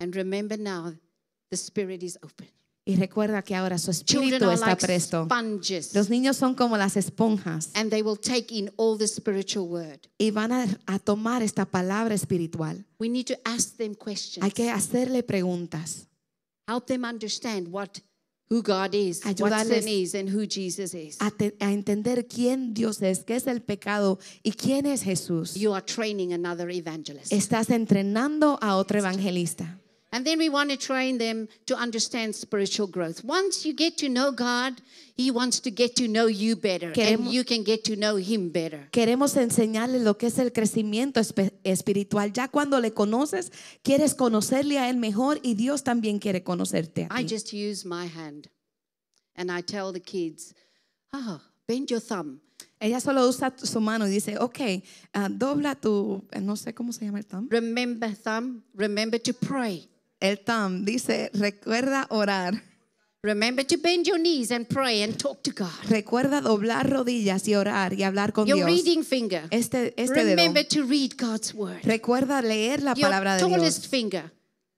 And 0.00 0.14
remember 0.14 0.56
now, 0.58 0.94
the 1.50 1.56
spirit 1.56 2.02
is 2.02 2.18
open. 2.22 2.48
Y 2.84 2.96
recuerda 2.96 3.42
que 3.42 3.54
ahora 3.54 3.76
su 3.76 3.90
espíritu 3.90 4.50
está 4.50 4.68
like 4.68 4.86
presto. 4.86 5.24
sponges, 5.26 5.94
Los 5.94 6.08
niños 6.08 6.36
son 6.38 6.54
como 6.54 6.76
las 6.78 6.96
esponjas 6.96 7.70
and 7.74 7.90
they 7.90 8.00
will 8.00 8.16
take 8.16 8.46
in 8.54 8.70
all 8.76 8.96
the 8.96 9.06
spiritual 9.06 9.66
word. 9.68 10.00
y 10.18 10.30
van 10.30 10.52
a, 10.52 10.66
a 10.86 10.98
tomar 10.98 11.42
esta 11.42 11.66
palabra 11.66 12.14
espiritual. 12.14 12.86
We 12.98 13.10
need 13.10 13.26
to 13.26 13.34
ask 13.44 13.76
them 13.76 13.94
questions. 13.94 14.42
Hay 14.42 14.52
que 14.52 14.70
hacerle 14.70 15.22
preguntas. 15.22 16.06
Help 16.66 16.86
them 16.86 17.04
understand 17.04 17.68
what 17.70 18.00
who 18.50 18.62
God 18.62 18.94
is, 18.94 19.22
what 19.24 19.36
Ayudarles 19.36 19.84
sin 19.84 19.88
is, 19.88 20.14
and 20.14 20.28
who 20.30 20.46
Jesus 20.46 20.94
is. 20.94 21.18
a, 21.20 21.30
te- 21.30 21.54
a 21.60 21.70
entender 21.72 22.26
quién 22.26 22.72
Dios 22.72 23.02
es, 23.02 23.24
qué 23.24 23.36
es 23.36 23.46
el 23.46 23.60
pecado 23.60 24.18
y 24.42 24.52
quién 24.52 24.86
es 24.86 25.02
Jesús. 25.02 25.54
You 25.54 25.74
are 25.74 25.84
training 25.84 26.32
another 26.32 26.70
evangelist. 26.70 27.32
Estás 27.32 27.68
entrenando 27.70 28.58
a 28.62 28.76
otro 28.76 28.98
evangelista. 28.98 29.78
And 30.10 30.24
then 30.24 30.38
we 30.38 30.48
want 30.48 30.70
to 30.70 30.76
train 30.78 31.18
them 31.18 31.48
to 31.66 31.76
understand 31.76 32.34
spiritual 32.34 32.86
growth. 32.86 33.22
Once 33.24 33.66
you 33.66 33.74
get 33.74 33.98
to 33.98 34.08
know 34.08 34.32
God, 34.32 34.80
He 35.14 35.30
wants 35.30 35.60
to 35.60 35.70
get 35.70 35.96
to 35.96 36.08
know 36.08 36.26
you 36.28 36.56
better, 36.56 36.92
Queremos- 36.92 37.26
and 37.26 37.32
you 37.34 37.44
can 37.44 37.62
get 37.62 37.84
to 37.84 37.94
know 37.94 38.16
Him 38.16 38.48
better. 38.50 38.88
Queremos 38.90 39.36
enseñarle 39.36 40.02
lo 40.02 40.14
que 40.16 40.28
es 40.28 40.38
el 40.38 40.50
crecimiento 40.50 41.20
espe- 41.20 41.52
espiritual. 41.62 42.32
Ya 42.32 42.48
cuando 42.48 42.80
le 42.80 42.92
conoces, 42.94 43.52
quieres 43.82 44.14
conocerle 44.14 44.78
a 44.78 44.88
Él 44.88 44.96
mejor 44.96 45.40
y 45.42 45.54
Dios 45.54 45.82
también 45.84 46.18
quiere 46.18 46.42
conocerte 46.42 47.06
a 47.10 47.20
I 47.20 47.24
ti. 47.26 47.34
just 47.34 47.52
use 47.52 47.84
my 47.86 48.06
hand 48.06 48.48
and 49.36 49.50
I 49.52 49.60
tell 49.62 49.92
the 49.92 50.00
kids, 50.00 50.54
ah, 51.12 51.42
bend 51.66 51.90
your 51.90 52.00
thumb. 52.00 52.40
Ella 52.80 53.00
solo 53.00 53.28
usa 53.28 53.52
su 53.62 53.80
mano 53.80 54.06
y 54.06 54.10
dice, 54.10 54.38
ok, 54.38 54.82
ah, 55.12 55.28
dobla 55.28 55.74
tu, 55.74 56.24
no 56.40 56.56
sé 56.56 56.72
cómo 56.72 56.92
se 56.94 57.04
llama 57.04 57.18
el 57.18 57.26
thumb. 57.26 57.52
Remember, 57.52 58.08
thumb, 58.16 58.62
remember 58.74 59.18
to 59.20 59.34
pray. 59.34 59.86
El 60.20 60.38
thumb 60.40 60.84
dice, 60.84 61.30
recuerda 61.34 62.06
orar, 62.10 62.62
Remember 63.20 63.64
to 63.66 63.76
bend 63.78 64.06
your 64.06 64.18
knees 64.18 64.52
and 64.52 64.66
pray 64.68 65.02
and 65.02 65.16
talk 65.16 65.42
to 65.42 65.50
God. 65.50 65.68
recuerda 65.90 66.40
doblar 66.40 66.88
rodillas 66.88 67.48
y 67.48 67.54
orar 67.56 67.92
y 67.92 68.04
hablar 68.04 68.32
con 68.32 68.46
Your 68.46 68.58
Dios. 68.58 68.70
reading 68.70 69.02
finger. 69.04 69.42
Este, 69.50 69.92
este 70.00 70.24
dedo. 70.24 70.36
Remember 70.36 70.64
to 70.64 70.84
read 70.84 71.12
God's 71.18 71.52
word. 71.52 71.80
Recuerda 71.84 72.40
leer 72.42 72.80
la 72.82 72.94
Your 72.94 73.08
palabra 73.08 73.34
de 73.34 73.40
tallest 73.40 73.78
Dios. 73.80 73.88
finger. 73.88 74.32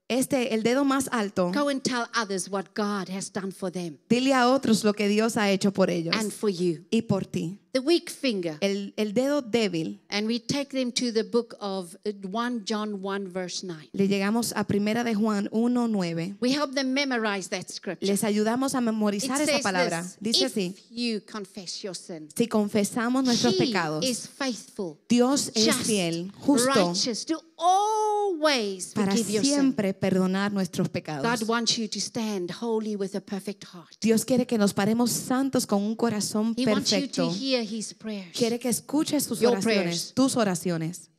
Este, 0.08 0.54
el 0.54 0.62
dedo 0.62 0.84
más 0.84 1.08
alto. 1.12 1.52
Go 1.52 1.68
and 1.68 1.82
tell 1.82 2.06
others 2.20 2.48
what 2.50 2.64
God 2.74 3.08
has 3.10 3.30
done 3.30 3.52
for 3.52 3.70
them 3.70 3.98
Dile 4.08 4.32
a 4.34 4.48
otros 4.48 4.82
lo 4.84 4.92
que 4.94 5.06
Dios 5.06 5.36
ha 5.36 5.50
hecho 5.50 5.70
por 5.72 5.88
ellos 5.90 6.16
and 6.16 6.32
for 6.32 6.50
you. 6.50 6.84
y 6.90 7.02
por 7.02 7.26
ti. 7.26 7.60
The 7.72 7.80
weak 7.80 8.10
finger. 8.10 8.56
El, 8.60 8.92
el 8.96 9.12
dedo 9.14 9.42
débil. 9.42 10.00
And 10.08 10.26
we 10.26 10.40
take 10.40 10.70
them 10.70 10.90
to 10.92 11.12
the 11.12 11.22
book 11.22 11.54
of 11.60 11.96
uh, 12.04 12.10
1 12.28 12.64
John 12.64 13.00
1, 13.00 13.28
verse 13.28 13.62
9. 13.64 13.90
Le 13.92 14.08
llegamos 14.08 14.52
a 14.56 14.64
Primera 14.64 15.04
de 15.04 15.14
Juan 15.14 15.48
1:9. 15.52 16.36
We 16.40 16.50
help 16.52 16.74
them 16.74 16.92
memorize 16.92 17.48
that 17.50 17.68
scripture. 17.70 18.06
Les 18.06 18.24
ayudamos 18.24 18.74
a 18.74 18.78
It 18.78 18.84
memorizar 18.84 19.40
esa 19.40 19.60
palabra. 19.60 20.02
this, 20.02 20.16
Dice 20.20 20.46
if 20.46 20.52
así: 20.52 20.74
you 20.90 21.20
confess 21.30 21.82
your 21.82 21.94
sin, 21.94 22.28
Si 22.36 22.48
confesamos 22.48 23.24
nuestros 23.24 23.54
he 23.54 23.58
pecados, 23.66 24.04
is 24.04 24.26
faithful, 24.26 24.98
Dios 25.08 25.52
es 25.54 25.66
just, 25.66 25.82
fiel, 25.86 26.32
justo 26.38 26.74
righteous 26.74 27.24
to 27.24 27.40
always 27.56 28.92
para 28.94 29.12
forgive 29.12 29.30
your 29.32 29.44
sin. 29.44 29.54
siempre 29.54 29.94
perdonar 29.94 30.52
nuestros 30.52 30.88
God 30.88 30.92
pecados. 30.92 31.42
wants 31.48 31.76
you 31.78 31.88
to 31.88 32.00
stand 32.00 32.50
holy 32.50 32.96
with 32.96 33.14
a 33.14 33.20
perfect 33.20 33.64
heart. 33.64 33.96
Dios 34.00 34.24
quiere 34.24 34.46
que 34.46 34.58
nos 34.58 34.72
paremos 34.74 35.10
santos 35.10 35.66
con 35.66 35.82
un 35.82 35.94
corazón 35.94 36.54
He 36.56 36.66
wants 36.66 36.90
you 36.90 37.06
to 37.08 37.28
perfecto. 37.28 37.30
Hear 37.64 37.78
his 37.78 37.94
prayers. 37.94 38.32
Quiere 38.36 38.58
que 38.58 38.68
escuches 38.70 39.24
sus 39.24 39.40
Your 39.40 39.52
oraciones, 39.52 39.62
prayers. 39.62 40.12
tus 40.14 40.36
oraciones. 40.36 41.10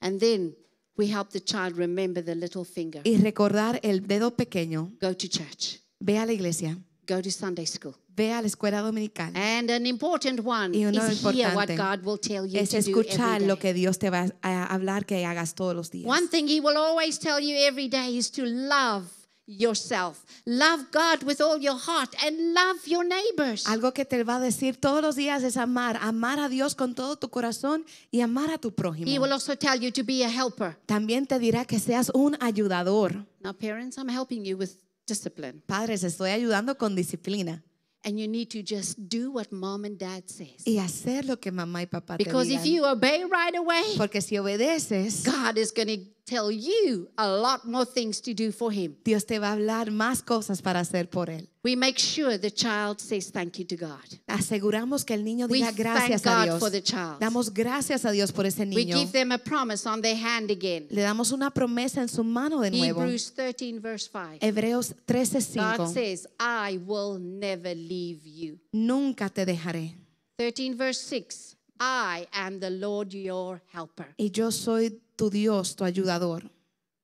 And 0.00 0.20
then 0.20 0.54
we 0.96 1.08
help 1.08 1.30
the 1.30 1.40
child 1.40 1.76
remember 1.76 2.22
the 2.22 2.34
little 2.34 2.64
finger. 2.64 3.00
Y 3.04 3.16
recordar 3.18 3.80
el 3.82 4.00
dedo 4.06 4.36
pequeño. 4.36 4.92
Go 5.00 5.14
to 5.14 5.28
church, 5.28 5.80
Ve 6.00 6.18
a 6.18 6.26
la 6.26 6.32
iglesia, 6.32 6.76
go 7.06 7.20
to 7.22 7.30
Sunday 7.30 7.66
school. 7.66 7.94
ve 8.16 8.32
a 8.32 8.40
la 8.40 8.46
escuela 8.46 8.80
dominical. 8.80 9.32
And 9.34 9.70
an 9.70 9.86
important 9.86 10.40
one 10.44 10.72
Y 10.76 10.84
uno 10.84 11.04
is 11.04 11.20
hear 11.22 11.54
what 11.54 11.68
importante 11.68 11.76
God 11.76 12.04
will 12.04 12.18
tell 12.18 12.46
you 12.46 12.60
Es 12.60 12.70
to 12.70 12.76
do 12.80 13.00
escuchar 13.00 13.36
every 13.36 13.48
lo 13.48 13.58
que 13.58 13.72
Dios 13.74 13.98
te 13.98 14.08
va 14.10 14.28
a 14.42 14.64
hablar 14.72 15.04
que 15.04 15.24
hagas 15.24 15.54
todos 15.54 15.74
los 15.74 15.90
días. 15.90 16.06
One 16.06 16.28
thing 16.28 16.46
He 16.46 16.60
will 16.60 16.76
always 16.76 17.18
tell 17.18 17.40
you 17.40 17.56
every 17.56 17.88
day 17.88 18.16
is 18.16 18.30
to 18.32 18.44
love 18.44 19.06
yourself, 19.46 20.24
love 20.46 20.90
God 20.90 21.22
with 21.24 21.40
all 21.40 21.58
your 21.60 21.76
heart, 21.78 22.14
and 22.24 22.54
love 22.54 22.86
your 22.86 23.04
neighbors. 23.04 23.66
Algo 23.66 23.92
que 23.92 24.04
te 24.04 24.22
va 24.24 24.36
a 24.36 24.40
decir 24.40 24.76
todos 24.76 25.02
los 25.02 25.16
días 25.16 25.42
es 25.42 25.56
amar, 25.56 25.98
amar 26.00 26.38
a 26.40 26.48
Dios 26.48 26.74
con 26.74 26.94
todo 26.94 27.16
tu 27.16 27.28
corazón 27.28 27.84
y 28.10 28.20
amar 28.20 28.50
a 28.50 28.58
tu 28.58 28.68
He 28.68 28.72
prójimo. 28.72 29.20
will 29.20 29.32
also 29.32 29.54
tell 29.54 29.78
you 29.80 29.90
to 29.90 30.02
be 30.04 30.22
a 30.24 30.28
helper. 30.30 30.76
También 30.86 31.26
te 31.26 31.38
dirá 31.38 31.64
que 31.66 31.78
seas 31.78 32.10
un 32.14 32.36
ayudador. 32.40 33.26
Now, 33.42 33.52
parents, 33.52 33.98
I'm 33.98 34.08
helping 34.08 34.44
you 34.44 34.56
with 34.56 34.70
discipline, 35.06 35.62
Padres, 35.66 36.02
estoy 36.04 36.30
ayudando 36.30 36.78
con 36.78 36.94
disciplina 36.94 37.62
and 38.06 38.18
you 38.18 38.28
need 38.28 38.50
to 38.50 38.62
just 38.62 38.98
do 39.08 39.30
what 39.30 39.50
mom 39.50 39.84
and 39.84 39.98
dad 39.98 40.24
says. 40.26 40.62
y 40.66 40.78
hacer 40.78 41.24
lo 41.26 41.38
que 41.38 41.50
mamá 41.50 41.82
y 41.82 41.86
papá 41.86 42.16
te 42.18 42.24
Because 42.24 42.50
if 42.50 42.64
you 42.66 42.84
obey 42.84 43.24
right 43.24 43.54
away, 43.56 43.82
Porque 43.96 44.20
si 44.20 44.36
obedeces, 44.38 45.24
God 45.24 45.56
is 45.58 45.72
going 45.72 45.88
to 45.88 46.13
tell 46.26 46.50
you 46.50 47.08
a 47.18 47.28
lot 47.28 47.64
more 47.66 47.84
things 47.84 48.20
to 48.22 48.32
do 48.34 48.50
for 48.50 48.72
Him. 48.72 48.96
Dios 49.04 49.24
te 49.26 49.38
va 49.38 49.48
a 49.48 49.52
hablar 49.52 49.90
más 49.90 50.22
cosas 50.22 50.62
para 50.62 50.80
hacer 50.80 51.08
por 51.10 51.28
él. 51.28 51.48
We 51.62 51.76
make 51.76 51.98
sure 51.98 52.38
the 52.38 52.50
child 52.50 52.98
says 53.00 53.30
thank 53.30 53.58
you 53.58 53.64
to 53.66 53.76
God. 53.76 53.98
Aseguramos 54.26 55.04
que 55.04 55.14
el 55.14 55.24
niño 55.24 55.46
We 55.48 55.58
diga 55.58 55.66
thank 55.68 55.78
gracias 55.78 56.26
a 56.26 56.34
God 56.36 56.44
Dios. 56.44 56.58
for 56.60 56.70
the 56.70 56.82
child. 56.82 57.20
Damos 57.20 57.52
gracias 57.52 58.04
a 58.04 58.10
Dios 58.10 58.32
por 58.32 58.44
ese 58.46 58.60
We 58.66 58.84
niño. 58.84 58.98
give 58.98 59.12
them 59.12 59.32
a 59.32 59.38
promise 59.38 59.86
on 59.88 60.02
their 60.02 60.16
hand 60.16 60.50
again. 60.50 60.86
Le 60.90 61.02
damos 61.02 61.32
una 61.32 61.50
promesa 61.50 62.00
en 62.02 62.08
su 62.08 62.22
mano 62.24 62.60
de 62.60 62.70
nuevo. 62.70 63.02
Hebrews 63.02 63.32
13, 63.34 63.78
verse 63.80 64.08
5. 64.12 64.38
Hebreos 64.40 64.90
God 65.06 65.16
13:5. 65.16 65.92
says, 65.92 66.26
I 66.38 66.78
will 66.86 67.18
never 67.18 67.74
leave 67.74 68.20
you. 68.26 68.58
Nunca 68.72 69.28
te 69.30 69.44
dejaré. 69.46 69.94
13, 70.38 70.74
verse 70.76 71.00
6. 71.00 71.56
I 71.80 72.26
am 72.32 72.60
the 72.60 72.70
Lord 72.70 73.12
your 73.12 73.60
helper. 73.72 74.14
Y 74.16 74.30
yo 74.30 74.50
soy 74.50 75.00
tu 75.16 75.30
Dios, 75.30 75.74
tu 75.76 75.84
ayudador. 75.84 76.50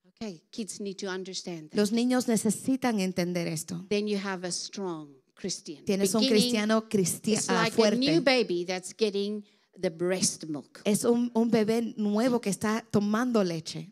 Okay, 0.09 0.43
kids 0.51 0.81
need 0.81 0.99
to 0.99 1.09
understand 1.09 1.71
that. 1.71 1.77
Los 1.77 1.93
niños 1.93 2.29
necesitan 2.29 3.01
entender 3.01 3.47
esto. 3.49 3.87
Then 3.89 4.07
you 4.07 4.19
have 4.19 4.47
a 4.47 4.53
strong 4.53 5.09
Christian. 5.35 5.85
Tienes 5.85 6.15
un 6.15 6.27
cristiano 6.27 6.83
cristi- 6.89 7.33
It's 7.33 7.49
ah, 7.49 7.63
like 7.65 7.79
a 7.79 7.91
new 7.97 8.21
fuerte. 8.21 8.25
baby 8.25 8.65
that's 8.65 8.93
getting 8.93 9.43
the 9.81 9.91
breast 9.91 10.47
milk. 10.47 10.83
Es 10.85 11.05
un, 11.05 11.31
un 11.35 11.51
bebé 11.51 11.95
nuevo 11.97 12.41
que 12.41 12.51
está 12.51 12.85
tomando 12.91 13.43
leche. 13.43 13.89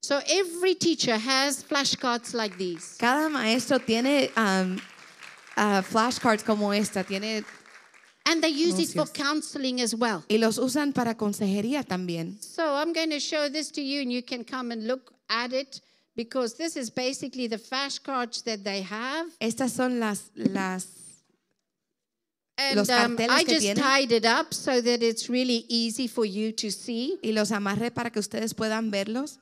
So 0.00 0.20
every 0.26 0.74
teacher 0.74 1.16
has 1.16 1.62
flashcards 1.62 2.34
like 2.34 2.56
these. 2.56 2.96
Cada 2.98 3.28
maestro 3.28 3.78
tiene 3.78 4.30
um, 4.36 4.80
ah, 5.56 5.82
flashcards 5.82 6.42
como 6.42 6.72
esta, 6.72 7.04
tiene 7.04 7.44
And 8.24 8.40
they 8.42 8.50
use 8.50 8.78
it 8.78 8.90
for 8.94 9.06
counseling 9.06 9.80
as 9.80 9.94
well. 9.94 10.22
y 10.28 10.36
los 10.38 10.58
usan 10.58 10.92
para 10.92 11.14
consejería 11.16 11.82
también. 11.84 12.40
So 12.42 12.62
I'm 12.76 12.92
going 12.92 13.10
to 13.10 13.18
show 13.20 13.48
this 13.48 13.70
to 13.72 13.80
you 13.82 14.00
and 14.02 14.12
you 14.12 14.22
can 14.22 14.44
come 14.44 14.70
and 14.72 14.86
look 14.86 15.12
at 15.28 15.52
it 15.52 15.80
because 16.14 16.54
this 16.54 16.76
is 16.76 16.88
basically 16.90 17.48
the 17.48 17.56
flashcards 17.58 18.44
that 18.44 18.62
they 18.64 18.82
have. 18.82 19.26
Estas 19.40 19.70
son 19.72 19.98
las 19.98 20.30
las 20.36 20.86
And 22.58 22.76
Los 22.76 22.90
um, 22.90 23.16
carteles 23.16 23.30
I 23.30 23.44
que 23.44 23.54
just 23.54 23.66
tienen. 23.66 23.76
tied 23.82 24.12
it 24.12 24.24
up 24.26 24.52
so 24.52 24.80
that 24.80 25.02
it's 25.02 25.28
really 25.28 25.64
easy 25.68 26.06
for 26.06 26.24
you 26.24 26.52
to 26.52 26.70
see. 26.70 27.18
y 27.22 27.30
los 27.32 27.50
amarré 27.50 27.92
para 27.92 28.10
que 28.10 28.20
ustedes 28.20 28.54
puedan 28.54 28.90
verlos. 28.90 29.38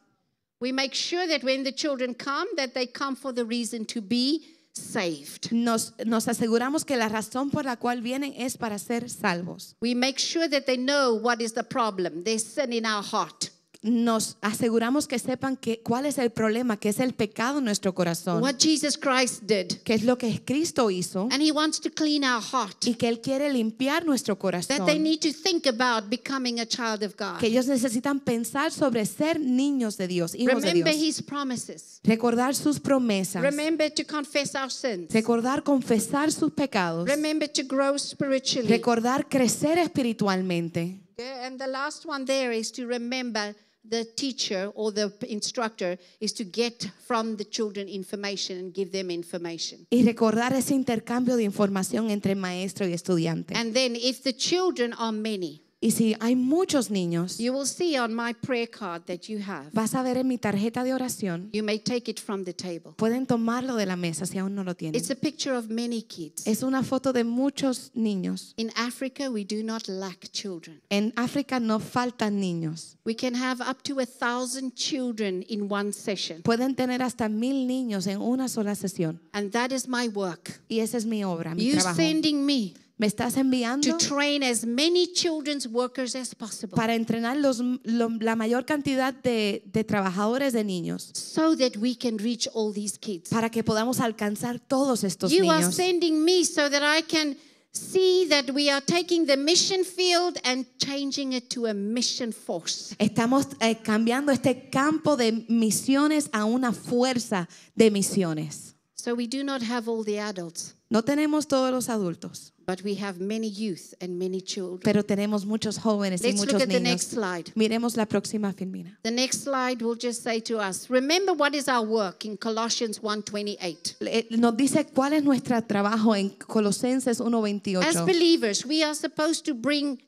We 0.60 0.72
make 0.72 0.94
sure 0.94 1.26
that 1.26 1.42
when 1.42 1.64
the 1.64 1.72
children 1.72 2.14
come 2.14 2.46
that 2.56 2.72
they 2.72 2.86
come 2.86 3.16
for 3.16 3.32
the 3.32 3.44
reason 3.44 3.84
to 3.86 4.00
be 4.00 4.44
saved. 4.74 5.52
Nos, 5.52 5.94
nos 6.04 6.28
aseguramos 6.28 6.84
que 6.84 6.96
la 6.96 7.08
razón 7.08 7.50
por 7.50 7.64
la 7.64 7.76
cual 7.76 8.02
vienen 8.02 8.34
es 8.36 8.56
para 8.56 8.78
ser 8.78 9.08
salvos. 9.08 9.76
We 9.80 9.94
make 9.94 10.18
sure 10.18 10.48
that 10.48 10.64
they 10.64 10.76
know 10.76 11.14
what 11.14 11.40
is 11.40 11.52
the 11.54 11.64
problem. 11.64 12.24
There's 12.24 12.44
sin 12.44 12.72
in 12.72 12.86
our 12.86 13.02
heart. 13.02 13.50
Nos 13.82 14.36
aseguramos 14.42 15.06
que 15.08 15.18
sepan 15.18 15.56
que, 15.56 15.80
cuál 15.82 16.04
es 16.04 16.18
el 16.18 16.28
problema, 16.30 16.76
que 16.76 16.90
es 16.90 17.00
el 17.00 17.14
pecado 17.14 17.60
en 17.60 17.64
nuestro 17.64 17.94
corazón, 17.94 18.42
What 18.42 18.56
Jesus 18.58 18.98
Christ 18.98 19.44
did. 19.44 19.78
que 19.84 19.94
es 19.94 20.04
lo 20.04 20.18
que 20.18 20.42
Cristo 20.44 20.90
hizo 20.90 21.28
And 21.32 21.40
he 21.42 21.50
wants 21.50 21.80
to 21.80 21.90
clean 21.90 22.22
our 22.22 22.42
heart. 22.42 22.84
y 22.86 22.94
que 22.96 23.08
Él 23.08 23.22
quiere 23.22 23.50
limpiar 23.50 24.04
nuestro 24.04 24.34
That 24.36 24.40
they 24.66 24.76
corazón. 24.76 25.02
need 25.02 25.20
to 25.20 25.32
think 25.32 25.66
about 25.66 26.10
becoming 26.10 26.60
a 26.60 26.66
child 26.66 27.02
of 27.02 27.14
God. 27.18 27.38
Que 27.40 27.46
ellos 27.46 27.68
necesitan 27.68 28.20
pensar 28.20 28.70
sobre 28.70 29.06
ser 29.06 29.40
niños 29.40 29.96
de 29.96 30.08
Dios, 30.08 30.34
hijos 30.34 30.60
de 30.62 30.68
Remember 30.72 30.94
Dios. 30.94 31.02
his 31.18 31.22
promises. 31.22 32.00
Recordar 32.04 32.54
sus 32.54 32.78
promesas. 32.80 33.40
Remember 33.42 33.90
to 33.90 34.04
confess 34.04 34.54
our 34.54 34.70
sins. 34.70 35.10
Recordar 35.10 35.62
confesar 35.62 36.30
sus 36.32 36.52
pecados. 36.52 37.08
Remember 37.08 37.48
to 37.50 37.62
grow 37.62 37.96
spiritually. 37.98 38.68
Recordar 38.68 39.26
crecer 39.26 39.78
espiritualmente. 39.78 41.00
And 41.46 41.58
the 41.58 41.66
last 41.66 42.04
one 42.06 42.26
there 42.26 42.54
is 42.54 42.70
to 42.72 42.86
remember 42.86 43.54
the 43.88 44.04
teacher 44.04 44.70
or 44.74 44.92
the 44.92 45.12
instructor 45.28 45.98
is 46.20 46.32
to 46.34 46.44
get 46.44 46.90
from 47.06 47.36
the 47.36 47.44
children 47.44 47.88
information 47.88 48.58
and 48.58 48.74
give 48.74 48.92
them 48.92 49.10
information. 49.10 49.86
Y 49.90 50.02
recordar 50.02 50.52
ese 50.52 50.74
intercambio 50.74 51.36
de 51.36 51.44
información 51.44 52.10
entre 52.10 52.34
maestro 52.34 52.86
y 52.86 52.92
estudiante. 52.92 53.54
And 53.56 53.74
then 53.74 53.96
if 53.96 54.22
the 54.22 54.34
children 54.34 54.92
are 54.98 55.12
many, 55.12 55.62
Y 55.82 55.92
si 55.92 56.14
hay 56.20 56.36
muchos 56.36 56.90
niños, 56.90 57.38
you 57.38 57.54
will 57.54 57.66
see 57.66 57.96
on 57.98 58.14
my 58.14 58.34
prayer 58.34 58.68
card 58.68 59.02
that 59.06 59.22
you 59.30 59.38
have. 59.40 59.70
vas 59.72 59.94
a 59.94 60.02
ver 60.02 60.18
en 60.18 60.28
mi 60.28 60.36
tarjeta 60.36 60.84
de 60.84 60.92
oración, 60.92 61.48
You 61.54 61.62
may 61.62 61.78
take 61.78 62.10
it 62.10 62.20
from 62.20 62.44
the 62.44 62.52
table. 62.52 62.92
pueden 62.98 63.26
tomarlo 63.26 63.76
de 63.76 63.86
la 63.86 63.96
mesa 63.96 64.26
si 64.26 64.36
aún 64.36 64.54
no 64.54 64.62
lo 64.62 64.74
tienen. 64.76 64.94
It's 65.00 65.10
a 65.10 65.14
picture 65.16 65.56
of 65.56 65.70
many 65.70 66.02
kids. 66.02 66.46
Es 66.46 66.62
una 66.62 66.82
foto 66.82 67.14
de 67.14 67.24
muchos 67.24 67.92
niños. 67.94 68.52
In 68.58 68.70
Africa, 68.76 69.30
we 69.30 69.42
do 69.42 69.62
not 69.64 69.88
lack 69.88 70.30
children. 70.32 70.82
En 70.90 71.14
África 71.16 71.58
no 71.60 71.80
faltan 71.80 72.38
niños. 72.40 72.98
We 73.06 73.14
can 73.14 73.34
have 73.34 73.62
up 73.62 73.82
to 73.84 74.00
a 74.00 74.04
thousand 74.06 74.74
children 74.74 75.46
in 75.48 75.72
one 75.72 75.94
session. 75.94 76.42
Pueden 76.42 76.74
tener 76.76 77.00
hasta 77.02 77.30
mil 77.30 77.66
niños 77.66 78.06
en 78.06 78.20
una 78.20 78.48
sola 78.48 78.74
sesión. 78.74 79.18
And 79.32 79.50
that 79.52 79.70
is 79.72 79.88
my 79.88 80.08
work. 80.08 80.60
Y 80.68 80.80
esa 80.80 80.98
es 80.98 81.06
mi 81.06 81.24
obra, 81.24 81.54
mi 81.54 81.64
You 81.64 81.76
trabajo. 81.78 81.96
sending 81.96 82.44
me 82.44 82.74
Me 83.00 83.06
estás 83.06 83.32
to 83.32 83.40
enviando 83.40 83.96
train 83.96 84.42
as 84.42 84.64
many 84.66 85.06
children's 85.14 85.66
workers 85.66 86.14
as 86.14 86.34
possible 86.34 86.76
para 86.76 86.94
entrenar 86.94 87.34
los- 87.38 87.60
lo- 87.82 88.10
la 88.20 88.36
mayor 88.36 88.66
cantidad 88.66 89.14
de, 89.14 89.62
de 89.72 89.84
trabajadores 89.84 90.52
de 90.52 90.62
niños 90.64 91.10
so 91.14 91.56
that 91.56 91.76
we 91.78 91.94
can 91.96 92.18
reach 92.18 92.46
all 92.52 92.72
these 92.74 92.98
kids. 92.98 93.30
para 93.30 93.48
que 93.50 93.64
podamos 93.64 94.00
alcanzar 94.00 94.60
todos 94.60 95.02
estos 95.02 95.32
You 95.32 95.50
are 95.50 95.60
niños. 95.62 95.74
sending 95.74 96.22
me 96.22 96.44
so 96.44 96.68
that 96.68 96.82
I 96.82 97.00
can 97.02 97.36
see 97.72 98.26
that 98.28 98.50
we 98.52 98.68
are 98.68 98.82
taking 98.84 99.24
the 99.26 99.36
mission 99.38 99.82
field 99.84 100.36
and 100.44 100.66
changing 100.76 101.32
it 101.32 101.48
to 101.54 101.68
a 101.68 101.72
mission 101.72 102.32
force. 102.34 102.94
Estamos 102.98 103.46
eh, 103.60 103.76
cambiando 103.82 104.30
este 104.30 104.68
campo 104.68 105.16
de 105.16 105.46
misiones 105.48 106.28
a 106.32 106.44
una 106.44 106.72
fuerza 106.74 107.48
de 107.74 107.90
misiones. 107.90 108.74
So 108.94 109.14
we 109.14 109.26
do 109.26 109.42
not 109.42 109.62
have 109.62 109.88
all 109.88 110.04
the 110.04 110.18
adults, 110.20 110.74
No 110.90 111.02
tenemos 111.02 111.46
todos 111.46 111.70
los 111.70 111.88
adultos, 111.88 112.52
but 112.70 112.84
we 112.84 112.94
have 112.94 113.18
many 113.18 113.48
youth 113.48 113.94
and 114.00 114.16
many 114.16 114.40
children. 114.40 114.78
pero 114.84 115.02
tenemos 115.02 115.44
muchos 115.44 115.76
jóvenes 115.76 116.20
y 116.22 116.28
Let's 116.28 116.38
look 116.40 116.46
muchos 116.52 116.62
at 116.62 116.68
the 116.68 116.78
next 116.78 117.12
niños. 117.12 117.14
slide. 117.14 117.52
Miremos 117.56 117.96
la 117.96 118.06
próxima 118.06 118.52
filmina. 118.52 118.96
The 119.02 119.10
next 119.10 119.42
slide 119.42 119.82
will 119.82 119.96
just 120.00 120.22
say 120.22 120.40
to 120.42 120.58
us, 120.60 120.88
remember 120.88 121.32
what 121.34 121.52
is 121.54 121.66
our 121.66 121.84
work 121.84 122.24
in 122.24 122.36
Colossians 122.36 123.00
1:28. 123.02 123.96
Eh, 124.02 124.26
Nos 124.38 124.56
dice 124.56 124.86
cuál 124.86 125.14
es 125.14 125.24
nuestro 125.24 125.60
trabajo 125.64 126.14
en 126.14 126.30
Colosenses 126.30 127.20
As 127.20 127.26
1:28. 127.26 128.06
believers, 128.06 128.64
we 128.64 128.84
are 128.84 128.94
supposed 128.94 129.44
to 129.46 129.54
bring 129.54 130.00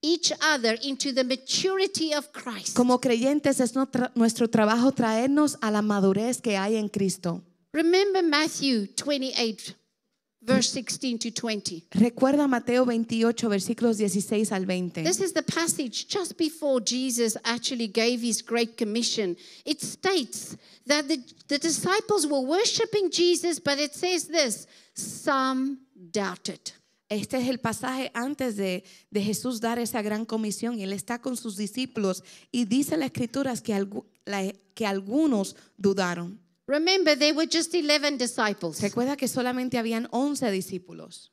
each 0.00 0.32
other 0.40 0.78
into 0.82 1.12
the 1.12 1.24
maturity 1.24 2.14
of 2.14 2.30
Christ. 2.32 2.74
Como 2.74 2.98
creyentes 2.98 3.60
es 3.60 3.74
nuestro 4.14 4.48
trabajo 4.48 4.92
traernos 4.92 5.58
a 5.60 5.70
la 5.70 5.82
madurez 5.82 6.40
que 6.40 6.56
hay 6.56 6.76
en 6.76 6.88
Cristo. 6.88 7.42
Remember 7.72 8.22
Matthew 8.22 8.86
28, 8.96 9.74
verse 10.46 10.68
16 10.70 11.18
to 11.18 11.30
20. 11.30 11.84
Recuerda 11.94 12.46
Mateo 12.46 12.84
28, 12.84 13.48
versículos 13.48 13.96
16 13.96 14.52
al 14.52 14.64
20. 14.64 15.02
This 15.02 15.20
is 15.20 15.32
the 15.32 15.42
passage 15.42 16.06
just 16.08 16.36
before 16.38 16.80
Jesus 16.80 17.36
actually 17.44 17.88
gave 17.88 18.20
his 18.22 18.42
great 18.42 18.76
commission. 18.76 19.36
It 19.64 19.80
states 19.80 20.56
that 20.86 21.08
the, 21.08 21.18
the 21.48 21.58
disciples 21.58 22.26
were 22.26 22.40
worshiping 22.46 23.10
Jesus, 23.10 23.58
but 23.58 23.78
it 23.78 23.92
says 23.94 24.28
this 24.28 24.66
some 24.94 25.78
doubted. 26.12 26.60
Este 27.08 27.34
es 27.34 27.48
el 27.48 27.58
pasaje 27.58 28.10
antes 28.14 28.56
de, 28.56 28.82
de 29.12 29.20
Jesús 29.22 29.60
dar 29.60 29.78
esa 29.78 30.02
gran 30.02 30.24
comisión 30.24 30.76
y 30.78 30.82
él 30.82 30.92
está 30.92 31.20
con 31.20 31.36
sus 31.36 31.56
discípulos 31.56 32.22
y 32.50 32.64
dice 32.64 32.96
las 32.96 33.06
escrituras 33.12 33.60
que, 33.62 33.86
la- 34.24 34.52
que 34.74 34.86
algunos 34.86 35.54
dudaron. 35.78 36.40
Remember, 36.66 37.16
there 37.16 37.32
were 37.32 37.46
just 37.46 37.74
11 37.74 38.18
disciples. 38.18 38.80
Recuerda 38.80 39.16
que 39.16 39.28
solamente 39.28 39.78
habían 39.78 40.08
11 40.10 40.50
discípulos. 40.50 41.32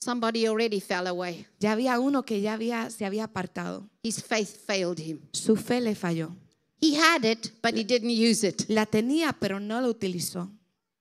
Somebody 0.00 0.46
already 0.46 0.80
fell 0.80 1.06
away. 1.06 1.46
Ya 1.60 1.72
había 1.72 1.98
uno 1.98 2.24
que 2.24 2.40
ya 2.40 2.54
había, 2.54 2.90
se 2.90 3.04
había 3.04 3.24
apartado. 3.24 3.88
His 4.02 4.22
faith 4.22 4.66
failed 4.66 4.98
him. 4.98 5.20
Su 5.32 5.56
fe 5.56 5.80
le 5.80 5.94
falló. 5.94 6.36
He 6.80 6.96
had 6.96 7.24
it, 7.24 7.52
but 7.62 7.74
he 7.74 7.84
didn't 7.84 8.10
use 8.10 8.46
it. 8.46 8.68
La 8.68 8.84
tenía, 8.84 9.32
pero 9.38 9.60
no 9.60 9.80
la 9.80 9.88
utilizó. 9.88 10.50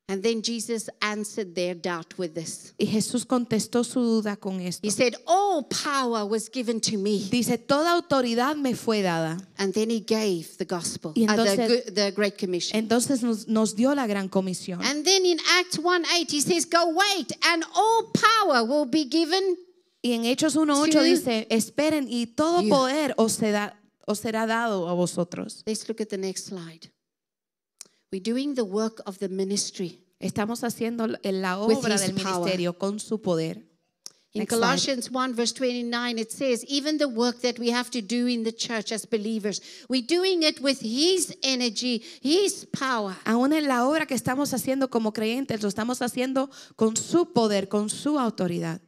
And 0.10 0.22
then 0.22 0.42
Jesus 0.42 0.90
answered 1.02 1.56
their 1.56 1.74
doubt 1.74 2.18
with 2.18 2.34
this. 2.34 2.74
Y 2.78 2.86
Jesús 2.86 3.26
contestó 3.26 3.86
su 3.86 4.02
duda 4.02 4.36
con 4.36 4.60
esto. 4.60 4.86
He 4.86 4.92
said, 4.92 5.16
All 5.26 5.64
power 5.64 6.26
was 6.26 6.50
given 6.50 6.82
to 6.82 6.98
me. 6.98 7.30
Dice, 7.32 7.58
toda 7.58 7.94
autoridad 7.94 8.58
me 8.58 8.74
fue 8.74 9.02
dada. 9.02 9.38
And 9.58 9.74
then 9.74 9.90
he 9.90 10.02
gave 10.02 10.58
the 10.58 10.66
gospel, 10.66 11.14
Y 11.16 11.26
uh, 11.26 11.36
the, 11.38 11.92
the 11.92 12.12
Great 12.12 12.38
Commission. 12.38 12.78
Entonces 12.78 13.24
nos, 13.24 13.48
nos 13.48 13.76
dio 13.76 13.96
la 13.96 14.06
gran 14.06 14.28
comisión. 14.28 14.82
And 14.84 15.06
then 15.06 15.26
in 15.26 15.40
Acts 15.60 15.80
1 15.80 16.04
8, 16.06 16.32
he 16.32 16.42
says, 16.42 16.66
Go 16.66 16.90
wait, 16.90 17.32
and 17.46 17.64
all 17.74 18.12
power 18.14 18.66
will 18.66 18.86
be 18.86 19.06
given. 19.06 19.58
Y 20.02 20.12
en 20.12 20.26
Hechos 20.26 20.58
1.8 20.58 20.92
To 20.92 21.02
dice, 21.02 21.48
esperen 21.50 22.08
y 22.10 22.26
todo 22.26 22.62
you. 22.62 22.70
poder 22.70 23.14
os 23.16 23.32
será, 23.32 23.80
os 24.06 24.20
será 24.20 24.46
dado 24.46 24.90
a 24.90 24.94
vosotros. 24.94 25.64
Let's 25.66 25.88
look 25.88 26.02
at 26.02 26.10
the 26.10 26.18
next 26.18 26.48
slide. 26.48 26.92
We're 28.14 28.22
doing 28.22 28.54
the 28.54 28.64
work 28.64 29.02
of 29.08 29.18
the 29.18 29.28
ministry. 29.28 30.00
Estamos 30.20 30.64
haciendo 30.64 31.08
la 31.08 31.58
obra 31.58 31.98
del 31.98 32.14
power. 32.14 32.44
ministerio 32.44 32.78
con 32.78 33.00
su 33.00 33.20
poder. 33.20 33.58
In 34.34 34.42
Next 34.42 34.52
slide. 34.52 34.60
Colossians 34.60 35.10
1, 35.10 35.34
verse 35.34 35.52
29, 35.54 36.20
it 36.20 36.32
says, 36.32 36.64
even 36.66 37.00
the 37.00 37.08
work 37.08 37.42
that 37.42 37.58
we 37.58 37.72
have 37.72 37.90
to 37.90 38.02
do 38.02 38.28
in 38.28 38.44
the 38.44 38.52
church 38.52 38.92
as 38.92 39.08
believers, 39.08 39.62
we're 39.90 40.06
doing 40.06 40.44
it 40.44 40.62
with 40.62 40.80
His 40.82 41.36
energy, 41.42 42.04
His 42.22 42.68
power. 42.72 43.16
Aún 43.26 43.52
en 43.52 43.68
la 43.68 43.88
obra 43.88 44.06
que 44.06 44.16
estamos 44.16 44.54
haciendo 44.54 44.92
como 44.92 45.12
creyentes, 45.12 45.64
lo 45.64 45.68
estamos 45.68 46.04
haciendo 46.04 46.52
con 46.76 46.96
su 46.96 47.34
poder, 47.34 47.68
con 47.68 47.90
su 47.90 48.20
autoridad. 48.20 48.80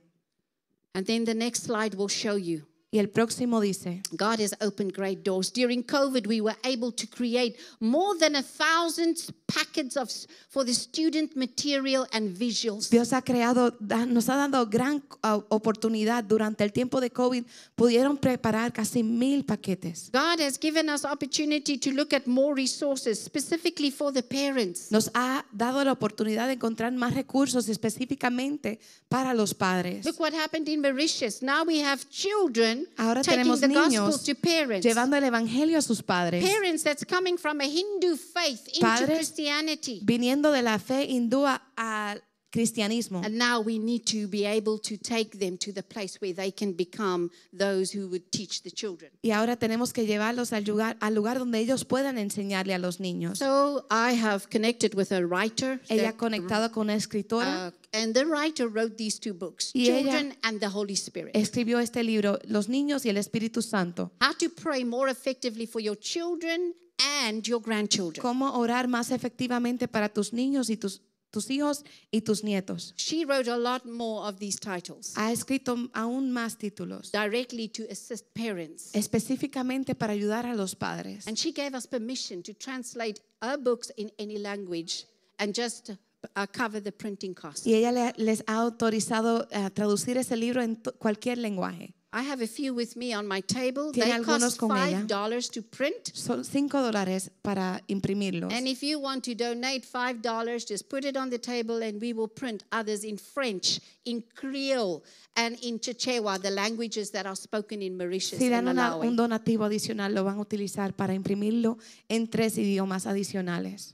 And 0.94 1.08
then 1.08 1.26
the 1.26 1.34
next 1.34 1.64
slide 1.64 1.96
will 1.96 2.10
show 2.10 2.38
you. 2.38 2.68
Y 2.96 3.00
el 3.00 3.10
próximo 3.10 3.60
dice, 3.60 4.02
God 4.16 4.40
has 4.40 4.56
opened 4.62 4.94
great 4.94 5.22
doors. 5.22 5.52
During 5.52 5.84
COVID, 5.84 6.28
we 6.28 6.40
were 6.40 6.56
able 6.64 6.94
to 6.94 7.06
create 7.06 7.58
more 7.82 8.18
than 8.18 8.38
a 8.38 8.42
thousand 8.42 9.18
packets 9.48 9.96
of 9.98 10.10
for 10.50 10.66
the 10.66 10.74
student 10.74 11.36
material 11.36 12.08
and 12.12 12.36
visuals. 12.38 12.90
Dios 12.90 13.14
ha 13.14 13.22
creado, 13.22 13.76
nos 14.08 14.30
ha 14.30 14.36
dado 14.36 14.66
gran 14.68 15.04
uh, 15.24 15.42
oportunidad 15.50 16.24
durante 16.24 16.64
el 16.64 16.72
tiempo 16.72 17.00
de 17.00 17.12
COVID. 17.12 17.44
Pudieron 17.76 18.18
preparar 18.18 18.74
casi 18.74 19.04
mil 19.04 19.46
paquetes. 19.46 20.10
God 20.12 20.40
has 20.40 20.58
given 20.60 20.90
us 20.90 21.06
opportunity 21.06 21.78
to 21.78 21.92
look 21.92 22.14
at 22.14 22.26
more 22.28 22.56
resources 22.56 23.24
specifically 23.24 23.92
for 23.92 24.12
the 24.12 24.24
parents. 24.24 24.92
Nos 24.92 25.12
ha 25.14 25.46
dado 25.52 25.84
la 25.84 25.92
oportunidad 25.92 26.48
de 26.48 26.54
encontrar 26.54 26.92
más 26.94 27.14
recursos 27.14 27.70
específicamente 27.70 28.80
para 29.10 29.34
los 29.34 29.54
padres. 29.54 30.06
Look 30.06 30.20
what 30.20 30.34
happened 30.34 30.68
in 30.70 30.82
Mauritius. 30.82 31.42
Now 31.42 31.64
we 31.66 31.82
have 31.84 32.10
children 32.10 32.88
Ahora 32.98 33.22
taking 33.22 33.44
the 33.60 33.68
gospel 33.68 34.18
to 34.20 34.36
parents. 34.36 34.86
llevando 34.86 35.16
el 35.16 35.24
evangelio 35.24 35.78
a 35.78 35.82
sus 35.82 36.02
padres, 36.02 36.44
Parents 36.44 36.84
that's 36.84 37.06
coming 37.06 37.38
from 37.38 37.62
a 37.62 37.66
Hindu 37.66 38.16
faith 38.18 38.68
into 38.68 38.82
Padres 38.82 39.35
Christianity. 39.36 40.00
viniendo 40.04 40.52
de 40.52 40.62
la 40.62 40.80
fe 40.80 41.06
hindú 41.10 41.46
a- 41.46 41.62
al 41.76 42.22
cristianismo. 42.52 43.22
And 43.22 43.38
now 43.38 43.60
we 43.60 43.78
need 43.78 44.06
to 44.06 44.30
be 44.30 44.46
able 44.48 44.80
to 44.80 44.98
take 44.98 45.38
them 45.40 45.58
to 45.58 45.74
the 45.74 45.84
place 45.84 46.18
where 46.22 46.34
they 46.34 46.54
can 46.54 46.72
become 46.74 47.30
those 47.52 47.92
who 47.94 48.08
would 48.08 48.32
teach 48.32 48.62
the 48.62 48.72
children. 48.72 49.12
Y 49.22 49.32
ahora 49.32 49.58
tenemos 49.58 49.92
que 49.92 50.06
llevarlos 50.06 50.54
al 50.54 50.64
lugar, 50.64 50.96
al 51.02 51.14
lugar 51.16 51.38
donde 51.38 51.60
ellos 51.60 51.84
puedan 51.84 52.18
enseñarle 52.18 52.74
a 52.74 52.78
los 52.80 53.02
niños. 53.02 53.40
So 53.40 53.86
I 53.92 54.14
have 54.18 54.48
connected 54.50 54.96
with 54.96 55.12
a 55.12 55.20
writer. 55.26 55.82
Ella 55.90 56.10
ha 56.10 56.14
conectado 56.18 56.72
con 56.72 56.84
una 56.88 56.96
escritora, 56.96 57.74
uh, 57.74 57.98
and 57.98 58.14
the 58.14 58.24
writer 58.24 58.70
wrote 58.70 58.96
these 58.96 59.20
two 59.20 59.34
books 59.34 59.72
Y 59.74 59.88
Children 59.88 60.38
and 60.44 60.62
the 60.62 60.70
Holy 60.70 60.94
Spirit. 60.94 61.36
escribió 61.36 61.80
este 61.82 62.04
libro, 62.06 62.40
Los 62.48 62.70
niños 62.70 63.06
y 63.06 63.10
el 63.10 63.18
Espíritu 63.18 63.62
Santo. 63.62 64.14
How 64.22 64.32
to 64.40 64.50
pray 64.50 64.86
more 64.86 65.12
effectively 65.12 65.68
for 65.68 65.82
your 65.82 65.98
children 66.00 66.74
and 67.00 67.46
your 67.48 67.62
grandchildren. 67.62 68.22
Cómo 68.22 68.58
orar 68.58 68.88
más 68.88 69.12
efectivamente 69.12 69.88
para 69.88 70.10
tus 70.10 70.32
niños 70.34 70.70
y 70.70 70.78
tus, 70.78 71.02
tus 71.32 71.50
hijos 71.50 71.84
y 72.12 72.22
tus 72.22 72.44
nietos. 72.44 72.94
She 72.98 73.26
wrote 73.26 73.50
a 73.50 73.58
lot 73.58 73.86
more 73.86 74.28
of 74.30 74.38
these 74.40 74.58
titles 74.58 75.14
Ha 75.18 75.32
escrito 75.32 75.76
aún 75.94 76.32
más 76.32 76.58
títulos, 76.58 77.12
directly 77.12 77.68
to 77.70 77.84
assist 77.92 78.26
parents. 78.34 78.92
específicamente 78.94 79.96
para 79.96 80.14
ayudar 80.14 80.46
a 80.46 80.56
los 80.56 80.76
padres. 80.76 81.28
And 81.28 81.38
she 81.38 81.52
gave 81.52 81.76
us 81.76 81.88
permission 81.88 82.42
to 82.44 82.54
translate 82.54 83.22
her 83.42 83.58
books 83.58 83.92
in 83.98 84.12
any 84.18 84.38
language 84.38 85.06
and 85.38 85.54
just 85.54 85.90
uh, 86.36 86.48
cover 86.52 86.82
the 86.82 86.92
printing 86.94 87.34
costs. 87.34 87.66
Y 87.68 87.74
ella 87.74 87.92
le- 87.92 88.14
les 88.18 88.44
ha 88.48 88.56
autorizado 88.62 89.48
a 89.52 89.70
traducir 89.70 90.18
ese 90.18 90.38
libro 90.38 90.62
en 90.62 90.76
cualquier 90.98 91.38
lenguaje. 91.38 91.94
I 92.18 92.22
have 92.24 92.42
a 92.42 92.48
few 92.48 92.74
with 92.74 92.96
me 92.96 93.14
on 93.14 93.28
my 93.28 93.42
table. 93.42 93.92
Tiene 93.92 94.06
They 94.08 94.14
algunos 94.14 94.56
cost 94.56 94.58
con 94.58 94.72
ella. 94.72 95.00
five 95.00 95.08
dollars 95.08 95.50
to 95.50 95.62
print. 95.62 96.14
Son 96.14 96.46
cinco 96.46 96.82
dólares 96.82 97.30
para 97.42 97.82
imprimirlos. 97.90 98.54
And 98.54 98.70
if 98.70 98.82
you 98.82 99.00
want 99.02 99.26
to 99.26 99.36
donate 99.36 99.84
five 99.86 100.22
dollars, 100.22 100.64
just 100.66 100.88
put 100.88 101.04
it 101.04 101.18
on 101.18 101.30
the 101.30 101.38
table, 101.38 101.84
and 101.84 102.00
we 102.02 102.14
will 102.14 102.30
print 102.30 102.64
others 102.72 103.04
in 103.04 103.18
French, 103.18 103.82
in 104.06 104.24
Creole, 104.34 105.04
and 105.36 105.58
in 105.62 105.78
Chichewa, 105.78 106.40
the 106.42 106.52
languages 106.52 107.12
that 107.12 107.26
are 107.26 107.36
spoken 107.36 107.82
in 107.82 107.98
Mauritius 107.98 108.40
Si 108.40 108.46
and 108.46 108.54
dan 108.66 108.68
una- 108.70 108.92
Malawi. 108.92 109.08
un 109.10 109.18
donativo 109.18 109.66
adicional, 109.66 110.14
lo 110.14 110.24
van 110.24 110.38
a 110.38 110.42
utilizar 110.42 110.94
para 110.96 111.14
imprimirlo 111.14 111.78
en 112.08 112.28
tres 112.30 112.58
idiomas 112.58 113.08
adicionales. 113.08 113.94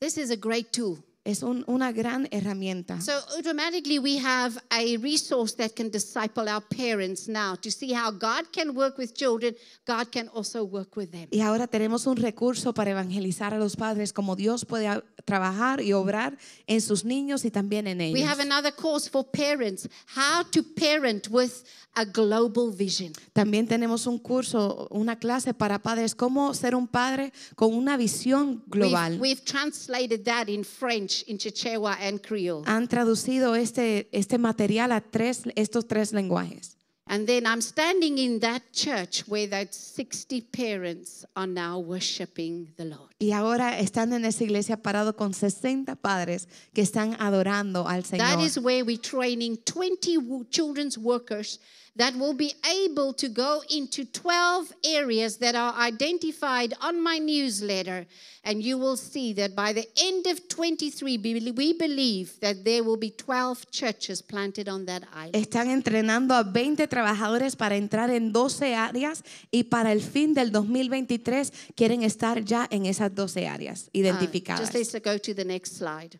This 0.00 0.16
is 0.16 0.30
a 0.30 0.36
great 0.36 0.72
tool. 0.72 1.04
Es 1.24 1.44
un- 1.44 1.64
una 1.68 1.92
gran 1.92 2.26
herramienta. 2.32 3.00
So 3.00 3.12
automatically 3.36 4.00
we 4.00 4.18
have 4.18 4.60
a 4.70 4.96
resource 4.96 5.54
that 5.56 5.70
can 5.76 5.88
disciple 5.88 6.48
our 6.48 6.60
parents 6.60 7.28
now 7.28 7.54
to 7.62 7.70
see 7.70 7.92
how 7.94 8.10
God 8.10 8.46
can 8.52 8.74
work 8.74 8.98
with 8.98 9.12
children. 9.14 9.54
God 9.86 10.08
can 10.10 10.28
also 10.34 10.64
work 10.64 10.96
with 10.96 11.10
them. 11.12 11.28
Y 11.30 11.40
ahora 11.40 11.68
tenemos 11.68 12.06
un 12.08 12.16
recurso 12.16 12.74
para 12.74 12.90
evangelizar 12.90 13.54
a 13.54 13.58
los 13.58 13.76
padres, 13.76 14.12
como 14.12 14.34
Dios 14.34 14.64
puede 14.64 14.88
trabajar 15.24 15.80
y 15.80 15.92
obrar 15.92 16.36
en 16.66 16.80
sus 16.80 17.04
niños 17.04 17.44
y 17.44 17.52
también 17.52 17.86
en 17.86 17.98
We 17.98 18.06
ellos. 18.20 18.28
have 18.28 18.40
another 18.42 18.72
course 18.74 19.08
for 19.08 19.24
parents, 19.24 19.88
how 20.16 20.42
to 20.50 20.64
parent 20.74 21.28
with 21.30 21.62
a 21.94 22.04
global 22.04 22.72
vision. 22.72 23.12
También 23.32 23.68
tenemos 23.68 24.06
un 24.08 24.18
curso, 24.18 24.88
una 24.90 25.14
clase 25.16 25.54
para 25.54 25.78
padres, 25.80 26.16
cómo 26.16 26.52
ser 26.54 26.74
un 26.74 26.88
padre 26.88 27.32
con 27.54 27.72
una 27.74 27.96
visión 27.96 28.64
global. 28.66 29.20
We've, 29.20 29.34
we've 29.36 29.44
translated 29.44 30.24
that 30.24 30.48
in 30.48 30.64
French, 30.64 31.11
in 31.26 31.38
Chichewa 31.38 31.96
and 32.00 32.20
Creole. 32.20 32.64
Han 32.66 32.88
traducido 32.88 33.54
este, 33.54 34.08
este 34.12 34.38
material 34.38 34.92
a 34.92 35.00
tres, 35.00 35.42
estos 35.56 35.86
tres 35.86 36.12
lenguajes. 36.12 36.76
And 37.06 37.26
then 37.26 37.46
I'm 37.46 37.60
standing 37.60 38.16
in 38.16 38.40
that 38.40 38.62
church 38.72 39.24
where 39.26 39.46
that 39.48 39.74
60 39.74 40.40
parents 40.52 41.26
are 41.36 41.48
now 41.48 41.78
worshiping 41.78 42.72
the 42.76 42.84
Lord. 42.84 43.10
Y 43.18 43.32
ahora 43.32 43.78
están 43.78 44.12
en 44.12 44.24
esa 44.24 44.44
iglesia 44.44 44.76
parado 44.76 45.14
con 45.16 45.34
60 45.34 45.96
padres 45.96 46.48
que 46.72 46.80
están 46.80 47.16
adorando 47.20 47.86
al 47.88 48.04
Señor. 48.04 48.26
That 48.26 48.40
is 48.40 48.56
where 48.56 48.84
we're 48.84 49.00
training 49.00 49.58
20 49.64 50.46
children's 50.48 50.96
workers 50.96 51.58
that 51.96 52.14
will 52.16 52.32
be 52.34 52.54
able 52.64 53.12
to 53.12 53.28
go 53.28 53.62
into 53.68 54.04
12 54.04 54.72
areas 54.84 55.38
that 55.38 55.54
are 55.54 55.74
identified 55.78 56.74
on 56.80 57.00
my 57.02 57.18
newsletter. 57.18 58.06
And 58.44 58.62
you 58.62 58.76
will 58.78 58.96
see 58.96 59.34
that 59.34 59.54
by 59.54 59.72
the 59.72 59.86
end 60.02 60.26
of 60.26 60.48
23, 60.48 61.18
we 61.18 61.52
we 61.52 61.74
believe 61.74 62.40
that 62.40 62.64
there 62.64 62.82
will 62.82 62.96
be 62.96 63.10
12 63.10 63.70
churches 63.70 64.22
planted 64.22 64.68
on 64.68 64.86
that 64.86 65.02
island. 65.14 65.36
Están 65.36 65.70
entrenando 65.70 66.34
a 66.34 66.42
20 66.42 66.88
trabajadores 66.88 67.56
para 67.56 67.76
entrar 67.76 68.10
en 68.10 68.32
12 68.32 68.74
áreas 68.74 69.22
y 69.50 69.64
para 69.64 69.92
el 69.92 70.00
fin 70.00 70.34
del 70.34 70.50
2023 70.50 71.52
quieren 71.76 72.02
estar 72.02 72.42
ya 72.44 72.66
en 72.70 72.86
esas 72.86 73.14
12 73.14 73.46
áreas 73.46 73.88
Uh, 73.94 73.98
identificadas. 73.98 74.72
just 74.72 74.74
let's 74.74 75.04
go 75.04 75.18
to 75.18 75.34
the 75.34 75.44
next 75.44 75.76
slide. 75.76 76.18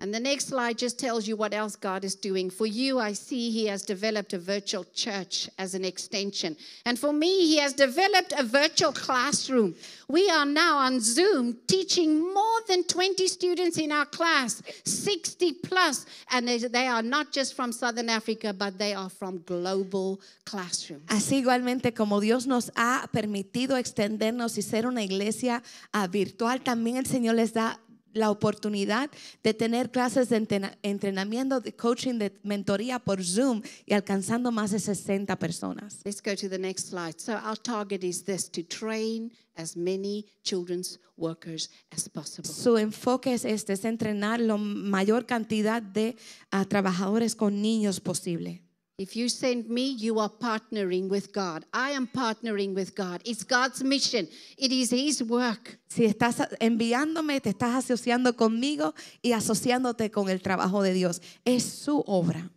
And 0.00 0.12
the 0.12 0.20
next 0.20 0.48
slide 0.48 0.76
just 0.76 0.98
tells 0.98 1.26
you 1.26 1.36
what 1.36 1.54
else 1.54 1.76
God 1.76 2.04
is 2.04 2.14
doing. 2.14 2.50
For 2.50 2.66
you, 2.66 2.98
I 2.98 3.12
see 3.12 3.50
He 3.50 3.66
has 3.66 3.82
developed 3.82 4.32
a 4.32 4.38
virtual 4.38 4.84
church 4.92 5.48
as 5.58 5.74
an 5.74 5.84
extension. 5.84 6.56
And 6.84 6.98
for 6.98 7.12
me, 7.12 7.46
He 7.46 7.58
has 7.58 7.72
developed 7.72 8.32
a 8.36 8.42
virtual 8.42 8.92
classroom. 8.92 9.74
We 10.08 10.28
are 10.28 10.44
now 10.44 10.78
on 10.78 11.00
Zoom 11.00 11.56
teaching 11.66 12.20
more 12.20 12.60
than 12.68 12.84
20 12.84 13.26
students 13.28 13.78
in 13.78 13.92
our 13.92 14.04
class, 14.04 14.62
60 14.84 15.52
plus. 15.64 16.06
And 16.30 16.48
they, 16.48 16.86
are 16.86 17.02
not 17.02 17.32
just 17.32 17.54
from 17.54 17.72
Southern 17.72 18.10
Africa, 18.10 18.52
but 18.52 18.76
they 18.78 18.94
are 18.94 19.08
from 19.08 19.42
global 19.46 20.20
classrooms. 20.44 21.04
Así 21.06 21.36
igualmente 21.36 21.94
como 21.94 22.20
Dios 22.20 22.46
nos 22.46 22.72
ha 22.74 23.08
permitido 23.12 23.76
extendernos 23.76 24.58
y 24.58 24.62
ser 24.62 24.86
una 24.86 25.02
iglesia 25.02 25.62
ah, 25.92 26.06
virtual, 26.08 26.60
también 26.62 26.96
el 26.96 27.06
Señor 27.06 27.36
les 27.36 27.54
da 27.54 27.80
la 28.14 28.30
oportunidad 28.30 29.10
de 29.42 29.54
tener 29.54 29.90
clases 29.90 30.28
de 30.28 30.36
entrenamiento, 30.82 31.60
de 31.60 31.74
coaching, 31.74 32.18
de 32.18 32.32
mentoría 32.42 32.98
por 32.98 33.22
Zoom 33.22 33.62
y 33.84 33.94
alcanzando 33.94 34.50
más 34.50 34.70
de 34.70 34.78
60 34.78 35.36
personas. 35.38 36.00
Let's 36.04 36.22
go 36.22 36.34
to 36.34 36.48
the 36.48 36.58
next 36.58 36.88
slide. 36.88 37.18
So, 37.18 37.34
our 37.34 37.58
target 37.58 38.02
is 38.02 38.24
this 38.24 38.50
to 38.50 38.62
train 38.62 39.32
as 39.56 39.76
many 39.76 40.26
children's 40.42 40.98
workers 41.16 41.70
as 41.90 42.08
possible. 42.08 42.50
Su 42.50 42.78
enfoque 42.78 43.34
es 43.34 43.44
este, 43.44 43.72
es 43.72 43.84
entrenar 43.84 44.40
la 44.40 44.56
mayor 44.56 45.26
cantidad 45.26 45.82
de 45.82 46.16
ah, 46.50 46.64
trabajadores 46.64 47.34
con 47.34 47.60
niños 47.60 48.00
posible. 48.00 48.63
If 48.96 49.16
you 49.16 49.28
send 49.28 49.68
me, 49.68 49.88
you 49.88 50.20
are 50.20 50.28
partnering 50.28 51.08
with 51.08 51.32
God. 51.32 51.64
I 51.72 51.90
am 51.90 52.06
partnering 52.06 52.74
with 52.74 52.94
God. 52.94 53.22
It's 53.24 53.42
God's 53.42 53.82
mission, 53.82 54.28
it 54.56 54.70
is 54.70 54.90
His 54.90 55.20
work. 55.20 55.80
Si 55.88 56.04
estás 56.04 56.38
enviándome, 56.60 57.40
te 57.40 57.50
estás 57.50 57.74
asociando 57.74 58.36
conmigo 58.36 58.94
y 59.20 59.32
asociándote 59.32 60.12
con 60.12 60.28
el 60.28 60.40
trabajo 60.40 60.80
de 60.82 60.92
Dios. 60.92 61.20
Es 61.44 61.64
su 61.64 62.04
obra. 62.06 62.50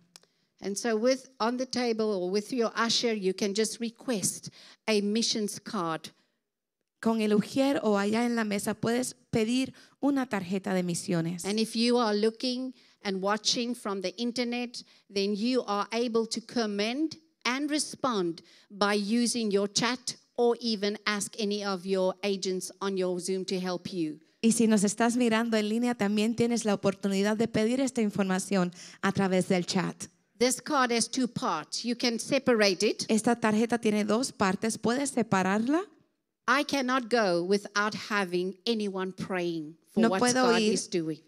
And 0.62 0.78
so, 0.78 0.96
with 0.96 1.28
on 1.40 1.58
the 1.58 1.66
table 1.66 2.06
or 2.06 2.30
with 2.30 2.52
your 2.52 2.72
usher, 2.76 3.14
you 3.14 3.34
can 3.34 3.56
just 3.56 3.80
request 3.80 4.50
a 4.88 5.02
missions 5.02 5.60
card. 5.60 6.12
Con 7.00 7.22
el 7.22 7.32
ujier 7.34 7.80
o 7.84 7.98
allá 7.98 8.26
en 8.26 8.36
la 8.36 8.44
mesa 8.44 8.76
puedes 8.76 9.16
pedir 9.32 9.74
una 10.00 10.28
tarjeta 10.28 10.76
de 10.76 10.84
misiones. 10.84 11.46
And 11.46 11.60
if 11.60 11.76
you 11.76 11.98
are 11.98 12.16
looking 12.16 12.76
and 13.08 13.22
watching 13.22 13.74
from 13.74 14.02
the 14.02 14.14
internet, 14.18 14.84
then 15.10 15.34
you 15.34 15.64
are 15.66 15.88
able 15.94 16.28
to 16.28 16.42
comment 16.42 17.16
and 17.46 17.72
respond 17.72 18.42
by 18.70 18.94
using 18.94 19.50
your 19.50 19.68
chat 19.68 20.18
or 20.38 20.58
even 20.60 20.98
ask 21.08 21.34
any 21.40 21.64
of 21.64 21.86
your 21.86 22.14
agents 22.24 22.70
on 22.82 22.98
your 22.98 23.20
Zoom 23.20 23.46
to 23.46 23.60
help 23.60 23.94
you. 23.94 24.20
Y 24.44 24.52
si 24.52 24.68
nos 24.68 24.84
estás 24.84 25.16
mirando 25.18 25.58
en 25.58 25.68
línea, 25.68 25.96
también 25.96 26.36
tienes 26.36 26.66
la 26.66 26.76
oportunidad 26.76 27.38
de 27.38 27.48
pedir 27.48 27.80
esta 27.80 28.02
información 28.02 28.72
a 29.02 29.12
través 29.12 29.48
del 29.48 29.66
chat. 29.66 30.10
This 30.38 30.62
card 30.62 30.92
has 30.92 31.08
two 31.08 31.28
parts. 31.28 31.84
You 31.84 31.96
can 31.96 32.20
separate 32.20 32.86
it. 32.86 33.06
Esta 33.10 33.36
tarjeta 33.36 33.80
tiene 33.80 34.04
dos 34.06 34.32
partes. 34.32 34.78
¿Puedes 34.78 35.12
separarla? 35.12 35.82
I 36.48 36.64
cannot 36.64 37.10
go 37.10 37.44
without 37.44 37.96
having 38.10 38.56
anyone 38.68 39.12
praying 39.12 39.76
No 39.98 40.10
puedo 40.10 40.58
ir 40.58 40.80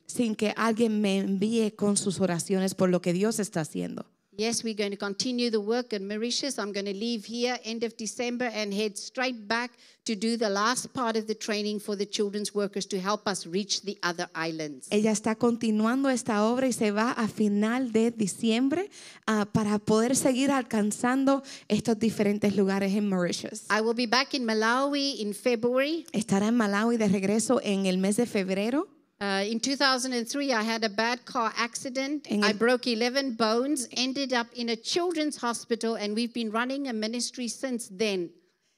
sin 0.05 0.35
que 0.35 0.53
alguien 0.55 1.01
me 1.01 1.19
envíe 1.19 1.75
con 1.75 1.97
sus 1.97 2.19
oraciones 2.19 2.75
por 2.75 2.89
lo 2.89 3.01
que 3.01 3.13
Dios 3.13 3.39
está 3.39 3.61
haciendo. 3.61 4.05
Yes, 4.39 4.63
we're 4.63 4.73
going 4.73 4.91
to 4.91 4.97
continue 4.97 5.49
the 5.49 5.59
work 5.59 5.91
in 5.91 6.07
Mauritius. 6.07 6.57
I'm 6.57 6.71
going 6.71 6.85
to 6.85 6.93
leave 6.93 7.25
here 7.25 7.59
end 7.65 7.83
of 7.83 7.97
December 7.97 8.45
and 8.45 8.73
head 8.73 8.97
straight 8.97 9.49
back 9.49 9.71
to 10.05 10.15
do 10.15 10.37
the 10.37 10.49
last 10.49 10.93
part 10.93 11.17
of 11.17 11.27
the 11.27 11.35
training 11.35 11.81
for 11.81 11.97
the 11.97 12.05
children's 12.05 12.55
workers 12.55 12.85
to 12.85 13.01
help 13.01 13.27
us 13.27 13.45
reach 13.45 13.81
the 13.81 13.97
other 14.01 14.29
islands. 14.33 14.87
Ella 14.91 15.11
está 15.11 15.35
continuando 15.35 16.09
esta 16.09 16.45
obra 16.45 16.67
y 16.67 16.71
se 16.71 16.91
va 16.91 17.11
a 17.11 17.27
final 17.27 17.91
de 17.91 18.11
diciembre 18.11 18.89
ah, 19.27 19.45
para 19.51 19.77
poder 19.77 20.15
seguir 20.15 20.51
alcanzando 20.51 21.43
estos 21.67 21.99
diferentes 21.99 22.55
lugares 22.55 22.93
en 22.93 23.09
Mauritius. 23.09 23.65
I 23.69 23.81
will 23.81 23.93
be 23.93 24.07
back 24.07 24.33
in 24.33 24.45
Malawi 24.45 25.19
in 25.19 25.33
February. 25.33 26.05
Estará 26.13 26.47
en 26.47 26.55
Malawi 26.55 26.95
de 26.95 27.09
regreso 27.09 27.59
en 27.61 27.87
el 27.87 27.97
mes 27.97 28.15
de 28.15 28.25
febrero. 28.25 28.87
Uh, 29.21 29.43
in 29.51 29.59
2003, 29.59 30.53
I 30.53 30.63
had 30.63 30.85
a 30.85 30.89
bad 30.89 31.25
car 31.25 31.51
accident. 31.57 32.25
En 32.31 32.41
I 32.41 32.53
broke 32.53 32.87
11 32.87 33.35
bones, 33.35 33.89
ended 33.97 34.31
up 34.31 34.47
in 34.55 34.69
a 34.69 34.77
children's 34.77 35.37
hospital, 35.43 35.95
and 35.95 36.15
we've 36.15 36.33
been 36.33 36.51
running 36.51 36.87
a 36.87 36.93
ministry 36.93 37.49
since 37.49 37.89
then. 37.89 38.31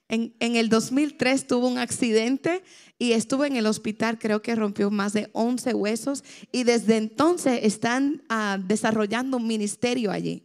En, 0.09 0.33
en 0.39 0.55
el 0.55 0.67
2003 0.67 1.45
tuvo 1.45 1.67
un 1.67 1.77
accidente 1.77 2.63
y 2.97 3.13
estuvo 3.13 3.45
en 3.45 3.55
el 3.55 3.67
hospital, 3.67 4.17
creo 4.17 4.41
que 4.41 4.55
rompió 4.55 4.89
más 4.89 5.13
de 5.13 5.29
11 5.33 5.75
huesos 5.75 6.23
y 6.51 6.63
desde 6.63 6.97
entonces 6.97 7.59
están 7.63 8.23
ah, 8.27 8.57
desarrollando 8.59 9.37
un 9.37 9.47
ministerio 9.47 10.11
allí. 10.11 10.43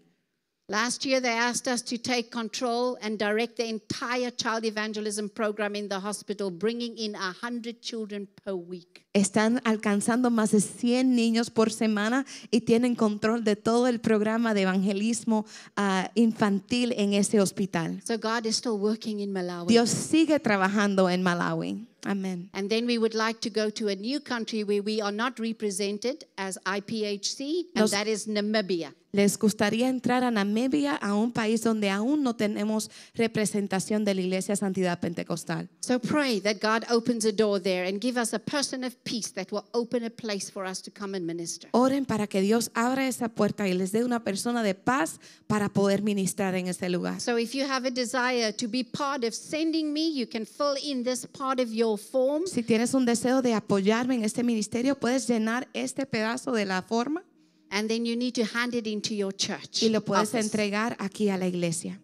Last 0.69 1.07
year, 1.07 1.21
they 1.21 1.33
asked 1.33 1.69
us 1.69 1.81
to 1.85 1.97
take 1.97 2.31
control 2.31 2.99
and 3.01 3.19
direct 3.19 3.57
the 3.57 3.69
entire 3.69 4.31
child 4.31 4.65
evangelism 4.65 5.31
program 5.31 5.75
in 5.75 5.89
the 5.89 6.01
hospital, 6.01 6.51
bringing 6.51 6.99
in 6.99 7.13
100 7.13 7.81
children 7.81 8.29
per 8.45 8.55
week. 8.55 9.06
Están 9.17 9.63
alcanzando 9.65 10.31
más 10.31 10.51
de 10.51 10.61
100 10.61 11.17
niños 11.17 11.49
por 11.49 11.73
semana 11.73 12.27
y 12.51 12.61
tienen 12.61 12.95
control 12.95 13.45
de 13.45 13.57
todo 13.57 13.87
el 13.87 13.99
programa 13.99 14.53
de 14.53 14.63
evangelismo 14.63 15.47
ah, 15.75 16.11
infantil 16.15 16.93
en 16.99 17.15
ese 17.15 17.41
hospital. 17.41 18.03
So 18.07 18.19
God 18.19 18.45
is 18.45 18.57
still 18.57 18.73
working 18.79 19.21
in 19.21 19.33
Malawi. 19.33 19.69
Dios 19.69 19.89
sigue 19.89 20.39
trabajando 20.39 21.09
en 21.09 21.23
Malawi. 21.23 21.87
Amén. 22.05 22.51
And 22.53 22.69
then 22.69 22.87
we 22.87 22.99
would 22.99 23.15
like 23.15 23.41
to 23.41 23.51
go 23.51 23.71
to 23.71 23.89
a 23.89 23.97
new 23.97 24.21
country 24.21 24.63
where 24.63 24.83
we 24.83 25.01
are 25.01 25.11
not 25.11 25.39
represented 25.41 26.27
as 26.37 26.59
IPHC, 26.65 27.69
and 27.75 27.83
Nos- 27.83 27.91
that 27.93 28.07
is 28.07 28.29
Namibia. 28.29 28.95
Les 29.13 29.39
gustaría 29.39 29.89
entrar 29.89 30.23
a 30.25 30.31
Namibia, 30.31 30.95
a 30.95 31.15
un 31.15 31.33
país 31.33 31.63
donde 31.63 31.89
aún 31.89 32.23
no 32.23 32.37
tenemos 32.37 32.91
representación 33.15 34.05
de 34.05 34.15
la 34.15 34.21
Iglesia 34.21 34.55
Santidad 34.57 35.01
Pentecostal. 35.01 35.69
So 35.81 35.99
pray 35.99 36.39
that 36.41 36.61
God 36.61 36.85
opens 36.91 37.25
a 37.25 37.33
door 37.33 37.59
there 37.59 37.89
and 37.89 37.99
give 38.01 38.21
us 38.21 38.35
a 38.35 38.39
person 38.39 38.85
of 38.85 38.95
peace 39.07 39.33
that 39.35 39.49
will 39.53 39.65
open 39.73 40.05
a 40.05 40.11
place 40.11 40.51
for 40.51 40.67
us 40.67 40.83
to 40.83 40.91
come 40.91 41.17
and 41.17 41.25
minister. 41.25 41.69
Oren 41.73 42.05
para 42.05 42.27
que 42.27 42.41
Dios 42.41 42.71
abra 42.75 43.07
esa 43.07 43.29
puerta 43.29 43.69
y 43.69 43.75
les 43.75 43.93
dé 43.93 44.05
una 44.05 44.25
persona 44.25 44.63
de 44.63 44.75
paz 44.75 45.21
para 45.47 45.69
poder 45.69 46.03
ministrar 46.03 46.55
en 46.57 46.67
ese 46.67 46.89
lugar. 46.91 47.21
So 47.21 47.39
if 47.39 47.55
you 47.55 47.65
have 47.65 47.87
a 47.87 47.91
desire 47.91 48.53
to 48.53 48.69
be 48.69 48.83
part 48.85 49.25
of 49.25 49.33
sending 49.35 49.93
me, 49.93 50.11
you 50.13 50.27
can 50.27 50.45
fill 50.45 50.75
in 50.83 51.05
this 51.05 51.27
part 51.27 51.61
of 51.61 51.71
your 51.73 51.97
form. 51.99 52.43
Si 52.47 52.63
tienes 52.63 52.93
un 52.95 53.05
deseo 53.07 53.41
de 53.43 53.55
apoyarme 53.55 54.17
en 54.17 54.25
este 54.25 54.43
ministerio, 54.43 54.99
puedes 54.99 55.29
llenar 55.29 55.69
este 55.73 56.05
pedazo 56.07 56.53
de 56.53 56.65
la 56.65 56.83
forma 56.83 57.23
And 57.71 57.89
then 57.89 58.05
you 58.07 58.17
need 58.17 58.35
to 58.35 58.45
hand 58.45 58.75
it 58.75 58.87
into 58.87 59.13
your 59.15 59.35
church. 59.35 59.83
y 59.83 59.89
lo 59.89 60.01
puedes 60.05 60.29
office. 60.29 60.39
entregar 60.45 60.97
aquí 61.01 61.31
a 61.31 61.37
la 61.37 61.47
iglesia. 61.49 62.01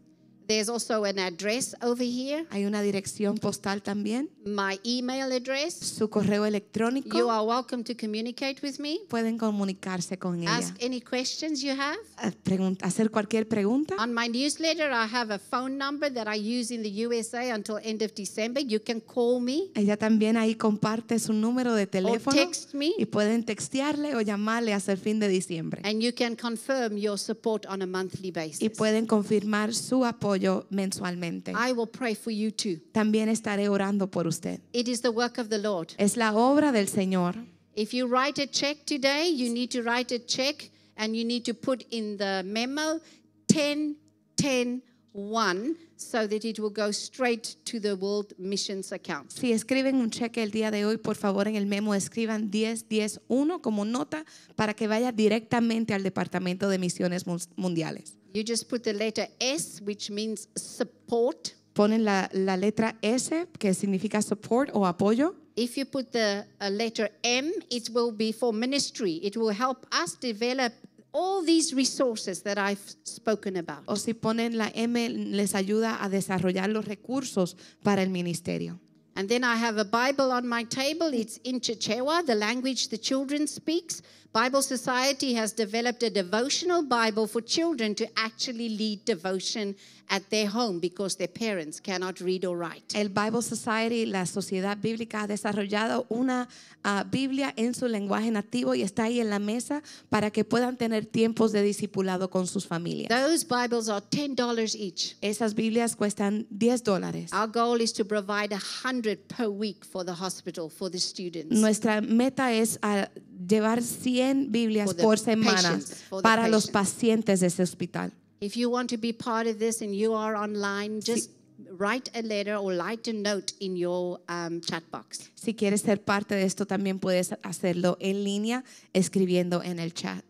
There's 0.53 0.69
also 0.69 1.05
an 1.07 1.19
address 1.19 1.75
over 1.83 2.05
here, 2.05 2.45
Hay 2.51 2.67
una 2.67 2.83
dirección 2.83 3.39
postal 3.39 3.81
también, 3.83 4.29
my 4.45 4.79
email 4.85 5.33
address. 5.33 5.73
su 5.79 6.11
correo 6.11 6.43
You 6.43 6.49
electrónico. 6.49 7.31
are 7.31 7.43
welcome 7.47 7.83
to 7.85 7.95
communicate 7.97 8.57
with 8.63 8.79
me. 8.79 9.01
Pueden 9.09 9.39
comunicarse 9.39 10.19
con 10.19 10.41
ella. 10.43 10.55
Ask 10.59 10.77
any 10.83 11.01
questions 11.01 11.63
you 11.63 11.71
have. 11.71 11.97
A 12.19 12.31
pregun- 12.45 12.77
hacer 12.83 13.11
cualquier 13.11 13.49
pregunta. 13.49 13.95
On 13.99 14.13
my 14.13 14.29
newsletter, 14.29 14.91
I 14.93 15.07
have 15.11 15.33
a 15.33 15.39
phone 15.39 15.79
number 15.79 16.13
that 16.13 16.29
I 16.29 16.37
use 16.39 16.71
in 16.71 16.83
the 16.83 17.07
USA 17.07 17.51
until 17.55 17.79
end 17.83 18.03
of 18.03 18.13
December. 18.15 18.61
You 18.63 18.79
can 18.79 19.01
call 19.01 19.41
me 19.41 19.71
Ella 19.75 19.97
también 19.97 20.37
ahí 20.37 20.55
comparte 20.55 21.19
su 21.19 21.33
número 21.33 21.75
de 21.75 21.85
or 21.85 21.89
teléfono 21.89 22.37
text 22.37 22.75
me, 22.75 22.93
y 22.99 23.07
pueden 23.07 23.43
textearle 23.45 24.15
o 24.17 24.21
llamarle 24.21 24.75
hasta 24.75 24.93
el 24.93 24.99
fin 24.99 25.19
de 25.19 25.29
diciembre. 25.29 25.81
and 25.83 26.03
you 26.03 26.13
can 26.15 26.37
confirm 26.37 26.99
your 26.99 27.19
support 27.19 27.65
on 27.71 27.81
a 27.81 27.87
monthly 27.87 28.29
Y 28.29 28.31
basis. 28.33 28.71
pueden 28.77 29.07
confirmar 29.07 29.73
su 29.73 30.05
apoyo 30.05 30.42
mensualmente. 30.71 31.53
I 31.53 31.73
will 31.73 31.87
pray 31.89 32.15
for 32.15 32.33
you 32.33 32.51
too. 32.51 32.81
También 32.93 33.29
estaré 33.29 33.69
orando 33.69 34.11
por 34.11 34.27
usted. 34.27 34.61
It 34.73 34.89
is 34.89 35.01
the 35.03 35.11
work 35.11 35.39
of 35.39 35.49
the 35.49 35.59
Lord. 35.59 35.93
Es 35.99 36.17
la 36.17 36.33
obra 36.35 36.73
del 36.73 36.89
Señor. 36.89 37.37
If 37.75 37.93
you 37.95 38.07
write 38.07 38.41
a 38.43 38.47
check 38.47 38.85
today, 38.85 39.29
you 39.35 39.53
need 39.53 39.71
to 39.71 39.83
write 39.83 40.15
a 40.15 40.19
check 40.19 40.71
and 40.97 41.15
you 41.17 41.25
need 41.25 41.45
to 41.45 41.55
put 41.55 41.85
in 41.91 42.17
the 42.19 42.43
memo 42.45 43.01
10 43.49 43.97
10 44.37 44.83
1 45.15 45.77
so 45.97 46.27
that 46.27 46.45
it 46.45 46.59
will 46.59 46.73
go 46.73 46.91
straight 46.91 47.57
to 47.65 47.79
the 47.79 47.95
World 47.95 48.33
Missions 48.39 48.93
account. 48.93 49.31
Si 49.31 49.53
escriben 49.53 49.97
un 49.97 50.11
cheque 50.11 50.43
el 50.43 50.51
día 50.51 50.71
de 50.71 50.85
hoy, 50.85 50.97
por 50.97 51.17
favor 51.17 51.47
en 51.49 51.55
el 51.57 51.67
memo 51.67 51.95
escriban 51.95 52.51
10 52.51 52.89
10 52.89 53.21
1 53.29 53.61
como 53.63 53.85
nota 53.85 54.25
para 54.57 54.75
que 54.75 54.87
vaya 54.89 55.13
directamente 55.13 55.95
al 55.95 56.03
Departamento 56.03 56.69
de 56.69 56.79
Misiones 56.79 57.27
Mun- 57.27 57.41
Mundiales. 57.57 58.15
You 58.35 58.43
just 58.43 58.69
put 58.69 58.83
the 58.83 58.93
letter 58.93 59.27
S, 59.41 59.81
which 59.83 60.11
means 60.11 60.49
support. 60.57 61.55
Ponen 61.75 62.05
la, 62.05 62.29
la 62.33 62.57
letra 62.57 62.95
S, 63.03 63.31
que 63.59 63.75
significa 63.75 64.23
support 64.23 64.71
o 64.73 64.81
apoyo. 64.81 65.35
If 65.55 65.77
you 65.77 65.85
put 65.85 66.13
the 66.13 66.47
uh, 66.61 66.71
letter 66.71 67.11
M, 67.23 67.53
it 67.71 67.91
will 67.91 68.11
be 68.11 68.33
for 68.33 68.53
ministry. 68.53 69.21
It 69.23 69.37
will 69.37 69.51
help 69.53 69.87
us 69.93 70.15
develop 70.15 70.73
all 71.13 71.43
these 71.43 71.75
resources 71.75 72.43
that 72.43 72.57
I've 72.57 72.97
spoken 73.05 73.59
about. 73.59 73.85
O 73.87 73.97
si 73.97 74.15
ponen 74.15 74.57
la 74.57 74.71
M, 74.75 74.95
les 74.95 75.55
ayuda 75.55 75.99
a 76.03 76.09
desarrollar 76.09 76.71
los 76.71 76.87
recursos 76.87 77.55
para 77.83 78.03
el 78.03 78.09
ministerio. 78.09 78.79
And 79.15 79.29
then 79.29 79.45
I 79.45 79.57
have 79.57 79.77
a 79.77 79.85
Bible 79.85 80.33
on 80.33 80.49
my 80.49 80.65
table. 80.65 81.13
It's 81.13 81.37
in 81.45 81.61
Chichewa, 81.61 82.25
the 82.25 82.35
language 82.35 82.89
the 82.89 82.97
children 82.97 83.47
speaks. 83.47 84.01
Bible 84.33 84.63
Society 84.63 85.35
has 85.35 85.53
developed 85.53 86.03
a 86.03 86.09
devotional 86.09 86.83
Bible 86.83 87.27
for 87.27 87.43
children 87.43 87.95
to 87.97 88.09
actually 88.19 88.71
lead 88.71 89.05
devotion 89.05 89.77
at 90.13 90.29
their 90.29 90.47
home 90.47 90.79
because 90.79 91.17
their 91.17 91.29
parents 91.29 91.81
cannot 91.81 92.21
read 92.21 92.45
or 92.45 92.55
write. 92.55 92.85
El 92.95 93.09
Bible 93.09 93.41
Society, 93.41 94.05
la 94.05 94.27
Sociedad 94.27 94.77
Bíblica, 94.77 95.23
ha 95.23 95.27
desarrollado 95.27 96.05
una 96.11 96.49
ah, 96.85 97.07
Biblia 97.11 97.55
en 97.57 97.75
su 97.75 97.89
lenguaje 97.89 98.31
nativo 98.31 98.75
y 98.75 98.83
está 98.83 99.05
ahí 99.05 99.21
en 99.21 99.31
la 99.31 99.39
mesa 99.39 99.83
para 100.11 100.31
que 100.31 100.45
puedan 100.45 100.77
tener 100.77 101.07
tiempos 101.07 101.51
de 101.53 101.63
discipulado 101.63 102.29
con 102.29 102.47
sus 102.47 102.67
familias. 102.67 103.09
Those 103.09 103.47
Bibles 103.47 103.89
are 103.89 104.05
$10 104.11 104.75
each. 104.79 105.17
Esas 105.23 105.55
Biblias 105.55 105.97
cuestan 105.97 106.47
10 106.51 106.85
dólares. 106.85 107.33
Our 107.33 107.49
goal 107.51 107.81
is 107.81 107.95
to 107.95 108.05
provide 108.05 108.55
a 108.55 108.61
hundred 108.85 109.19
per 109.35 109.49
week 109.49 109.83
for 109.83 110.05
the 110.05 110.13
hospital 110.13 110.69
for 110.69 110.91
the 110.91 111.01
students. 111.01 111.59
Nuestra 111.59 112.03
meta 112.03 112.53
es 112.53 112.79
ah, 112.83 113.09
llevar 113.49 113.83
100 113.83 114.53
Biblias 114.53 114.93
por 114.93 115.19
semana 115.19 115.71
patients, 115.71 116.05
para 116.23 116.49
los 116.49 116.67
pacientes 116.67 117.41
de 117.41 117.47
ese 117.47 117.63
hospital. 117.63 118.13
If 118.43 118.57
you 118.57 118.69
want 118.69 118.91
to 118.91 118.97
be 118.97 119.13
part 119.13 119.47
of 119.47 119.61
this 119.61 119.83
and 119.83 119.95
you 119.95 120.15
are 120.15 120.35
online, 120.35 121.01
just 121.01 121.31
write 121.79 122.11
a 122.13 122.23
letter 122.23 122.57
or 122.57 122.73
write 122.73 123.07
a 123.07 123.13
note 123.13 123.53
in 123.61 123.77
your 123.77 124.19
um, 124.29 124.61
chat 124.61 124.83
box. 124.91 125.31
Si 125.37 125.55
quieres 125.55 125.83
ser 125.83 125.99
parte 125.99 126.35
de 126.35 126.43
esto, 126.43 126.67
también 126.67 126.99
puedes 126.99 127.33
hacerlo 127.45 127.97
en 128.01 128.25
línea 128.25 128.65
escribiendo 128.93 129.63
en 129.63 129.79
el 129.79 129.93
chat. 129.93 130.25